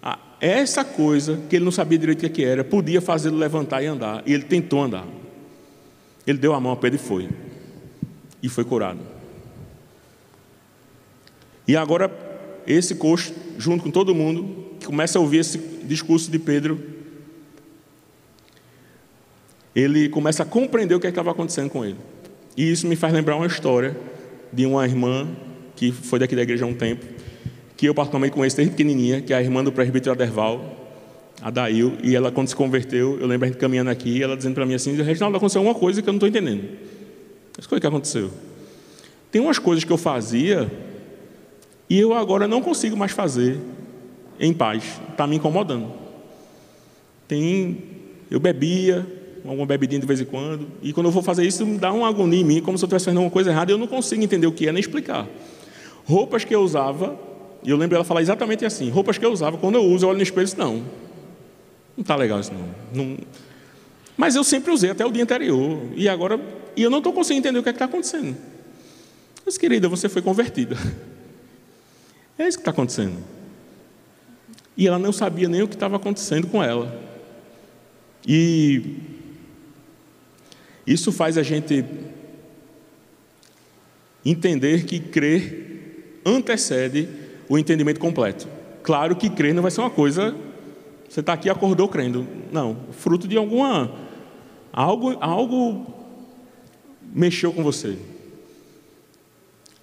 Ah, 0.02 0.20
essa 0.40 0.84
coisa 0.84 1.40
que 1.50 1.56
ele 1.56 1.66
não 1.66 1.72
sabia 1.72 1.98
direito 1.98 2.26
o 2.26 2.30
que 2.30 2.44
era, 2.44 2.64
podia 2.64 3.02
fazê-lo 3.02 3.38
levantar 3.38 3.82
e 3.82 3.88
andar. 3.88 4.22
E 4.26 4.34
ele 4.34 4.44
tentou 4.44 4.84
andar. 4.84 5.08
Ele 6.28 6.38
deu 6.38 6.54
a 6.54 6.60
mão 6.60 6.72
a 6.72 6.76
Pedro 6.76 7.00
e 7.00 7.04
foi. 7.04 7.30
E 8.44 8.50
foi 8.50 8.64
curado. 8.64 9.00
E 11.68 11.76
agora 11.76 12.29
esse 12.70 12.94
coxo, 12.94 13.34
junto 13.58 13.84
com 13.84 13.90
todo 13.90 14.14
mundo, 14.14 14.68
começa 14.86 15.18
a 15.18 15.22
ouvir 15.22 15.40
esse 15.40 15.58
discurso 15.84 16.30
de 16.30 16.38
Pedro. 16.38 16.80
Ele 19.76 20.08
começa 20.08 20.44
a 20.44 20.46
compreender 20.46 20.94
o 20.94 21.00
que 21.00 21.08
é 21.08 21.10
estava 21.10 21.32
acontecendo 21.32 21.70
com 21.70 21.84
ele. 21.84 21.98
E 22.56 22.72
isso 22.72 22.86
me 22.86 22.96
faz 22.96 23.12
lembrar 23.12 23.36
uma 23.36 23.48
história 23.48 23.98
de 24.54 24.68
uma 24.68 24.86
irmã 24.86 25.28
que 25.76 25.92
foi 25.92 26.20
daqui 26.20 26.36
da 26.36 26.44
igreja 26.44 26.64
há 26.64 26.68
um 26.68 26.74
tempo, 26.74 27.06
que 27.76 27.88
eu 27.88 27.96
particularmente 27.96 28.36
conheço 28.36 28.58
desde 28.58 28.72
pequenininha, 28.72 29.22
que 29.22 29.34
é 29.34 29.38
a 29.38 29.42
irmã 29.42 29.64
do 29.64 29.72
presbítero 29.72 30.12
Aderval, 30.12 30.78
a 31.42 31.50
Dail, 31.50 31.98
e 32.04 32.16
ela 32.16 32.32
quando 32.32 32.50
se 32.50 32.56
converteu, 32.56 33.18
eu 33.20 33.26
lembro 33.26 33.46
a 33.46 33.50
gente 33.50 33.60
caminhando 33.60 33.90
aqui, 33.90 34.22
ela 34.22 34.36
dizendo 34.36 34.56
para 34.56 34.66
mim 34.66 34.74
assim, 34.74 34.94
Reginaldo, 35.02 35.38
aconteceu 35.38 35.62
uma 35.62 35.74
coisa 35.74 36.02
que 36.02 36.10
eu 36.10 36.12
não 36.12 36.18
estou 36.18 36.30
entendendo. 36.30 36.68
Mas 37.56 37.66
o 37.66 37.80
que 37.80 37.88
aconteceu? 37.88 38.30
Tem 39.32 39.42
umas 39.42 39.58
coisas 39.58 39.84
que 39.84 39.92
eu 39.92 39.98
fazia 39.98 40.70
e 41.90 42.00
eu 42.00 42.14
agora 42.14 42.48
não 42.48 42.62
consigo 42.62 42.96
mais 42.96 43.12
fazer 43.12 43.60
em 44.40 44.54
paz. 44.54 44.84
Está 45.12 45.26
me 45.26 45.38
incomodando. 45.38 45.92
Tem, 47.28 47.84
eu 48.30 48.40
bebia, 48.40 49.06
alguma 49.46 49.66
bebidinha 49.66 50.00
de 50.00 50.06
vez 50.06 50.22
em 50.22 50.26
quando, 50.26 50.68
e 50.82 50.94
quando 50.94 51.08
eu 51.08 51.12
vou 51.12 51.24
fazer 51.24 51.46
isso, 51.46 51.66
me 51.66 51.78
dá 51.78 51.92
uma 51.92 52.08
agonia 52.08 52.40
em 52.40 52.44
mim, 52.44 52.62
como 52.62 52.78
se 52.78 52.84
eu 52.84 52.88
estivesse 52.88 53.06
fazendo 53.06 53.18
alguma 53.18 53.32
coisa 53.32 53.50
errada, 53.50 53.72
e 53.72 53.74
eu 53.74 53.78
não 53.78 53.88
consigo 53.88 54.24
entender 54.24 54.48
o 54.48 54.52
que 54.52 54.68
é 54.68 54.72
nem 54.72 54.80
explicar. 54.80 55.28
Roupas 56.06 56.44
que 56.44 56.54
eu 56.54 56.62
usava, 56.62 57.18
e 57.64 57.70
eu 57.70 57.78
lembro 57.78 57.96
ela 57.96 58.04
falar 58.04 58.22
exatamente 58.22 58.66
assim: 58.66 58.90
roupas 58.90 59.18
que 59.18 59.26
eu 59.26 59.32
usava, 59.32 59.58
quando 59.58 59.76
eu 59.76 59.84
uso, 59.84 60.06
eu 60.06 60.10
olho 60.10 60.18
no 60.18 60.24
espelho 60.24 60.44
e 60.44 60.46
disse, 60.46 60.58
não, 60.58 60.76
não 61.98 62.02
está 62.02 62.16
legal 62.16 62.40
isso 62.40 62.52
não. 62.54 63.04
não. 63.04 63.18
Mas 64.16 64.36
eu 64.36 64.44
sempre 64.44 64.72
usei 64.72 64.90
até 64.90 65.06
o 65.06 65.12
dia 65.12 65.24
anterior, 65.24 65.80
e 65.96 66.08
agora, 66.08 66.40
e 66.76 66.84
eu 66.84 66.90
não 66.90 67.00
estou 67.00 67.14
conseguindo 67.14 67.48
entender 67.48 67.60
o 67.60 67.64
que 67.64 67.70
é 67.70 67.72
está 67.72 67.86
acontecendo. 67.86 68.36
Mas, 69.46 69.58
querida, 69.58 69.88
você 69.88 70.08
foi 70.08 70.22
convertida. 70.22 70.78
É 72.40 72.48
isso 72.48 72.58
que 72.58 72.62
está 72.62 72.72
acontecendo. 72.72 73.18
E 74.78 74.88
ela 74.88 74.98
não 74.98 75.12
sabia 75.12 75.50
nem 75.50 75.62
o 75.62 75.68
que 75.68 75.76
estava 75.76 75.98
acontecendo 75.98 76.48
com 76.48 76.64
ela. 76.64 76.98
E 78.26 78.96
isso 80.88 81.12
faz 81.12 81.38
a 81.38 81.44
gente 81.44 81.84
entender 84.26 84.86
que 84.86 85.02
crer 85.02 86.22
antecede 86.26 87.10
o 87.50 87.58
entendimento 87.58 88.00
completo. 88.00 88.48
Claro 88.84 89.18
que 89.18 89.30
crer 89.30 89.54
não 89.54 89.62
vai 89.62 89.72
ser 89.72 89.82
uma 89.82 89.90
coisa, 89.90 90.34
você 91.10 91.20
está 91.20 91.34
aqui 91.34 91.50
acordou 91.50 91.90
crendo. 91.90 92.26
Não, 92.54 92.78
fruto 92.92 93.28
de 93.28 93.36
alguma. 93.36 93.92
Algo, 94.72 95.18
algo 95.20 95.94
mexeu 97.14 97.52
com 97.52 97.64
você 97.64 97.98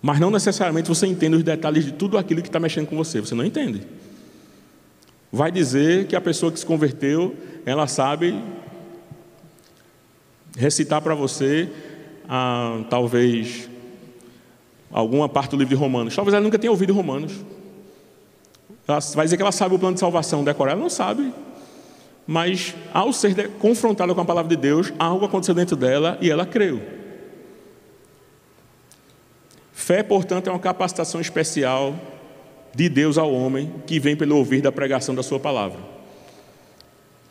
mas 0.07 0.21
não 0.21 0.31
necessariamente 0.31 0.89
você 0.89 1.05
entende 1.05 1.35
os 1.35 1.43
detalhes 1.43 1.85
de 1.85 1.91
tudo 1.91 2.17
aquilo 2.17 2.41
que 2.41 2.49
está 2.49 2.61
mexendo 2.61 2.87
com 2.87 2.97
você, 2.97 3.21
você 3.21 3.35
não 3.35 3.45
entende. 3.45 3.83
Vai 5.33 5.51
dizer 5.51 6.07
que 6.07 6.15
a 6.15 6.21
pessoa 6.21 6.53
que 6.53 6.61
se 6.61 6.65
converteu, 6.65 7.35
ela 7.67 7.89
sabe 7.89 8.41
recitar 10.57 11.03
para 11.03 11.13
você, 11.13 11.69
ah, 12.29 12.85
talvez, 12.89 13.69
alguma 14.93 15.29
parte 15.29 15.51
do 15.51 15.57
livro 15.57 15.75
de 15.75 15.81
Romanos. 15.81 16.15
Talvez 16.15 16.35
ela 16.35 16.45
nunca 16.45 16.57
tenha 16.57 16.71
ouvido 16.71 16.93
Romanos. 16.93 17.33
Ela 18.87 19.01
vai 19.13 19.27
dizer 19.27 19.37
que 19.37 19.43
ela 19.43 19.51
sabe 19.51 19.75
o 19.75 19.79
plano 19.81 19.95
de 19.95 20.01
salvação 20.01 20.45
decorar, 20.45 20.71
ela 20.71 20.81
não 20.81 20.89
sabe. 20.89 21.35
Mas 22.25 22.77
ao 22.95 23.13
ser 23.13 23.49
confrontada 23.59 24.15
com 24.15 24.21
a 24.21 24.25
palavra 24.25 24.51
de 24.51 24.57
Deus, 24.57 24.93
algo 25.01 25.25
aconteceu 25.25 25.53
dentro 25.53 25.75
dela 25.75 26.17
e 26.21 26.31
ela 26.31 26.47
creu. 26.47 26.96
Fé, 29.77 30.03
portanto, 30.03 30.49
é 30.49 30.51
uma 30.51 30.59
capacitação 30.59 31.21
especial 31.21 31.95
de 32.75 32.89
Deus 32.89 33.19
ao 33.19 33.31
homem 33.31 33.71
que 33.87 34.01
vem 34.01 34.17
pelo 34.17 34.35
ouvir 34.35 34.63
da 34.63 34.73
pregação 34.73 35.15
da 35.15 35.23
sua 35.23 35.39
palavra. 35.39 35.79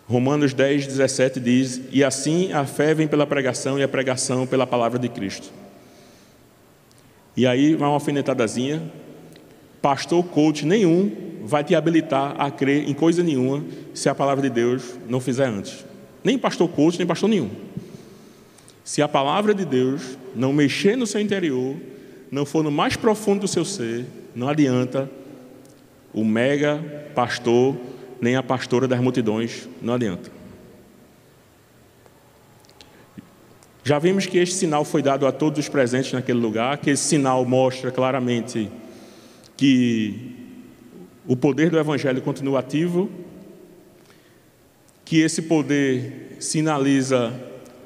Romanos 0.07 0.53
10, 0.53 0.85
17 0.85 1.39
diz: 1.39 1.81
E 1.91 2.03
assim 2.03 2.53
a 2.53 2.63
fé 2.63 2.93
vem 2.93 3.07
pela 3.07 3.25
pregação 3.25 3.79
e 3.79 3.83
a 3.83 3.87
pregação 3.87 4.45
pela 4.45 4.67
palavra 4.67 4.99
de 4.99 5.09
Cristo. 5.09 5.51
E 7.35 7.47
aí 7.47 7.73
uma 7.73 7.87
alfinetadazinha. 7.87 8.79
Pastor, 9.81 10.23
coach 10.23 10.67
nenhum 10.67 11.11
vai 11.43 11.63
te 11.63 11.73
habilitar 11.73 12.39
a 12.39 12.51
crer 12.51 12.87
em 12.87 12.93
coisa 12.93 13.23
nenhuma 13.23 13.65
se 13.91 14.07
a 14.07 14.13
palavra 14.13 14.43
de 14.43 14.51
Deus 14.51 14.93
não 15.09 15.19
fizer 15.19 15.47
antes. 15.47 15.83
Nem 16.23 16.37
pastor 16.37 16.69
coach, 16.69 16.99
nem 16.99 17.07
pastor 17.07 17.27
nenhum. 17.27 17.49
Se 18.83 19.01
a 19.01 19.07
palavra 19.07 19.51
de 19.51 19.65
Deus 19.65 20.15
não 20.35 20.53
mexer 20.53 20.95
no 20.95 21.07
seu 21.07 21.19
interior, 21.19 21.75
não 22.31 22.45
for 22.45 22.63
no 22.63 22.71
mais 22.71 22.95
profundo 22.95 23.41
do 23.41 23.47
seu 23.47 23.63
ser, 23.63 24.05
não 24.35 24.49
adianta 24.49 25.09
o 26.13 26.23
mega 26.23 26.77
pastor, 27.13 27.75
nem 28.21 28.35
a 28.35 28.43
pastora 28.43 28.87
das 28.87 28.99
multidões, 28.99 29.67
não 29.81 29.93
adianta. 29.93 30.31
Já 33.83 33.99
vimos 33.99 34.25
que 34.25 34.39
este 34.39 34.55
sinal 34.55 34.83
foi 34.83 35.03
dado 35.03 35.27
a 35.27 35.31
todos 35.31 35.59
os 35.59 35.69
presentes 35.69 36.11
naquele 36.11 36.39
lugar, 36.39 36.77
que 36.79 36.89
esse 36.89 37.03
sinal 37.03 37.45
mostra 37.45 37.91
claramente 37.91 38.69
que 39.55 40.35
o 41.27 41.35
poder 41.35 41.69
do 41.69 41.77
Evangelho 41.77 42.21
continua 42.21 42.59
ativo, 42.59 43.09
que 45.03 45.21
esse 45.21 45.43
poder 45.43 46.37
sinaliza 46.39 47.31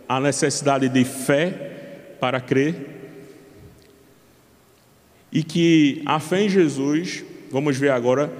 a 0.07 0.19
necessidade 0.19 0.87
de 0.87 1.03
fé 1.03 2.15
para 2.19 2.39
crer, 2.39 2.98
e 5.31 5.43
que 5.43 6.01
a 6.05 6.19
fé 6.19 6.43
em 6.43 6.49
Jesus, 6.49 7.23
vamos 7.51 7.77
ver 7.77 7.91
agora, 7.91 8.31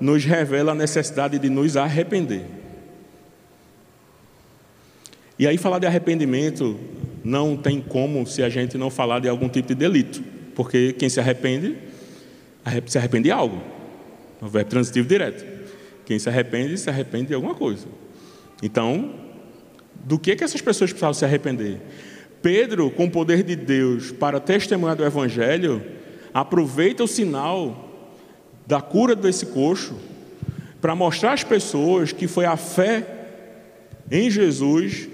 nos 0.00 0.24
revela 0.24 0.72
a 0.72 0.74
necessidade 0.74 1.38
de 1.38 1.50
nos 1.50 1.76
arrepender. 1.76 2.44
E 5.38 5.46
aí, 5.46 5.56
falar 5.56 5.78
de 5.78 5.86
arrependimento 5.86 6.78
não 7.22 7.56
tem 7.56 7.80
como 7.80 8.26
se 8.26 8.42
a 8.42 8.48
gente 8.48 8.76
não 8.76 8.90
falar 8.90 9.20
de 9.20 9.28
algum 9.28 9.48
tipo 9.48 9.68
de 9.68 9.74
delito, 9.74 10.22
porque 10.54 10.92
quem 10.94 11.08
se 11.08 11.20
arrepende, 11.20 11.76
se 12.86 12.98
arrepende 12.98 13.24
de 13.24 13.30
algo. 13.30 13.60
É 14.40 14.44
um 14.44 14.48
verbo 14.48 14.70
transitivo 14.70 15.06
direto. 15.06 15.44
Quem 16.04 16.18
se 16.18 16.28
arrepende, 16.28 16.76
se 16.78 16.88
arrepende 16.88 17.28
de 17.28 17.34
alguma 17.34 17.54
coisa. 17.54 17.86
Então, 18.62 19.14
do 20.04 20.18
que, 20.18 20.34
que 20.34 20.42
essas 20.42 20.60
pessoas 20.60 20.90
precisavam 20.90 21.14
se 21.14 21.24
arrepender? 21.24 21.80
Pedro, 22.40 22.90
com 22.90 23.04
o 23.04 23.10
poder 23.10 23.42
de 23.42 23.54
Deus 23.54 24.10
para 24.10 24.40
testemunhar 24.40 24.96
do 24.96 25.04
Evangelho, 25.04 25.82
aproveita 26.32 27.04
o 27.04 27.08
sinal 27.08 27.88
da 28.66 28.80
cura 28.80 29.14
desse 29.14 29.46
coxo 29.46 29.94
para 30.80 30.94
mostrar 30.94 31.32
às 31.32 31.42
pessoas 31.42 32.12
que 32.12 32.26
foi 32.28 32.44
a 32.44 32.56
fé 32.56 33.06
em 34.10 34.30
Jesus 34.30 35.08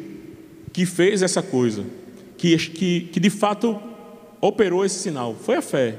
que 0.72 0.84
fez 0.84 1.22
essa 1.22 1.40
coisa, 1.40 1.84
que, 2.36 2.56
que, 2.56 3.00
que 3.12 3.20
de 3.20 3.30
fato 3.30 3.80
operou 4.40 4.84
esse 4.84 4.98
sinal. 4.98 5.34
Foi 5.34 5.56
a 5.56 5.62
fé. 5.62 5.98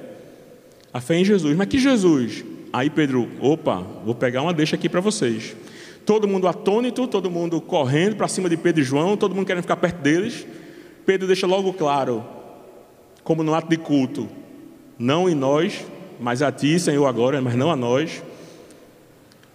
A 0.93 0.99
fé 0.99 1.17
em 1.17 1.25
Jesus. 1.25 1.55
Mas 1.55 1.67
que 1.67 1.79
Jesus? 1.79 2.43
Aí 2.71 2.89
Pedro, 2.89 3.29
opa, 3.39 3.77
vou 4.03 4.13
pegar 4.13 4.41
uma 4.41 4.53
deixa 4.53 4.75
aqui 4.75 4.89
para 4.89 4.99
vocês. 4.99 5.55
Todo 6.05 6.27
mundo 6.27 6.47
atônito, 6.47 7.07
todo 7.07 7.31
mundo 7.31 7.59
correndo 7.59 8.15
para 8.15 8.27
cima 8.27 8.47
de 8.49 8.57
Pedro 8.57 8.81
e 8.81 8.83
João, 8.83 9.17
todo 9.17 9.33
mundo 9.33 9.47
querendo 9.47 9.63
ficar 9.63 9.77
perto 9.77 10.01
deles. 10.01 10.45
Pedro 11.05 11.25
deixa 11.25 11.47
logo 11.47 11.73
claro, 11.73 12.23
como 13.23 13.43
no 13.43 13.53
ato 13.55 13.69
de 13.69 13.77
culto, 13.77 14.27
não 14.97 15.29
em 15.29 15.35
nós, 15.35 15.85
mas 16.19 16.41
a 16.41 16.51
ti, 16.51 16.79
Senhor, 16.79 17.05
agora, 17.05 17.41
mas 17.41 17.55
não 17.55 17.71
a 17.71 17.75
nós. 17.75 18.23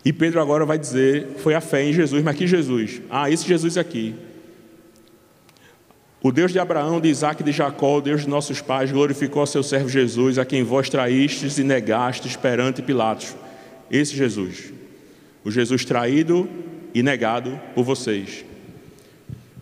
E 0.04 0.12
Pedro 0.12 0.40
agora 0.40 0.64
vai 0.64 0.78
dizer: 0.78 1.28
foi 1.38 1.54
a 1.54 1.60
fé 1.60 1.84
em 1.84 1.92
Jesus, 1.92 2.22
mas 2.22 2.36
que 2.36 2.46
Jesus? 2.46 3.00
Ah, 3.10 3.30
esse 3.30 3.46
Jesus 3.46 3.76
aqui. 3.76 4.14
O 6.22 6.30
Deus 6.30 6.52
de 6.52 6.58
Abraão, 6.58 7.00
de 7.00 7.08
Isaac 7.08 7.40
e 7.40 7.44
de 7.44 7.52
Jacó, 7.52 7.96
o 7.96 8.00
Deus 8.02 8.22
de 8.22 8.28
nossos 8.28 8.60
pais, 8.60 8.92
glorificou 8.92 9.42
a 9.42 9.46
seu 9.46 9.62
servo 9.62 9.88
Jesus, 9.88 10.38
a 10.38 10.44
quem 10.44 10.62
vós 10.62 10.90
traístes 10.90 11.56
e 11.56 11.64
negastes 11.64 12.36
perante 12.36 12.82
Pilatos. 12.82 13.34
Esse 13.90 14.14
Jesus. 14.14 14.70
O 15.42 15.50
Jesus 15.50 15.82
traído 15.86 16.46
e 16.92 17.02
negado 17.02 17.58
por 17.74 17.84
vocês. 17.84 18.44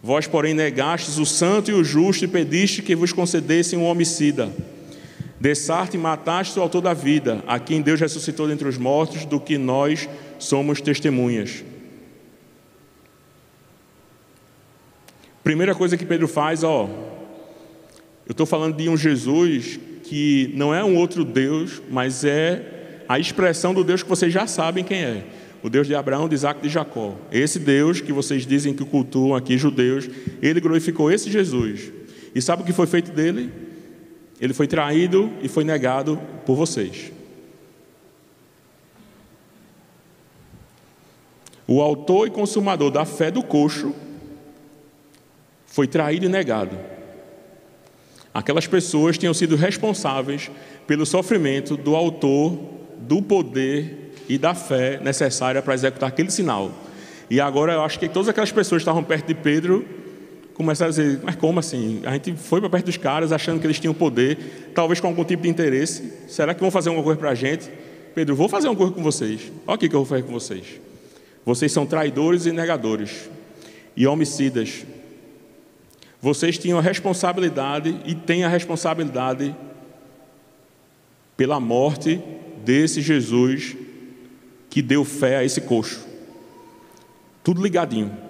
Vós, 0.02 0.26
porém, 0.26 0.52
negastes 0.52 1.16
o 1.18 1.26
santo 1.26 1.70
e 1.70 1.74
o 1.74 1.84
justo 1.84 2.24
e 2.24 2.28
pediste 2.28 2.82
que 2.82 2.96
vos 2.96 3.12
concedessem 3.12 3.78
um 3.78 3.84
homicida. 3.84 4.50
Dessarte 5.40 5.96
e 5.96 6.00
mataste 6.00 6.58
o 6.58 6.62
autor 6.62 6.80
da 6.80 6.92
vida, 6.92 7.42
a 7.46 7.58
quem 7.60 7.80
Deus 7.80 8.00
ressuscitou 8.00 8.48
dentre 8.48 8.66
os 8.66 8.76
mortos, 8.76 9.24
do 9.24 9.38
que 9.38 9.56
nós 9.56 10.08
somos 10.38 10.80
testemunhas. 10.80 11.64
Primeira 15.44 15.74
coisa 15.74 15.96
que 15.96 16.04
Pedro 16.04 16.26
faz, 16.26 16.62
ó, 16.64 16.88
eu 18.26 18.32
estou 18.32 18.44
falando 18.44 18.76
de 18.76 18.88
um 18.88 18.96
Jesus 18.96 19.80
que 20.02 20.52
não 20.54 20.74
é 20.74 20.84
um 20.84 20.96
outro 20.96 21.24
Deus, 21.24 21.80
mas 21.88 22.24
é 22.24 23.04
a 23.08 23.18
expressão 23.18 23.72
do 23.72 23.82
Deus 23.82 24.02
que 24.02 24.08
vocês 24.08 24.32
já 24.32 24.46
sabem 24.46 24.84
quem 24.84 25.02
é. 25.02 25.24
O 25.62 25.70
Deus 25.70 25.86
de 25.86 25.94
Abraão, 25.94 26.28
de 26.28 26.34
Isaac 26.34 26.60
e 26.60 26.62
de 26.64 26.68
Jacó. 26.68 27.16
Esse 27.32 27.58
Deus 27.58 28.00
que 28.00 28.12
vocês 28.12 28.46
dizem 28.46 28.74
que 28.74 28.84
cultuam 28.84 29.34
aqui, 29.34 29.56
judeus, 29.56 30.08
ele 30.42 30.60
glorificou 30.60 31.10
esse 31.10 31.30
Jesus. 31.30 31.90
E 32.34 32.42
sabe 32.42 32.62
o 32.62 32.64
que 32.66 32.72
foi 32.72 32.86
feito 32.86 33.10
dele? 33.10 33.50
Ele 34.40 34.54
foi 34.54 34.66
traído 34.66 35.32
e 35.42 35.48
foi 35.48 35.64
negado 35.64 36.20
por 36.46 36.54
vocês. 36.54 37.12
O 41.66 41.82
autor 41.82 42.28
e 42.28 42.30
consumador 42.30 42.90
da 42.90 43.04
fé 43.04 43.30
do 43.30 43.42
coxo 43.42 43.94
foi 45.66 45.86
traído 45.86 46.26
e 46.26 46.28
negado. 46.28 46.78
Aquelas 48.32 48.66
pessoas 48.66 49.18
tinham 49.18 49.34
sido 49.34 49.56
responsáveis 49.56 50.50
pelo 50.86 51.04
sofrimento 51.04 51.76
do 51.76 51.94
autor 51.94 52.58
do 52.98 53.20
poder 53.20 54.12
e 54.28 54.38
da 54.38 54.54
fé 54.54 55.00
necessária 55.02 55.60
para 55.60 55.74
executar 55.74 56.08
aquele 56.08 56.30
sinal. 56.30 56.72
E 57.28 57.40
agora 57.40 57.74
eu 57.74 57.82
acho 57.82 57.98
que 57.98 58.08
todas 58.08 58.28
aquelas 58.28 58.52
pessoas 58.52 58.80
que 58.80 58.84
estavam 58.84 59.04
perto 59.04 59.26
de 59.26 59.34
Pedro 59.34 59.86
começaram 60.58 60.88
a 60.88 60.90
dizer: 60.90 61.20
Mas 61.22 61.36
como 61.36 61.58
assim? 61.58 62.02
A 62.04 62.12
gente 62.12 62.34
foi 62.34 62.60
para 62.60 62.68
perto 62.68 62.86
dos 62.86 62.98
caras 62.98 63.32
achando 63.32 63.58
que 63.60 63.66
eles 63.66 63.80
tinham 63.80 63.94
poder, 63.94 64.70
talvez 64.74 65.00
com 65.00 65.06
algum 65.06 65.24
tipo 65.24 65.44
de 65.44 65.48
interesse. 65.48 66.12
Será 66.28 66.52
que 66.52 66.60
vão 66.60 66.70
fazer 66.70 66.90
alguma 66.90 67.04
coisa 67.04 67.18
para 67.18 67.30
a 67.30 67.34
gente? 67.34 67.70
Pedro, 68.14 68.36
vou 68.36 68.48
fazer 68.48 68.68
uma 68.68 68.76
coisa 68.76 68.92
com 68.92 69.02
vocês. 69.02 69.50
Olha 69.66 69.76
o 69.76 69.78
que 69.78 69.86
eu 69.86 69.90
vou 69.92 70.04
fazer 70.04 70.22
com 70.22 70.32
vocês. 70.32 70.64
Vocês 71.46 71.72
são 71.72 71.86
traidores 71.86 72.44
e 72.44 72.52
negadores 72.52 73.30
e 73.96 74.06
homicidas 74.06 74.84
vocês 76.20 76.58
tinham 76.58 76.78
a 76.78 76.82
responsabilidade 76.82 78.00
e 78.04 78.14
têm 78.14 78.42
a 78.42 78.48
responsabilidade 78.48 79.54
pela 81.36 81.60
morte 81.60 82.20
desse 82.64 83.00
Jesus 83.00 83.76
que 84.68 84.82
deu 84.82 85.04
fé 85.04 85.36
a 85.36 85.44
esse 85.44 85.60
coxo. 85.60 86.04
Tudo 87.44 87.62
ligadinho. 87.62 88.27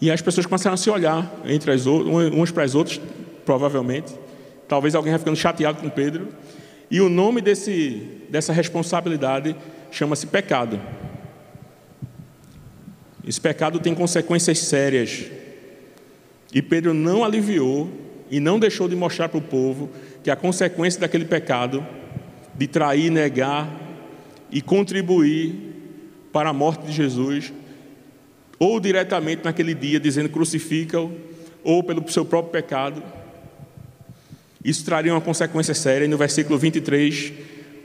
E 0.00 0.10
as 0.10 0.22
pessoas 0.22 0.46
começaram 0.46 0.74
a 0.74 0.78
se 0.78 0.88
olhar 0.88 1.30
entre 1.44 1.70
as 1.72 1.84
umas 1.86 2.50
para 2.50 2.64
as 2.64 2.74
outras, 2.74 3.00
provavelmente. 3.44 4.14
Talvez 4.66 4.94
alguém 4.94 5.12
vai 5.12 5.18
ficando 5.18 5.36
chateado 5.36 5.82
com 5.82 5.90
Pedro. 5.90 6.28
E 6.90 7.00
o 7.00 7.08
nome 7.08 7.40
desse, 7.40 8.06
dessa 8.30 8.52
responsabilidade 8.52 9.54
chama-se 9.90 10.26
pecado. 10.26 10.80
Esse 13.26 13.40
pecado 13.40 13.78
tem 13.78 13.94
consequências 13.94 14.58
sérias. 14.60 15.26
E 16.52 16.62
Pedro 16.62 16.94
não 16.94 17.22
aliviou 17.22 17.90
e 18.30 18.40
não 18.40 18.58
deixou 18.58 18.88
de 18.88 18.96
mostrar 18.96 19.28
para 19.28 19.38
o 19.38 19.42
povo 19.42 19.90
que 20.22 20.30
a 20.30 20.36
consequência 20.36 21.00
daquele 21.00 21.24
pecado, 21.24 21.86
de 22.54 22.66
trair, 22.66 23.10
negar 23.10 23.68
e 24.50 24.62
contribuir 24.62 25.54
para 26.32 26.50
a 26.50 26.52
morte 26.52 26.86
de 26.86 26.92
Jesus, 26.92 27.52
ou 28.60 28.78
diretamente 28.78 29.42
naquele 29.44 29.74
dia 29.74 29.98
dizendo 29.98 30.28
crucifica-o, 30.28 31.10
ou 31.64 31.82
pelo 31.82 32.08
seu 32.08 32.24
próprio 32.24 32.52
pecado, 32.52 33.02
isso 34.64 34.84
traria 34.84 35.12
uma 35.12 35.20
consequência 35.20 35.74
séria. 35.74 36.04
E 36.04 36.08
no 36.08 36.16
versículo 36.16 36.56
23, 36.56 37.32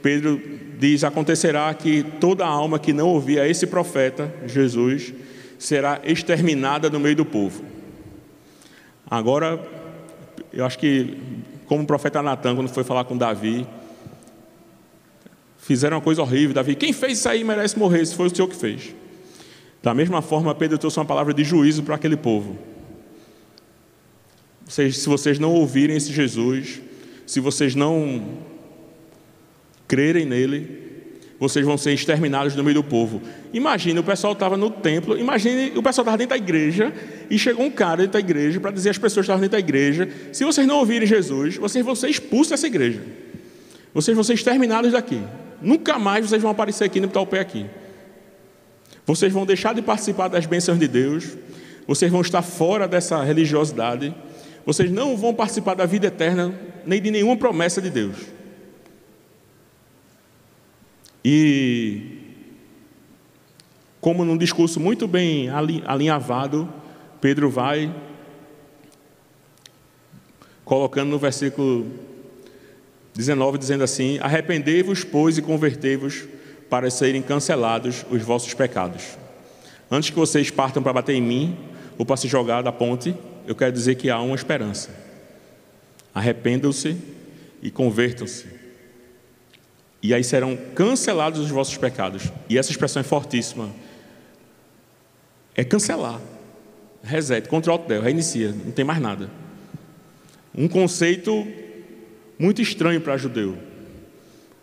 Pedro 0.03 0.39
diz: 0.77 1.03
Acontecerá 1.03 1.73
que 1.73 2.03
toda 2.19 2.45
alma 2.45 2.77
que 2.77 2.93
não 2.93 3.07
ouvir 3.07 3.39
a 3.39 3.47
esse 3.47 3.65
profeta, 3.65 4.31
Jesus, 4.45 5.11
será 5.57 5.99
exterminada 6.03 6.89
no 6.89 6.99
meio 6.99 7.15
do 7.15 7.25
povo. 7.25 7.63
Agora, 9.09 9.59
eu 10.53 10.63
acho 10.63 10.77
que, 10.77 11.17
como 11.65 11.81
o 11.81 11.87
profeta 11.87 12.21
Natan, 12.21 12.55
quando 12.55 12.69
foi 12.69 12.83
falar 12.83 13.05
com 13.05 13.17
Davi, 13.17 13.65
Fizeram 15.65 15.97
uma 15.97 16.03
coisa 16.03 16.21
horrível, 16.21 16.53
Davi. 16.53 16.75
Quem 16.75 16.93
fez 16.93 17.17
isso 17.17 17.27
aí 17.27 17.43
merece 17.43 17.79
morrer, 17.79 18.05
se 18.05 18.13
foi 18.13 18.27
o 18.27 18.29
Senhor 18.29 18.47
que 18.47 18.55
fez. 18.55 18.93
Da 19.85 19.93
mesma 19.93 20.19
forma, 20.19 20.55
Pedro 20.55 20.79
trouxe 20.79 20.97
uma 20.97 21.05
palavra 21.05 21.31
de 21.31 21.43
juízo 21.43 21.83
para 21.83 21.93
aquele 21.93 22.17
povo. 22.17 22.57
Vocês, 24.65 24.97
se 24.97 25.07
vocês 25.07 25.37
não 25.37 25.53
ouvirem 25.53 25.95
esse 25.95 26.11
Jesus, 26.11 26.81
se 27.23 27.39
vocês 27.39 27.75
não 27.75 28.39
crerem 29.87 30.25
nele, 30.25 31.11
vocês 31.39 31.63
vão 31.63 31.77
ser 31.77 31.93
exterminados 31.93 32.55
no 32.55 32.63
meio 32.63 32.77
do 32.77 32.83
povo. 32.83 33.21
Imagine, 33.53 33.99
o 33.99 34.03
pessoal 34.03 34.33
estava 34.33 34.57
no 34.57 34.71
templo, 34.71 35.19
imagine, 35.19 35.77
o 35.77 35.83
pessoal 35.83 36.01
estava 36.01 36.17
dentro 36.17 36.31
da 36.31 36.37
igreja 36.37 36.91
e 37.29 37.37
chegou 37.37 37.63
um 37.63 37.69
cara 37.69 37.97
dentro 37.97 38.13
da 38.13 38.19
igreja 38.19 38.59
para 38.59 38.71
dizer 38.71 38.89
às 38.89 38.97
pessoas 38.97 39.27
que 39.27 39.31
estavam 39.31 39.41
dentro 39.41 39.51
da 39.51 39.59
igreja: 39.59 40.09
se 40.33 40.43
vocês 40.43 40.65
não 40.65 40.79
ouvirem 40.79 41.07
Jesus, 41.07 41.57
vocês 41.57 41.85
vão 41.85 41.93
ser 41.93 42.09
expulsos 42.09 42.49
dessa 42.49 42.65
igreja. 42.65 43.03
Vocês 43.93 44.15
vão 44.15 44.23
ser 44.23 44.33
exterminados 44.33 44.93
daqui. 44.93 45.21
Nunca 45.61 45.99
mais 45.99 46.27
vocês 46.27 46.41
vão 46.41 46.49
aparecer 46.49 46.85
aqui 46.85 46.99
nem 46.99 47.07
botar 47.07 47.21
o 47.21 47.27
pé 47.27 47.39
aqui. 47.39 47.67
Vocês 49.05 49.31
vão 49.31 49.45
deixar 49.45 49.73
de 49.73 49.81
participar 49.81 50.27
das 50.27 50.45
bênçãos 50.45 50.79
de 50.79 50.87
Deus, 50.87 51.37
vocês 51.87 52.11
vão 52.11 52.21
estar 52.21 52.41
fora 52.41 52.87
dessa 52.87 53.21
religiosidade, 53.23 54.13
vocês 54.65 54.89
não 54.89 55.15
vão 55.15 55.33
participar 55.33 55.75
da 55.75 55.85
vida 55.85 56.07
eterna, 56.07 56.53
nem 56.85 56.99
de 56.99 57.11
nenhuma 57.11 57.37
promessa 57.37 57.79
de 57.81 57.91
Deus. 57.91 58.17
E, 61.23 62.01
como 64.01 64.25
num 64.25 64.37
discurso 64.37 64.79
muito 64.79 65.07
bem 65.07 65.49
alinhavado, 65.85 66.71
Pedro 67.21 67.49
vai 67.49 67.93
colocando 70.63 71.11
no 71.11 71.19
versículo 71.19 71.91
19, 73.13 73.59
dizendo 73.59 73.83
assim: 73.83 74.17
Arrependei-vos, 74.19 75.03
pois, 75.03 75.37
e 75.37 75.41
convertei-vos 75.43 76.27
para 76.69 76.89
serem 76.89 77.21
cancelados 77.21 78.05
os 78.09 78.21
vossos 78.21 78.53
pecados. 78.53 79.17
Antes 79.89 80.09
que 80.09 80.15
vocês 80.15 80.49
partam 80.49 80.81
para 80.81 80.93
bater 80.93 81.13
em 81.13 81.21
mim 81.21 81.57
ou 81.97 82.05
para 82.05 82.17
se 82.17 82.27
jogar 82.27 82.61
da 82.61 82.71
ponte, 82.71 83.15
eu 83.47 83.55
quero 83.55 83.71
dizer 83.71 83.95
que 83.95 84.09
há 84.09 84.19
uma 84.19 84.35
esperança. 84.35 84.89
Arrependam-se 86.13 86.97
e 87.61 87.69
convertam-se. 87.69 88.47
E 90.01 90.13
aí 90.13 90.23
serão 90.23 90.55
cancelados 90.75 91.39
os 91.39 91.49
vossos 91.49 91.77
pecados. 91.77 92.31
E 92.49 92.57
essa 92.57 92.71
expressão 92.71 92.99
é 92.99 93.03
fortíssima. 93.03 93.69
É 95.55 95.63
cancelar. 95.63 96.19
Reset, 97.03 97.47
Ctrl 97.47 97.77
Del, 97.87 98.01
reinicia, 98.01 98.51
não 98.51 98.71
tem 98.71 98.83
mais 98.83 98.99
nada. 98.99 99.29
Um 100.57 100.67
conceito 100.67 101.45
muito 102.39 102.61
estranho 102.61 102.99
para 102.99 103.17
judeu 103.17 103.57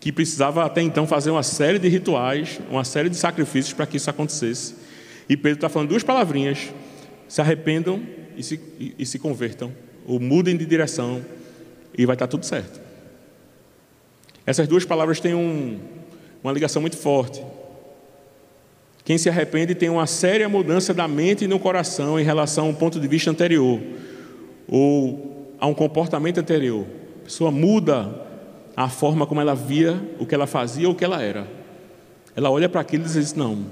que 0.03 0.11
precisava 0.11 0.65
até 0.65 0.81
então 0.81 1.07
fazer 1.07 1.31
uma 1.31 1.43
série 1.43 1.79
de 1.79 1.87
rituais, 1.87 2.59
uma 2.69 2.83
série 2.83 3.07
de 3.07 3.15
sacrifícios 3.15 3.73
para 3.73 3.85
que 3.85 3.95
isso 3.95 4.09
acontecesse. 4.09 4.75
E 5.29 5.37
Pedro 5.37 5.55
está 5.55 5.69
falando 5.69 5.87
duas 5.87 6.03
palavrinhas: 6.03 6.73
se 7.25 7.39
arrependam 7.39 8.03
e 8.35 8.43
se, 8.43 8.59
e, 8.77 8.93
e 8.99 9.05
se 9.05 9.17
convertam, 9.17 9.71
ou 10.05 10.19
mudem 10.19 10.57
de 10.57 10.65
direção, 10.65 11.23
e 11.97 12.05
vai 12.05 12.15
estar 12.15 12.27
tudo 12.27 12.45
certo. 12.45 12.81
Essas 14.45 14.67
duas 14.67 14.83
palavras 14.83 15.21
têm 15.21 15.33
um, 15.33 15.79
uma 16.43 16.51
ligação 16.51 16.81
muito 16.81 16.97
forte. 16.97 17.41
Quem 19.05 19.17
se 19.17 19.29
arrepende 19.29 19.73
tem 19.73 19.87
uma 19.87 20.05
séria 20.05 20.49
mudança 20.49 20.93
da 20.93 21.07
mente 21.07 21.45
e 21.45 21.47
no 21.47 21.59
coração 21.59 22.19
em 22.19 22.25
relação 22.25 22.65
a 22.65 22.69
um 22.69 22.75
ponto 22.75 22.99
de 22.99 23.07
vista 23.07 23.31
anterior, 23.31 23.79
ou 24.67 25.55
a 25.57 25.65
um 25.65 25.73
comportamento 25.73 26.41
anterior. 26.41 26.85
A 27.21 27.23
pessoa 27.23 27.49
muda 27.49 28.32
a 28.75 28.89
forma 28.89 29.25
como 29.25 29.41
ela 29.41 29.55
via 29.55 30.01
o 30.19 30.25
que 30.25 30.33
ela 30.33 30.47
fazia 30.47 30.87
ou 30.87 30.93
o 30.93 30.97
que 30.97 31.05
ela 31.05 31.21
era. 31.21 31.47
Ela 32.35 32.49
olha 32.49 32.67
para 32.67 32.81
aquilo 32.81 33.05
e 33.05 33.09
diz: 33.09 33.33
Não, 33.33 33.65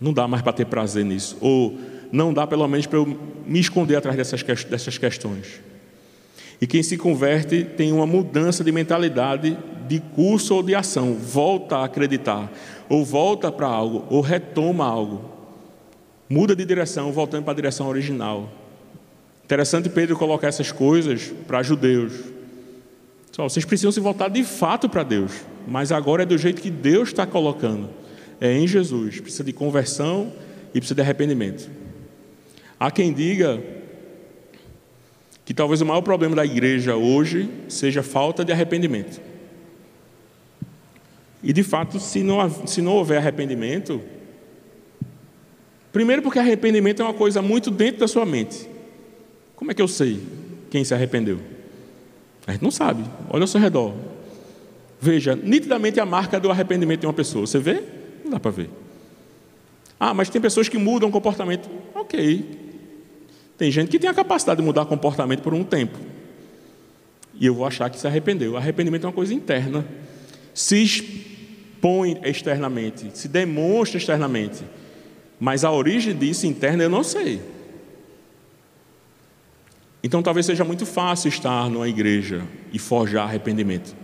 não 0.00 0.12
dá 0.12 0.28
mais 0.28 0.42
para 0.42 0.52
ter 0.52 0.66
prazer 0.66 1.04
nisso. 1.04 1.36
Ou 1.40 1.76
não 2.12 2.32
dá, 2.32 2.46
pelo 2.46 2.66
menos, 2.68 2.86
para 2.86 2.98
eu 2.98 3.06
me 3.46 3.58
esconder 3.58 3.96
atrás 3.96 4.16
dessas, 4.16 4.42
dessas 4.64 4.98
questões. 4.98 5.60
E 6.60 6.66
quem 6.66 6.82
se 6.82 6.96
converte 6.96 7.64
tem 7.64 7.92
uma 7.92 8.06
mudança 8.06 8.62
de 8.62 8.70
mentalidade, 8.70 9.58
de 9.88 10.00
curso 10.14 10.54
ou 10.54 10.62
de 10.62 10.74
ação, 10.74 11.14
volta 11.14 11.78
a 11.78 11.84
acreditar, 11.84 12.50
ou 12.88 13.04
volta 13.04 13.50
para 13.50 13.66
algo, 13.66 14.04
ou 14.08 14.20
retoma 14.20 14.86
algo, 14.86 15.24
muda 16.28 16.54
de 16.54 16.64
direção, 16.64 17.12
voltando 17.12 17.44
para 17.44 17.52
a 17.52 17.56
direção 17.56 17.88
original. 17.88 18.48
Interessante 19.44 19.88
Pedro 19.88 20.16
colocar 20.16 20.48
essas 20.48 20.72
coisas 20.72 21.32
para 21.46 21.62
judeus, 21.62 22.12
só, 23.34 23.48
vocês 23.48 23.64
precisam 23.64 23.90
se 23.90 23.98
voltar 23.98 24.28
de 24.28 24.44
fato 24.44 24.88
para 24.88 25.02
Deus, 25.02 25.32
mas 25.66 25.90
agora 25.90 26.22
é 26.22 26.26
do 26.26 26.38
jeito 26.38 26.62
que 26.62 26.70
Deus 26.70 27.08
está 27.08 27.26
colocando. 27.26 27.90
É 28.40 28.56
em 28.56 28.64
Jesus. 28.64 29.18
Precisa 29.18 29.42
de 29.42 29.52
conversão 29.52 30.32
e 30.68 30.78
precisa 30.78 30.94
de 30.94 31.00
arrependimento. 31.00 31.68
Há 32.78 32.92
quem 32.92 33.12
diga 33.12 33.60
que 35.44 35.52
talvez 35.52 35.80
o 35.80 35.84
maior 35.84 36.00
problema 36.02 36.36
da 36.36 36.44
igreja 36.44 36.94
hoje 36.94 37.50
seja 37.68 38.04
falta 38.04 38.44
de 38.44 38.52
arrependimento. 38.52 39.20
E 41.42 41.52
de 41.52 41.64
fato, 41.64 41.98
se 41.98 42.22
não, 42.22 42.48
se 42.68 42.80
não 42.80 42.92
houver 42.92 43.18
arrependimento, 43.18 44.00
primeiro 45.92 46.22
porque 46.22 46.38
arrependimento 46.38 47.02
é 47.02 47.04
uma 47.04 47.14
coisa 47.14 47.42
muito 47.42 47.68
dentro 47.72 47.98
da 47.98 48.06
sua 48.06 48.24
mente. 48.24 48.68
Como 49.56 49.72
é 49.72 49.74
que 49.74 49.82
eu 49.82 49.88
sei 49.88 50.22
quem 50.70 50.84
se 50.84 50.94
arrependeu? 50.94 51.53
A 52.46 52.52
gente 52.52 52.62
não 52.62 52.70
sabe. 52.70 53.04
Olha 53.30 53.42
ao 53.42 53.46
seu 53.46 53.60
redor. 53.60 53.94
Veja, 55.00 55.36
nitidamente 55.36 56.00
a 56.00 56.06
marca 56.06 56.38
do 56.38 56.50
arrependimento 56.50 57.00
de 57.00 57.06
uma 57.06 57.12
pessoa. 57.12 57.46
Você 57.46 57.58
vê? 57.58 57.82
Não 58.24 58.30
dá 58.32 58.40
para 58.40 58.50
ver. 58.50 58.70
Ah, 59.98 60.12
mas 60.12 60.28
tem 60.28 60.40
pessoas 60.40 60.68
que 60.68 60.78
mudam 60.78 61.08
o 61.08 61.12
comportamento. 61.12 61.68
Ok. 61.94 62.44
Tem 63.56 63.70
gente 63.70 63.90
que 63.90 63.98
tem 63.98 64.10
a 64.10 64.14
capacidade 64.14 64.60
de 64.60 64.66
mudar 64.66 64.84
comportamento 64.86 65.40
por 65.40 65.54
um 65.54 65.62
tempo. 65.62 65.98
E 67.38 67.46
eu 67.46 67.54
vou 67.54 67.66
achar 67.66 67.88
que 67.90 67.98
se 67.98 68.06
arrependeu. 68.06 68.56
Arrependimento 68.56 69.04
é 69.04 69.06
uma 69.08 69.12
coisa 69.12 69.32
interna. 69.32 69.84
Se 70.52 70.82
expõe 70.82 72.18
externamente, 72.22 73.10
se 73.14 73.28
demonstra 73.28 73.98
externamente. 73.98 74.62
Mas 75.38 75.64
a 75.64 75.70
origem 75.70 76.16
disso 76.16 76.46
interna 76.46 76.82
eu 76.82 76.90
não 76.90 77.02
sei. 77.02 77.40
Então 80.04 80.22
talvez 80.22 80.44
seja 80.44 80.64
muito 80.64 80.84
fácil 80.84 81.30
estar 81.30 81.70
numa 81.70 81.88
igreja 81.88 82.46
e 82.70 82.78
forjar 82.78 83.26
arrependimento. 83.26 83.96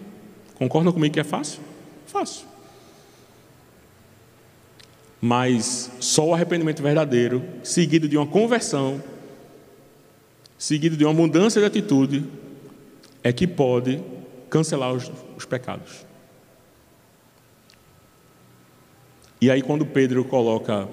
Concordam 0.54 0.94
comigo 0.94 1.12
que 1.12 1.20
é 1.20 1.24
fácil? 1.24 1.60
Fácil. 2.06 2.46
Mas 5.20 5.90
só 6.00 6.28
o 6.28 6.32
arrependimento 6.32 6.82
verdadeiro, 6.82 7.44
seguido 7.62 8.08
de 8.08 8.16
uma 8.16 8.26
conversão, 8.26 9.04
seguido 10.56 10.96
de 10.96 11.04
uma 11.04 11.12
mudança 11.12 11.60
de 11.60 11.66
atitude, 11.66 12.24
é 13.22 13.30
que 13.30 13.46
pode 13.46 14.02
cancelar 14.48 14.94
os, 14.94 15.12
os 15.36 15.44
pecados. 15.44 16.06
E 19.38 19.50
aí, 19.50 19.60
quando 19.60 19.84
Pedro 19.84 20.24
coloca 20.24 20.88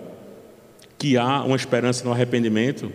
que 0.97 1.17
há 1.17 1.43
uma 1.43 1.55
esperança 1.55 2.03
no 2.03 2.11
arrependimento, 2.11 2.91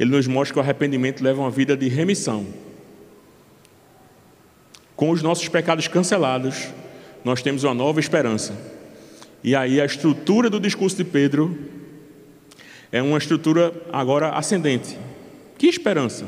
ele 0.00 0.12
nos 0.12 0.26
mostra 0.26 0.54
que 0.54 0.58
o 0.58 0.62
arrependimento 0.62 1.22
leva 1.22 1.42
uma 1.42 1.50
vida 1.50 1.76
de 1.76 1.86
remissão. 1.86 2.46
Com 4.96 5.10
os 5.10 5.20
nossos 5.20 5.46
pecados 5.46 5.86
cancelados, 5.88 6.68
nós 7.22 7.42
temos 7.42 7.64
uma 7.64 7.74
nova 7.74 8.00
esperança. 8.00 8.58
E 9.44 9.54
aí 9.54 9.78
a 9.78 9.84
estrutura 9.84 10.48
do 10.48 10.58
discurso 10.58 10.96
de 10.96 11.04
Pedro 11.04 11.54
é 12.90 13.02
uma 13.02 13.18
estrutura 13.18 13.74
agora 13.92 14.30
ascendente. 14.30 14.96
Que 15.58 15.66
esperança? 15.66 16.26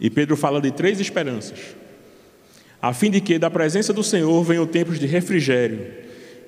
E 0.00 0.10
Pedro 0.10 0.36
fala 0.36 0.60
de 0.60 0.72
três 0.72 0.98
esperanças. 0.98 1.76
A 2.80 2.92
fim 2.92 3.08
de 3.08 3.20
que 3.20 3.38
da 3.38 3.48
presença 3.48 3.92
do 3.92 4.02
Senhor 4.02 4.42
venham 4.42 4.66
tempos 4.66 4.98
de 4.98 5.06
refrigério 5.06 5.86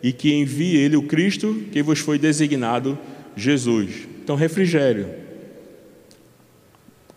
e 0.02 0.12
que 0.12 0.34
envie 0.34 0.76
ele 0.76 0.96
o 0.96 1.04
Cristo 1.04 1.62
que 1.70 1.84
vos 1.84 2.00
foi 2.00 2.18
designado, 2.18 2.98
Jesus. 3.36 4.13
Então, 4.24 4.36
refrigério. 4.36 5.14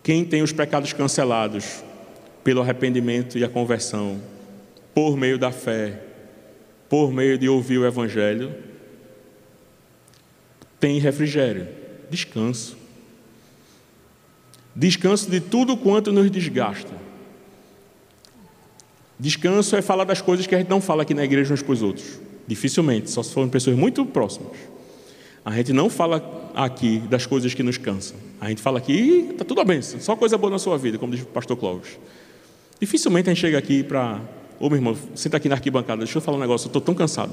Quem 0.02 0.26
tem 0.26 0.42
os 0.42 0.52
pecados 0.52 0.92
cancelados 0.92 1.82
pelo 2.44 2.60
arrependimento 2.60 3.38
e 3.38 3.44
a 3.44 3.48
conversão, 3.48 4.20
por 4.94 5.16
meio 5.16 5.38
da 5.38 5.50
fé, 5.50 6.02
por 6.86 7.10
meio 7.10 7.38
de 7.38 7.48
ouvir 7.48 7.78
o 7.78 7.86
Evangelho, 7.86 8.54
tem 10.78 10.98
refrigério, 10.98 11.66
descanso. 12.10 12.76
Descanso 14.76 15.30
de 15.30 15.40
tudo 15.40 15.78
quanto 15.78 16.12
nos 16.12 16.30
desgasta. 16.30 16.92
Descanso 19.18 19.74
é 19.76 19.80
falar 19.80 20.04
das 20.04 20.20
coisas 20.20 20.46
que 20.46 20.54
a 20.54 20.58
gente 20.58 20.68
não 20.68 20.82
fala 20.82 21.04
aqui 21.04 21.14
na 21.14 21.24
igreja 21.24 21.54
uns 21.54 21.62
para 21.62 21.72
os 21.72 21.80
outros. 21.82 22.20
Dificilmente, 22.46 23.10
só 23.10 23.22
se 23.22 23.32
forem 23.32 23.48
pessoas 23.48 23.76
muito 23.76 24.04
próximas. 24.04 24.58
A 25.42 25.52
gente 25.56 25.72
não 25.72 25.88
fala 25.88 26.47
aqui 26.64 26.98
das 27.08 27.24
coisas 27.24 27.54
que 27.54 27.62
nos 27.62 27.78
cansam. 27.78 28.16
A 28.40 28.48
gente 28.48 28.60
fala 28.60 28.78
aqui, 28.78 29.28
está 29.30 29.44
tudo 29.44 29.60
a 29.60 29.64
benção, 29.64 30.00
só 30.00 30.16
coisa 30.16 30.36
boa 30.36 30.50
na 30.50 30.58
sua 30.58 30.76
vida, 30.76 30.98
como 30.98 31.12
diz 31.12 31.22
o 31.22 31.26
pastor 31.26 31.56
Clóvis. 31.56 31.98
Dificilmente 32.80 33.30
a 33.30 33.34
gente 33.34 33.40
chega 33.40 33.58
aqui 33.58 33.82
para 33.82 34.20
Ô 34.60 34.68
meu 34.68 34.76
irmão, 34.76 34.96
senta 35.14 35.36
aqui 35.36 35.48
na 35.48 35.54
arquibancada, 35.54 35.98
deixa 35.98 36.18
eu 36.18 36.22
falar 36.22 36.36
um 36.36 36.40
negócio, 36.40 36.66
eu 36.66 36.68
estou 36.70 36.82
tão 36.82 36.94
cansado. 36.94 37.32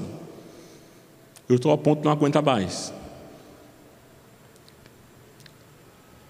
Eu 1.48 1.56
estou 1.56 1.72
a 1.72 1.78
ponto 1.78 1.98
de 1.98 2.04
não 2.04 2.12
aguentar 2.12 2.42
mais. 2.42 2.92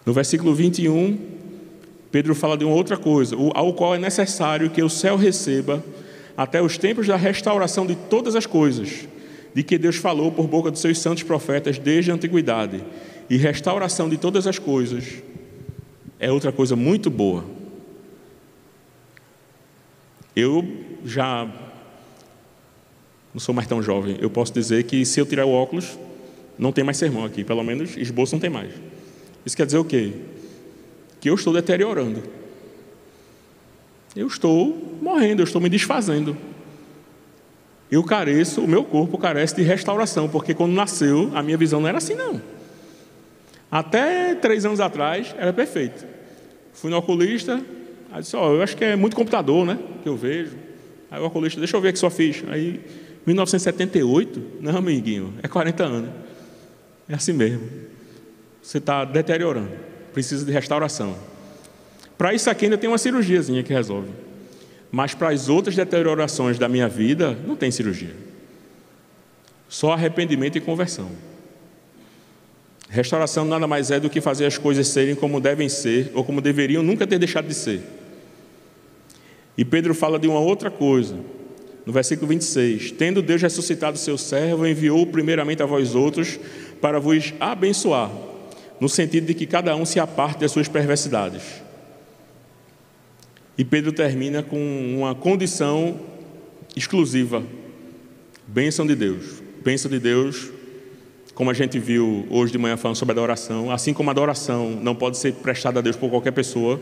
No 0.06 0.12
versículo 0.14 0.54
21, 0.54 1.18
Pedro 2.10 2.34
fala 2.34 2.56
de 2.56 2.64
uma 2.64 2.74
outra 2.74 2.96
coisa, 2.96 3.36
ao 3.54 3.74
qual 3.74 3.94
é 3.94 3.98
necessário 3.98 4.70
que 4.70 4.82
o 4.82 4.88
céu 4.88 5.16
receba 5.16 5.84
até 6.34 6.62
os 6.62 6.78
tempos 6.78 7.06
da 7.06 7.16
restauração 7.16 7.86
de 7.86 7.94
todas 7.94 8.34
as 8.34 8.46
coisas, 8.46 9.06
de 9.56 9.62
que 9.62 9.78
Deus 9.78 9.96
falou 9.96 10.30
por 10.30 10.46
boca 10.46 10.70
dos 10.70 10.82
seus 10.82 10.98
santos 10.98 11.22
profetas 11.22 11.78
desde 11.78 12.10
a 12.10 12.14
antiguidade. 12.14 12.84
E 13.30 13.38
restauração 13.38 14.06
de 14.06 14.18
todas 14.18 14.46
as 14.46 14.58
coisas 14.58 15.22
é 16.20 16.30
outra 16.30 16.52
coisa 16.52 16.76
muito 16.76 17.08
boa. 17.08 17.42
Eu 20.36 20.62
já 21.06 21.50
não 23.32 23.40
sou 23.40 23.54
mais 23.54 23.66
tão 23.66 23.82
jovem, 23.82 24.18
eu 24.20 24.28
posso 24.28 24.52
dizer 24.52 24.84
que 24.84 25.06
se 25.06 25.18
eu 25.18 25.24
tirar 25.24 25.46
o 25.46 25.52
óculos, 25.52 25.98
não 26.58 26.70
tem 26.70 26.84
mais 26.84 26.98
sermão 26.98 27.24
aqui, 27.24 27.42
pelo 27.42 27.64
menos 27.64 27.96
esboço 27.96 28.34
não 28.34 28.40
tem 28.40 28.50
mais. 28.50 28.74
Isso 29.46 29.56
quer 29.56 29.64
dizer 29.64 29.78
o 29.78 29.84
quê? 29.86 30.12
Que 31.18 31.30
eu 31.30 31.34
estou 31.34 31.54
deteriorando. 31.54 32.22
Eu 34.14 34.26
estou 34.26 34.98
morrendo, 35.00 35.40
eu 35.40 35.44
estou 35.44 35.62
me 35.62 35.70
desfazendo. 35.70 36.36
Eu 37.90 38.02
careço, 38.02 38.60
o 38.62 38.68
meu 38.68 38.84
corpo 38.84 39.16
carece 39.16 39.54
de 39.54 39.62
restauração, 39.62 40.28
porque 40.28 40.54
quando 40.54 40.72
nasceu, 40.72 41.30
a 41.34 41.42
minha 41.42 41.56
visão 41.56 41.80
não 41.80 41.88
era 41.88 41.98
assim, 41.98 42.14
não. 42.14 42.40
Até 43.70 44.34
três 44.34 44.64
anos 44.64 44.80
atrás, 44.80 45.34
era 45.38 45.52
perfeito. 45.52 46.04
Fui 46.72 46.90
no 46.90 46.96
oculista, 46.96 47.62
aí 48.10 48.22
disse, 48.22 48.36
ó, 48.36 48.48
oh, 48.50 48.54
eu 48.54 48.62
acho 48.62 48.76
que 48.76 48.84
é 48.84 48.96
muito 48.96 49.14
computador, 49.14 49.64
né, 49.64 49.78
que 50.02 50.08
eu 50.08 50.16
vejo. 50.16 50.56
Aí 51.10 51.20
o 51.20 51.24
oculista, 51.24 51.60
deixa 51.60 51.76
eu 51.76 51.80
ver 51.80 51.90
aqui 51.90 51.98
sua 51.98 52.10
ficha. 52.10 52.46
Aí 52.50 52.80
1978? 53.24 54.42
Não, 54.60 54.76
amiguinho, 54.76 55.34
é 55.42 55.48
40 55.48 55.84
anos. 55.84 56.10
É 57.08 57.14
assim 57.14 57.32
mesmo. 57.32 57.68
Você 58.60 58.78
está 58.78 59.04
deteriorando. 59.04 59.70
Precisa 60.12 60.44
de 60.44 60.50
restauração. 60.50 61.16
Para 62.18 62.34
isso 62.34 62.50
aqui 62.50 62.64
ainda 62.64 62.78
tem 62.78 62.88
uma 62.88 62.98
cirurgiazinha 62.98 63.62
que 63.62 63.72
resolve. 63.72 64.08
Mas 64.96 65.12
para 65.12 65.28
as 65.28 65.50
outras 65.50 65.76
deteriorações 65.76 66.58
da 66.58 66.70
minha 66.70 66.88
vida, 66.88 67.36
não 67.46 67.54
tem 67.54 67.70
cirurgia. 67.70 68.14
Só 69.68 69.92
arrependimento 69.92 70.56
e 70.56 70.60
conversão. 70.60 71.10
Restauração 72.88 73.44
nada 73.44 73.66
mais 73.66 73.90
é 73.90 74.00
do 74.00 74.08
que 74.08 74.22
fazer 74.22 74.46
as 74.46 74.56
coisas 74.56 74.88
serem 74.88 75.14
como 75.14 75.38
devem 75.38 75.68
ser 75.68 76.10
ou 76.14 76.24
como 76.24 76.40
deveriam 76.40 76.82
nunca 76.82 77.06
ter 77.06 77.18
deixado 77.18 77.46
de 77.46 77.52
ser. 77.52 77.82
E 79.58 79.66
Pedro 79.66 79.94
fala 79.94 80.18
de 80.18 80.28
uma 80.28 80.40
outra 80.40 80.70
coisa, 80.70 81.18
no 81.84 81.92
versículo 81.92 82.28
26, 82.28 82.92
tendo 82.92 83.20
Deus 83.20 83.42
ressuscitado 83.42 83.98
seu 83.98 84.16
servo, 84.16 84.66
enviou 84.66 85.06
primeiramente 85.06 85.62
a 85.62 85.66
vós 85.66 85.94
outros 85.94 86.40
para 86.80 86.98
vos 86.98 87.34
abençoar, 87.38 88.10
no 88.80 88.88
sentido 88.88 89.26
de 89.26 89.34
que 89.34 89.44
cada 89.44 89.76
um 89.76 89.84
se 89.84 90.00
aparte 90.00 90.40
das 90.40 90.52
suas 90.52 90.68
perversidades. 90.68 91.65
E 93.58 93.64
Pedro 93.64 93.90
termina 93.92 94.42
com 94.42 94.58
uma 94.96 95.14
condição 95.14 95.98
exclusiva: 96.74 97.42
bênção 98.46 98.86
de 98.86 98.94
Deus. 98.94 99.42
Bênção 99.64 99.90
de 99.90 99.98
Deus, 99.98 100.50
como 101.34 101.50
a 101.50 101.54
gente 101.54 101.78
viu 101.78 102.26
hoje 102.30 102.52
de 102.52 102.58
manhã 102.58 102.76
falando 102.76 102.96
sobre 102.96 103.12
adoração, 103.12 103.70
assim 103.70 103.92
como 103.92 104.10
a 104.10 104.12
adoração 104.12 104.70
não 104.80 104.94
pode 104.94 105.18
ser 105.18 105.32
prestada 105.34 105.80
a 105.80 105.82
Deus 105.82 105.96
por 105.96 106.08
qualquer 106.08 106.30
pessoa, 106.30 106.80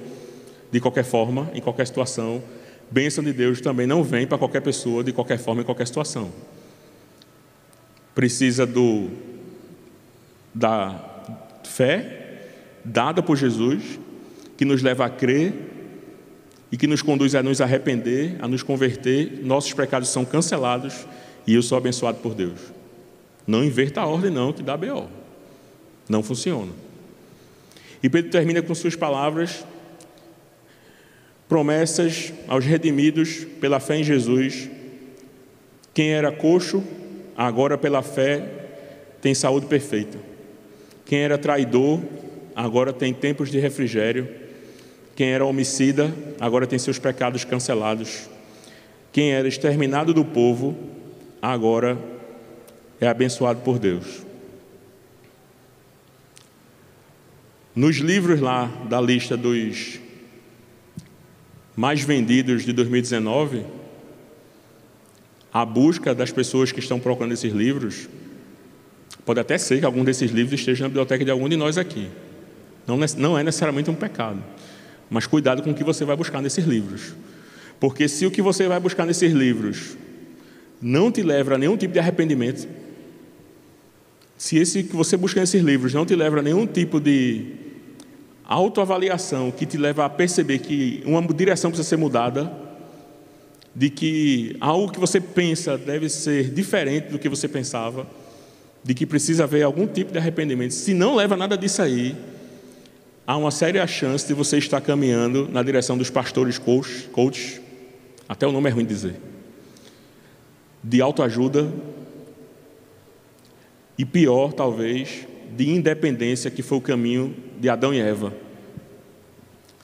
de 0.71 0.81
qualquer 0.81 1.05
forma, 1.05 1.51
em 1.55 1.61
qualquer 1.63 1.87
situação, 1.87 2.43
bênção 2.91 3.25
de 3.25 3.33
Deus 3.33 3.61
também 3.61 3.87
não 3.87 4.03
vem 4.03 4.27
para 4.27 4.37
qualquer 4.37 4.61
pessoa, 4.61 5.03
de 5.03 5.13
qualquer 5.13 5.39
forma, 5.39 5.63
em 5.63 5.65
qualquer 5.65 5.87
situação. 5.87 6.31
Precisa 8.15 8.67
do, 8.67 9.09
da 10.53 11.23
fé 11.65 12.21
dada 12.85 13.23
por 13.23 13.37
Jesus, 13.37 13.99
que 14.59 14.65
nos 14.65 14.83
leva 14.83 15.07
a 15.07 15.09
crer 15.09 15.74
e 16.75 16.77
que 16.77 16.89
nos 16.89 17.03
conduz 17.03 17.37
a 17.37 17.43
nos 17.43 17.61
arrepender, 17.61 18.35
a 18.41 18.49
nos 18.49 18.61
converter. 18.61 19.39
Nossos 19.45 19.73
pecados 19.73 20.09
são 20.09 20.25
cancelados 20.25 21.07
e 21.47 21.55
eu 21.55 21.63
sou 21.63 21.79
abençoado 21.79 22.19
por 22.19 22.35
Deus. 22.35 22.59
Não 23.47 23.63
inverta 23.63 24.01
a 24.01 24.07
ordem, 24.07 24.29
não, 24.29 24.53
que 24.53 24.61
dá 24.61 24.77
B.O. 24.77 25.07
Não 26.09 26.21
funciona. 26.21 26.73
E 28.03 28.11
Pedro 28.11 28.29
termina 28.29 28.61
com 28.61 28.75
suas 28.75 28.97
palavras 28.97 29.65
promessas 31.49 32.33
aos 32.49 32.65
redimidos 32.65 33.47
pela 33.61 33.79
fé 33.79 33.99
em 33.99 34.03
Jesus. 34.03 34.69
Quem 35.95 36.11
era 36.11 36.33
coxo, 36.33 36.83
agora 37.37 37.79
pela 37.79 38.03
fé 38.03 38.49
tem 39.23 39.33
saúde 39.33 39.67
perfeita. 39.67 40.19
Quem 41.07 41.21
era 41.21 41.39
traidor, 41.39 42.01
agora 42.53 42.93
tem 42.93 43.15
tempos 43.15 43.49
de 43.49 43.61
refrigério. 43.61 44.43
Quem 45.15 45.29
era 45.31 45.45
homicida, 45.45 46.13
agora 46.41 46.67
tem 46.67 46.79
seus 46.79 46.99
pecados 46.99 47.45
cancelados. 47.45 48.29
Quem 49.13 49.33
era 49.33 49.47
exterminado 49.47 50.13
do 50.13 50.25
povo, 50.25 50.77
agora 51.41 51.97
é 53.01 53.07
abençoado 53.07 53.61
por 53.61 53.79
Deus. 53.79 54.25
Nos 57.75 57.97
livros 57.97 58.41
lá 58.41 58.67
da 58.89 59.01
lista 59.01 59.37
dos 59.37 60.01
mais 61.77 62.03
vendidos 62.03 62.65
de 62.65 62.73
2019, 62.73 63.65
a 65.53 65.65
busca 65.65 66.15
das 66.15 66.31
pessoas 66.31 66.71
que 66.73 66.79
estão 66.79 67.01
procurando 67.01 67.33
esses 67.33 67.53
livros, 67.53 68.09
pode 69.25 69.41
até 69.41 69.59
ser 69.59 69.81
que 69.81 69.85
algum 69.85 70.05
desses 70.05 70.31
livros 70.31 70.61
esteja 70.61 70.85
na 70.85 70.89
biblioteca 70.89 71.25
de 71.25 71.31
algum 71.31 71.49
de 71.49 71.57
nós 71.57 71.79
aqui. 71.79 72.09
Não, 73.17 73.39
é 73.39 73.43
necessariamente 73.43 73.91
um 73.91 73.95
pecado. 73.95 74.43
Mas 75.15 75.29
cuidado 75.29 75.63
com 75.63 75.71
o 75.71 75.75
que 75.75 75.85
você 75.85 76.05
vai 76.05 76.17
buscar 76.17 76.43
nesses 76.43 76.65
livros. 76.65 77.15
Porque 77.79 78.09
se 78.09 78.27
o 78.27 78.33
que 78.33 78.43
você 78.43 78.67
vai 78.67 78.81
buscar 78.81 79.07
nesses 79.07 79.33
livros 79.33 79.97
não 80.83 81.13
te 81.13 81.23
leva 81.23 81.55
a 81.55 81.59
nenhum 81.59 81.77
tipo 81.77 81.93
de 81.93 82.01
arrependimento, 82.01 82.67
se 84.37 84.59
esse 84.59 84.83
que 84.83 84.97
você 84.97 85.17
busca 85.17 85.39
nesses 85.39 85.63
livros 85.63 85.95
não 85.95 86.05
te 86.05 86.17
leva 86.17 86.41
a 86.41 86.43
nenhum 86.43 86.67
tipo 86.67 86.99
de 86.99 87.47
autoavaliação 88.45 89.53
que 89.53 89.65
te 89.65 89.77
leva 89.77 90.05
a 90.05 90.11
perceber 90.11 90.59
que 90.59 91.01
uma 91.07 91.23
direção 91.33 91.71
precisa 91.71 91.89
ser 91.89 91.97
mudada, 91.97 92.53
de 93.73 93.91
que 93.91 94.57
algo 94.61 94.91
que 94.91 94.99
você 94.99 95.21
pensa 95.21 95.79
deve 95.79 96.09
ser 96.09 96.51
diferente 96.51 97.11
do 97.11 97.21
que 97.21 97.29
você 97.29 97.47
pensava, 97.47 98.05
de 98.83 98.95
que 98.95 99.07
precisa 99.07 99.45
haver 99.45 99.63
algum 99.63 99.87
tipo 99.87 100.11
de 100.11 100.19
arrependimento. 100.19 100.75
Se 100.75 100.93
não 100.93 101.15
leva 101.15 101.37
nada 101.37 101.57
disso 101.57 101.81
aí, 101.83 102.17
há 103.27 103.37
uma 103.37 103.51
séria 103.51 103.87
chance 103.87 104.27
de 104.27 104.35
você 104.35 104.59
estar 104.59 104.81
caminhando 104.81 105.49
na 105.51 105.63
direção 105.63 105.97
dos 105.97 106.11
pastores 106.11 106.59
coach, 106.59 107.09
coach 107.13 107.61
até 108.29 108.47
o 108.47 108.53
nome 108.53 108.69
é 108.69 108.73
ruim 108.73 108.85
dizer, 108.85 109.17
de 110.83 111.01
autoajuda 111.01 111.71
e 113.97 114.05
pior, 114.05 114.53
talvez, 114.53 115.27
de 115.57 115.71
independência 115.71 116.51
que 116.51 116.63
foi 116.63 116.79
o 116.79 116.81
caminho 116.81 117.35
de 117.59 117.69
Adão 117.69 117.95
e 117.95 118.01
Eva, 118.01 118.33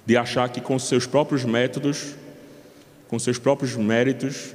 de 0.05 0.17
achar 0.17 0.49
que 0.49 0.61
com 0.61 0.79
seus 0.79 1.07
próprios 1.07 1.45
métodos, 1.45 2.17
com 3.09 3.19
seus 3.19 3.39
próprios 3.39 3.77
méritos, 3.77 4.55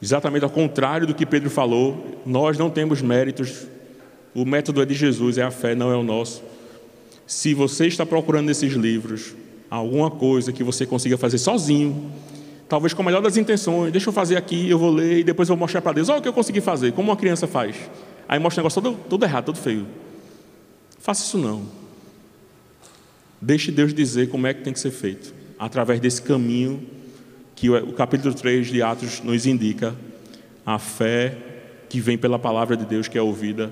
exatamente 0.00 0.44
ao 0.44 0.50
contrário 0.50 1.06
do 1.06 1.14
que 1.14 1.26
Pedro 1.26 1.50
falou, 1.50 2.20
nós 2.24 2.56
não 2.56 2.70
temos 2.70 3.02
méritos, 3.02 3.66
o 4.34 4.44
método 4.44 4.80
é 4.80 4.86
de 4.86 4.94
Jesus, 4.94 5.36
é 5.36 5.42
a 5.42 5.50
fé, 5.50 5.74
não 5.74 5.92
é 5.92 5.96
o 5.96 6.02
nosso. 6.02 6.42
Se 7.26 7.54
você 7.54 7.86
está 7.86 8.04
procurando 8.04 8.46
nesses 8.46 8.72
livros 8.72 9.34
alguma 9.70 10.10
coisa 10.10 10.52
que 10.52 10.62
você 10.62 10.84
consiga 10.84 11.16
fazer 11.16 11.38
sozinho, 11.38 12.12
talvez 12.68 12.92
com 12.92 13.02
a 13.02 13.04
melhor 13.04 13.22
das 13.22 13.36
intenções, 13.36 13.90
deixa 13.90 14.08
eu 14.08 14.12
fazer 14.12 14.36
aqui, 14.36 14.68
eu 14.68 14.78
vou 14.78 14.90
ler 14.90 15.20
e 15.20 15.24
depois 15.24 15.48
eu 15.48 15.56
vou 15.56 15.60
mostrar 15.60 15.80
para 15.80 15.92
Deus, 15.92 16.08
olha 16.08 16.18
o 16.18 16.22
que 16.22 16.28
eu 16.28 16.32
consegui 16.32 16.60
fazer, 16.60 16.92
como 16.92 17.10
uma 17.10 17.16
criança 17.16 17.46
faz. 17.46 17.76
Aí 18.28 18.38
mostra 18.38 18.60
o 18.60 18.62
negócio 18.62 18.82
todo, 18.82 18.96
todo 19.08 19.24
errado, 19.24 19.46
todo 19.46 19.58
feio. 19.58 19.86
Faça 20.98 21.24
isso 21.24 21.38
não. 21.38 21.66
Deixe 23.40 23.72
Deus 23.72 23.92
dizer 23.92 24.28
como 24.28 24.46
é 24.46 24.54
que 24.54 24.62
tem 24.62 24.72
que 24.72 24.78
ser 24.78 24.90
feito, 24.90 25.34
através 25.58 26.00
desse 26.00 26.22
caminho 26.22 26.82
que 27.56 27.68
o 27.70 27.92
capítulo 27.92 28.34
3 28.34 28.66
de 28.66 28.82
Atos 28.82 29.20
nos 29.20 29.46
indica, 29.46 29.94
a 30.64 30.78
fé 30.78 31.36
que 31.88 32.00
vem 32.00 32.16
pela 32.16 32.38
palavra 32.38 32.76
de 32.76 32.84
Deus 32.84 33.08
que 33.08 33.18
é 33.18 33.22
ouvida, 33.22 33.70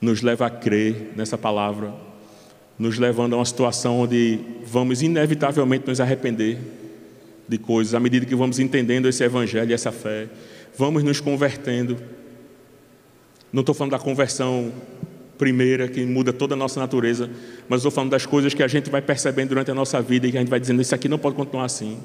nos 0.00 0.22
leva 0.22 0.46
a 0.46 0.50
crer 0.50 1.12
nessa 1.16 1.38
palavra, 1.38 1.94
nos 2.78 2.98
levando 2.98 3.34
a 3.34 3.38
uma 3.38 3.44
situação 3.44 4.00
onde 4.00 4.38
vamos 4.64 5.02
inevitavelmente 5.02 5.86
nos 5.86 6.00
arrepender 6.00 6.58
de 7.48 7.58
coisas, 7.58 7.94
à 7.94 8.00
medida 8.00 8.26
que 8.26 8.34
vamos 8.34 8.58
entendendo 8.58 9.08
esse 9.08 9.22
evangelho 9.24 9.70
e 9.70 9.74
essa 9.74 9.92
fé, 9.92 10.28
vamos 10.76 11.02
nos 11.02 11.20
convertendo. 11.20 11.96
Não 13.52 13.60
estou 13.60 13.74
falando 13.74 13.92
da 13.92 13.98
conversão 13.98 14.72
primeira, 15.38 15.88
que 15.88 16.04
muda 16.04 16.32
toda 16.32 16.54
a 16.54 16.56
nossa 16.56 16.80
natureza, 16.80 17.30
mas 17.68 17.78
estou 17.78 17.90
falando 17.90 18.10
das 18.10 18.26
coisas 18.26 18.52
que 18.52 18.62
a 18.62 18.68
gente 18.68 18.90
vai 18.90 19.00
percebendo 19.00 19.50
durante 19.50 19.70
a 19.70 19.74
nossa 19.74 20.00
vida 20.02 20.26
e 20.26 20.32
que 20.32 20.36
a 20.36 20.40
gente 20.40 20.50
vai 20.50 20.60
dizendo: 20.60 20.82
isso 20.82 20.94
aqui 20.94 21.08
não 21.08 21.18
pode 21.18 21.36
continuar 21.36 21.64
assim. 21.64 21.98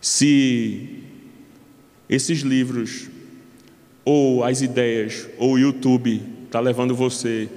Se 0.00 1.04
esses 2.08 2.40
livros 2.40 3.08
ou 4.04 4.42
as 4.44 4.62
ideias, 4.62 5.28
ou 5.38 5.52
o 5.52 5.58
YouTube 5.58 6.22
está 6.44 6.60
levando 6.60 6.94
você 6.94 7.48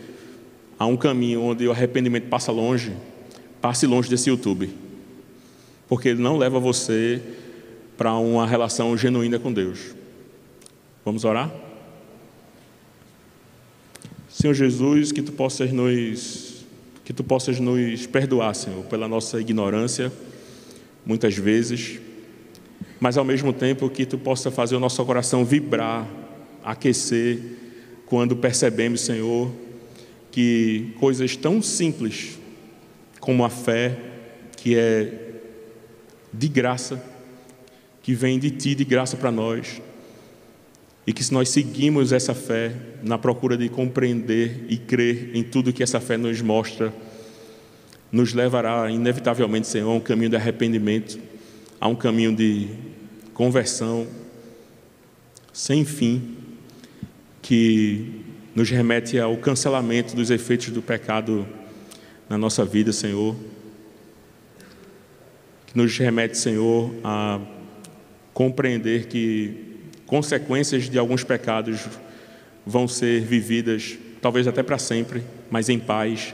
a 0.77 0.85
um 0.85 0.97
caminho 0.97 1.41
onde 1.41 1.67
o 1.67 1.71
arrependimento 1.71 2.27
passa 2.27 2.51
longe, 2.51 2.93
passe 3.61 3.87
longe 3.87 4.09
desse 4.09 4.29
YouTube, 4.29 4.69
porque 5.87 6.09
ele 6.09 6.21
não 6.21 6.37
leva 6.37 6.59
você 6.59 7.21
para 7.97 8.13
uma 8.15 8.45
relação 8.45 8.95
genuína 8.97 9.39
com 9.39 9.51
Deus. 9.51 9.95
Vamos 11.03 11.23
orar? 11.23 11.51
Senhor 14.29 14.53
Jesus, 14.53 15.11
que 15.11 15.21
tu 15.21 15.31
possas 15.31 15.71
nos 15.71 16.55
que 17.05 17.13
tu 17.13 17.23
possas 17.23 17.59
nos 17.59 18.07
perdoar, 18.07 18.55
Senhor, 18.55 18.83
pela 18.85 19.07
nossa 19.07 19.39
ignorância 19.39 20.11
muitas 21.05 21.37
vezes, 21.37 21.99
mas 22.99 23.15
ao 23.15 23.23
mesmo 23.23 23.53
tempo 23.53 23.87
que 23.89 24.07
tu 24.07 24.17
possa 24.17 24.49
fazer 24.49 24.75
o 24.75 24.79
nosso 24.79 25.05
coração 25.05 25.45
vibrar, 25.45 26.07
aquecer 26.65 27.39
quando 28.07 28.35
percebemos, 28.35 29.01
Senhor, 29.01 29.51
que 30.31 30.93
coisas 30.99 31.35
tão 31.35 31.61
simples 31.61 32.39
como 33.19 33.45
a 33.45 33.49
fé, 33.49 33.97
que 34.57 34.75
é 34.75 35.41
de 36.33 36.47
graça, 36.47 37.01
que 38.01 38.13
vem 38.13 38.39
de 38.39 38.51
ti 38.51 38.75
de 38.75 38.83
graça 38.83 39.15
para 39.15 39.31
nós, 39.31 39.81
e 41.07 41.13
que 41.13 41.23
se 41.23 41.31
nós 41.31 41.49
seguimos 41.49 42.11
essa 42.11 42.33
fé 42.33 42.75
na 43.03 43.17
procura 43.17 43.55
de 43.55 43.69
compreender 43.69 44.65
e 44.67 44.77
crer 44.77 45.35
em 45.35 45.43
tudo 45.43 45.71
que 45.71 45.83
essa 45.83 45.99
fé 45.99 46.17
nos 46.17 46.41
mostra, 46.41 46.91
nos 48.11 48.33
levará 48.33 48.89
inevitavelmente, 48.89 49.67
Senhor, 49.67 49.89
a 49.89 49.93
um 49.93 49.99
caminho 49.99 50.31
de 50.31 50.35
arrependimento, 50.35 51.19
a 51.79 51.87
um 51.87 51.95
caminho 51.95 52.35
de 52.35 52.69
conversão 53.33 54.07
sem 55.53 55.85
fim, 55.85 56.35
que 57.45 58.23
nos 58.55 58.71
remete 58.71 59.19
ao 59.19 59.37
cancelamento 59.37 60.15
dos 60.15 60.31
efeitos 60.31 60.69
do 60.69 60.81
pecado 60.81 61.47
na 62.27 62.39
nossa 62.39 62.65
vida, 62.65 62.91
Senhor. 62.91 63.35
Que 65.67 65.77
nos 65.77 65.95
remete, 65.95 66.39
Senhor, 66.39 66.91
a 67.03 67.39
compreender 68.33 69.05
que 69.05 69.53
consequências 70.07 70.89
de 70.89 70.97
alguns 70.97 71.23
pecados 71.23 71.81
vão 72.65 72.87
ser 72.87 73.21
vividas, 73.21 73.95
talvez 74.19 74.47
até 74.47 74.63
para 74.63 74.79
sempre, 74.79 75.21
mas 75.51 75.69
em 75.69 75.77
paz, 75.77 76.33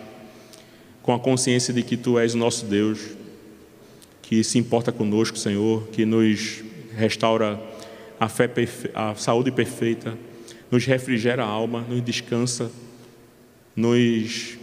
com 1.04 1.14
a 1.14 1.20
consciência 1.20 1.74
de 1.74 1.84
que 1.84 1.98
Tu 1.98 2.18
és 2.20 2.36
o 2.36 2.38
nosso 2.38 2.66
Deus, 2.68 3.00
que 4.22 4.46
se 4.46 4.58
importa 4.58 4.94
conosco, 4.94 5.38
Senhor, 5.38 5.86
que 5.90 6.06
nos 6.06 6.64
restaura 6.96 7.62
a 8.18 8.30
fé, 8.30 8.50
a 8.96 9.14
saúde 9.16 9.52
perfeita, 9.52 10.18
nos 10.72 10.86
refrigera 10.86 11.44
a 11.44 11.48
alma, 11.48 11.82
nos 11.82 12.02
descansa, 12.02 12.72
nos 13.76 14.58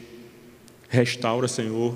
restaura, 0.88 1.46
Senhor, 1.46 1.94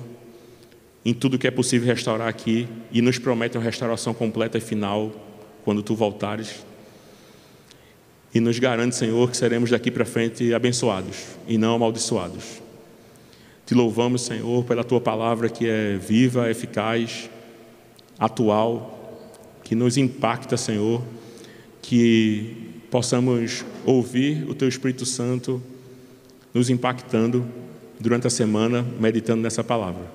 em 1.03 1.13
tudo 1.13 1.37
que 1.37 1.47
é 1.47 1.51
possível 1.51 1.87
restaurar 1.87 2.27
aqui 2.27 2.67
e 2.91 3.01
nos 3.01 3.17
promete 3.17 3.57
uma 3.57 3.63
restauração 3.63 4.13
completa 4.13 4.57
e 4.57 4.61
final 4.61 5.11
quando 5.65 5.81
Tu 5.81 5.95
voltares 5.95 6.63
e 8.33 8.39
nos 8.39 8.57
garante, 8.57 8.95
Senhor, 8.95 9.29
que 9.29 9.37
seremos 9.37 9.69
daqui 9.69 9.91
para 9.91 10.05
frente 10.05 10.53
abençoados 10.53 11.17
e 11.47 11.57
não 11.57 11.75
amaldiçoados. 11.75 12.61
Te 13.65 13.75
louvamos, 13.75 14.23
Senhor, 14.23 14.63
pela 14.65 14.83
tua 14.83 14.99
palavra 14.99 15.49
que 15.49 15.67
é 15.67 15.97
viva, 15.97 16.49
eficaz, 16.49 17.29
atual, 18.17 19.29
que 19.63 19.75
nos 19.75 19.97
impacta, 19.97 20.57
Senhor, 20.57 21.01
que 21.81 22.55
possamos 22.89 23.63
ouvir 23.85 24.49
o 24.49 24.55
teu 24.55 24.67
Espírito 24.67 25.05
Santo 25.05 25.61
nos 26.53 26.69
impactando 26.69 27.45
durante 27.99 28.27
a 28.27 28.29
semana, 28.29 28.85
meditando 28.99 29.41
nessa 29.41 29.63
palavra. 29.63 30.11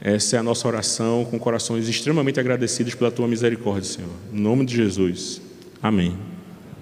Essa 0.00 0.36
é 0.36 0.38
a 0.38 0.42
nossa 0.42 0.68
oração 0.68 1.24
com 1.24 1.38
corações 1.38 1.88
extremamente 1.88 2.38
agradecidos 2.38 2.94
pela 2.94 3.10
tua 3.10 3.26
misericórdia, 3.26 3.90
Senhor. 3.90 4.10
Em 4.32 4.40
nome 4.40 4.64
de 4.64 4.76
Jesus. 4.76 5.40
Amém. 5.82 6.37